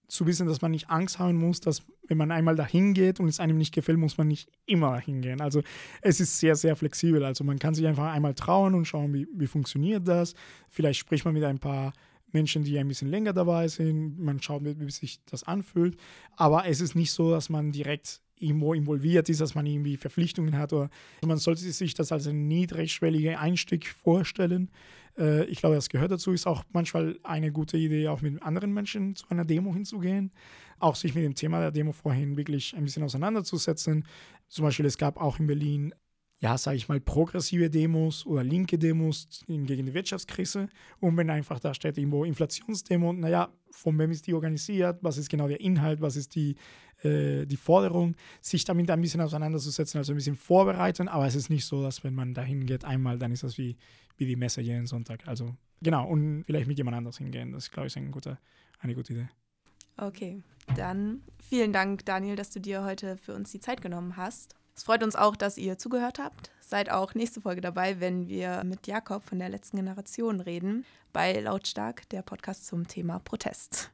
zu 0.09 0.27
wissen, 0.27 0.47
dass 0.47 0.63
man 0.63 0.71
nicht 0.71 0.91
Angst 0.91 1.19
haben 1.19 1.37
muss, 1.37 1.61
dass 1.61 1.83
wenn 2.07 2.19
man 2.19 2.31
einmal 2.31 2.57
dahin 2.57 2.95
geht 2.95 3.21
und 3.21 3.29
es 3.29 3.41
einem 3.41 3.57
nicht 3.57 3.75
gefällt, 3.75 3.99
muss 3.99 4.19
man 4.19 4.29
nicht 4.29 4.51
immer 4.67 4.99
hingehen. 4.99 5.41
Also 5.41 5.63
es 6.03 6.21
ist 6.21 6.39
sehr, 6.39 6.57
sehr 6.57 6.77
flexibel. 6.77 7.25
Also 7.25 7.45
man 7.45 7.59
kann 7.59 7.75
sich 7.75 7.87
einfach 7.87 8.13
einmal 8.13 8.35
trauen 8.35 8.75
und 8.75 8.85
schauen, 8.85 9.13
wie, 9.15 9.27
wie 9.35 9.47
funktioniert 9.47 10.07
das. 10.07 10.35
Vielleicht 10.69 11.01
spricht 11.01 11.25
man 11.25 11.35
mit 11.35 11.45
ein 11.45 11.59
paar 11.59 11.93
Menschen, 12.33 12.65
die 12.65 12.79
ein 12.79 12.89
bisschen 12.89 13.09
länger 13.09 13.33
dabei 13.33 13.69
sind. 13.69 14.19
Man 14.19 14.43
schaut, 14.43 14.65
wie, 14.65 14.79
wie 14.79 14.91
sich 14.91 15.21
das 15.25 15.45
anfühlt. 15.45 15.97
Aber 16.37 16.67
es 16.67 16.81
ist 16.81 16.95
nicht 16.95 17.13
so, 17.13 17.31
dass 17.31 17.49
man 17.49 17.73
direkt 17.73 18.21
irgendwo 18.37 18.75
involviert 18.75 19.29
ist, 19.29 19.41
dass 19.41 19.55
man 19.55 19.65
irgendwie 19.65 19.97
Verpflichtungen 19.97 20.59
hat. 20.59 20.73
Oder 20.73 20.91
man 21.25 21.39
sollte 21.39 21.61
sich 21.63 21.95
das 21.95 22.13
als 22.13 22.27
einen 22.27 22.49
niedrigschwelligen 22.49 23.37
Einstieg 23.37 23.87
vorstellen. 23.87 24.71
Äh, 25.19 25.45
ich 25.45 25.59
glaube, 25.59 25.75
das 25.77 25.89
gehört 25.89 26.11
dazu. 26.11 26.33
Ist 26.33 26.47
auch 26.47 26.65
manchmal 26.73 27.19
eine 27.23 27.53
gute 27.53 27.77
Idee, 27.77 28.09
auch 28.09 28.21
mit 28.21 28.43
anderen 28.43 28.73
Menschen 28.73 29.17
zu 29.17 29.27
einer 29.29 29.45
Demo 29.45 29.73
hinzugehen. 29.73 30.33
Auch 30.79 30.97
sich 30.97 31.15
mit 31.15 31.25
dem 31.25 31.35
Thema 31.35 31.61
der 31.61 31.71
Demo 31.71 31.93
vorhin 31.93 32.37
wirklich 32.37 32.75
ein 32.77 32.85
bisschen 32.85 33.03
auseinanderzusetzen. 33.03 34.05
Zum 34.49 34.65
Beispiel, 34.65 34.87
es 34.87 34.99
gab 34.99 35.21
auch 35.21 35.39
in 35.39 35.47
Berlin 35.47 35.95
ja, 36.45 36.59
sage 36.59 36.77
ich 36.77 36.91
mal, 36.91 37.01
progressive 37.01 37.71
Demos 37.71 38.27
oder 38.27 38.45
linke 38.45 38.79
Demos 38.79 39.27
gegen 39.47 39.87
die 39.87 39.95
Wirtschaftskrise. 39.95 40.69
Und 41.01 41.17
wenn 41.17 41.31
einfach 41.31 41.59
da 41.59 41.73
steht 41.73 41.97
irgendwo 41.97 42.23
Inflationsdemo, 42.23 43.15
naja, 43.15 43.49
von 43.71 43.99
wem 43.99 44.11
ist 44.11 44.27
die 44.27 44.35
organisiert, 44.35 44.99
was 45.01 45.17
ist 45.17 45.31
genau 45.31 45.49
der 45.49 45.61
Inhalt, 45.61 46.03
was 46.03 46.17
ist 46.17 46.35
die, 46.35 46.57
äh, 47.03 47.47
die 47.47 47.57
Forderung, 47.57 48.15
sich 48.43 48.63
damit 48.67 48.91
ein 48.91 49.01
bisschen 49.01 49.23
auseinanderzusetzen, 49.23 49.97
also 49.97 50.13
ein 50.13 50.17
bisschen 50.17 50.37
vorbereiten. 50.37 51.09
Aber 51.09 51.27
es 51.27 51.35
ist 51.35 51.49
nicht 51.49 51.65
so, 51.65 51.83
dass 51.83 52.05
wenn 52.05 52.15
man 52.15 52.35
dahin 52.35 52.67
geht 52.67 52.85
einmal, 52.85 53.19
dann 53.19 53.33
ist 53.33 53.43
das 53.43 53.57
wie, 53.57 53.79
wie 54.19 54.27
die 54.27 54.37
Messe 54.37 54.61
jeden 54.61 54.87
Sonntag. 54.87 55.27
Also 55.27 55.57
genau, 55.81 56.07
und 56.07 56.45
vielleicht 56.45 56.67
mit 56.67 56.77
jemand 56.77 56.99
anders 56.99 57.17
hingehen. 57.17 57.53
Das, 57.53 57.71
glaube 57.71 57.87
ich, 57.87 57.95
ist 57.95 57.97
eine 57.97 58.11
gute, 58.11 58.37
eine 58.81 58.95
gute 58.95 59.15
Idee. 59.15 59.29
Okay, 59.97 60.43
dann 60.77 61.23
vielen 61.39 61.73
Dank, 61.73 62.05
Daniel, 62.05 62.37
dass 62.37 62.51
du 62.51 62.61
dir 62.61 62.85
heute 62.85 63.17
für 63.17 63.35
uns 63.35 63.51
die 63.51 63.61
Zeit 63.61 63.81
genommen 63.81 64.19
hast. 64.19 64.55
Es 64.77 64.83
freut 64.83 65.03
uns 65.03 65.17
auch, 65.17 65.37
dass 65.37 65.57
ihr 65.57 65.79
zugehört 65.79 66.19
habt. 66.19 66.51
Seid 66.61 66.91
auch 66.91 67.15
nächste 67.15 67.41
Folge 67.41 67.61
dabei, 67.61 68.01
wenn 68.01 68.29
wir 68.29 68.65
mit 68.65 68.87
Jakob 68.87 69.25
von 69.25 69.39
der 69.39 69.49
letzten 69.49 69.77
Generation 69.77 70.41
reden, 70.41 70.85
bei 71.13 71.39
Lautstark, 71.39 72.09
der 72.09 72.23
Podcast 72.23 72.67
zum 72.67 72.89
Thema 72.89 73.21
Protest. 73.21 73.93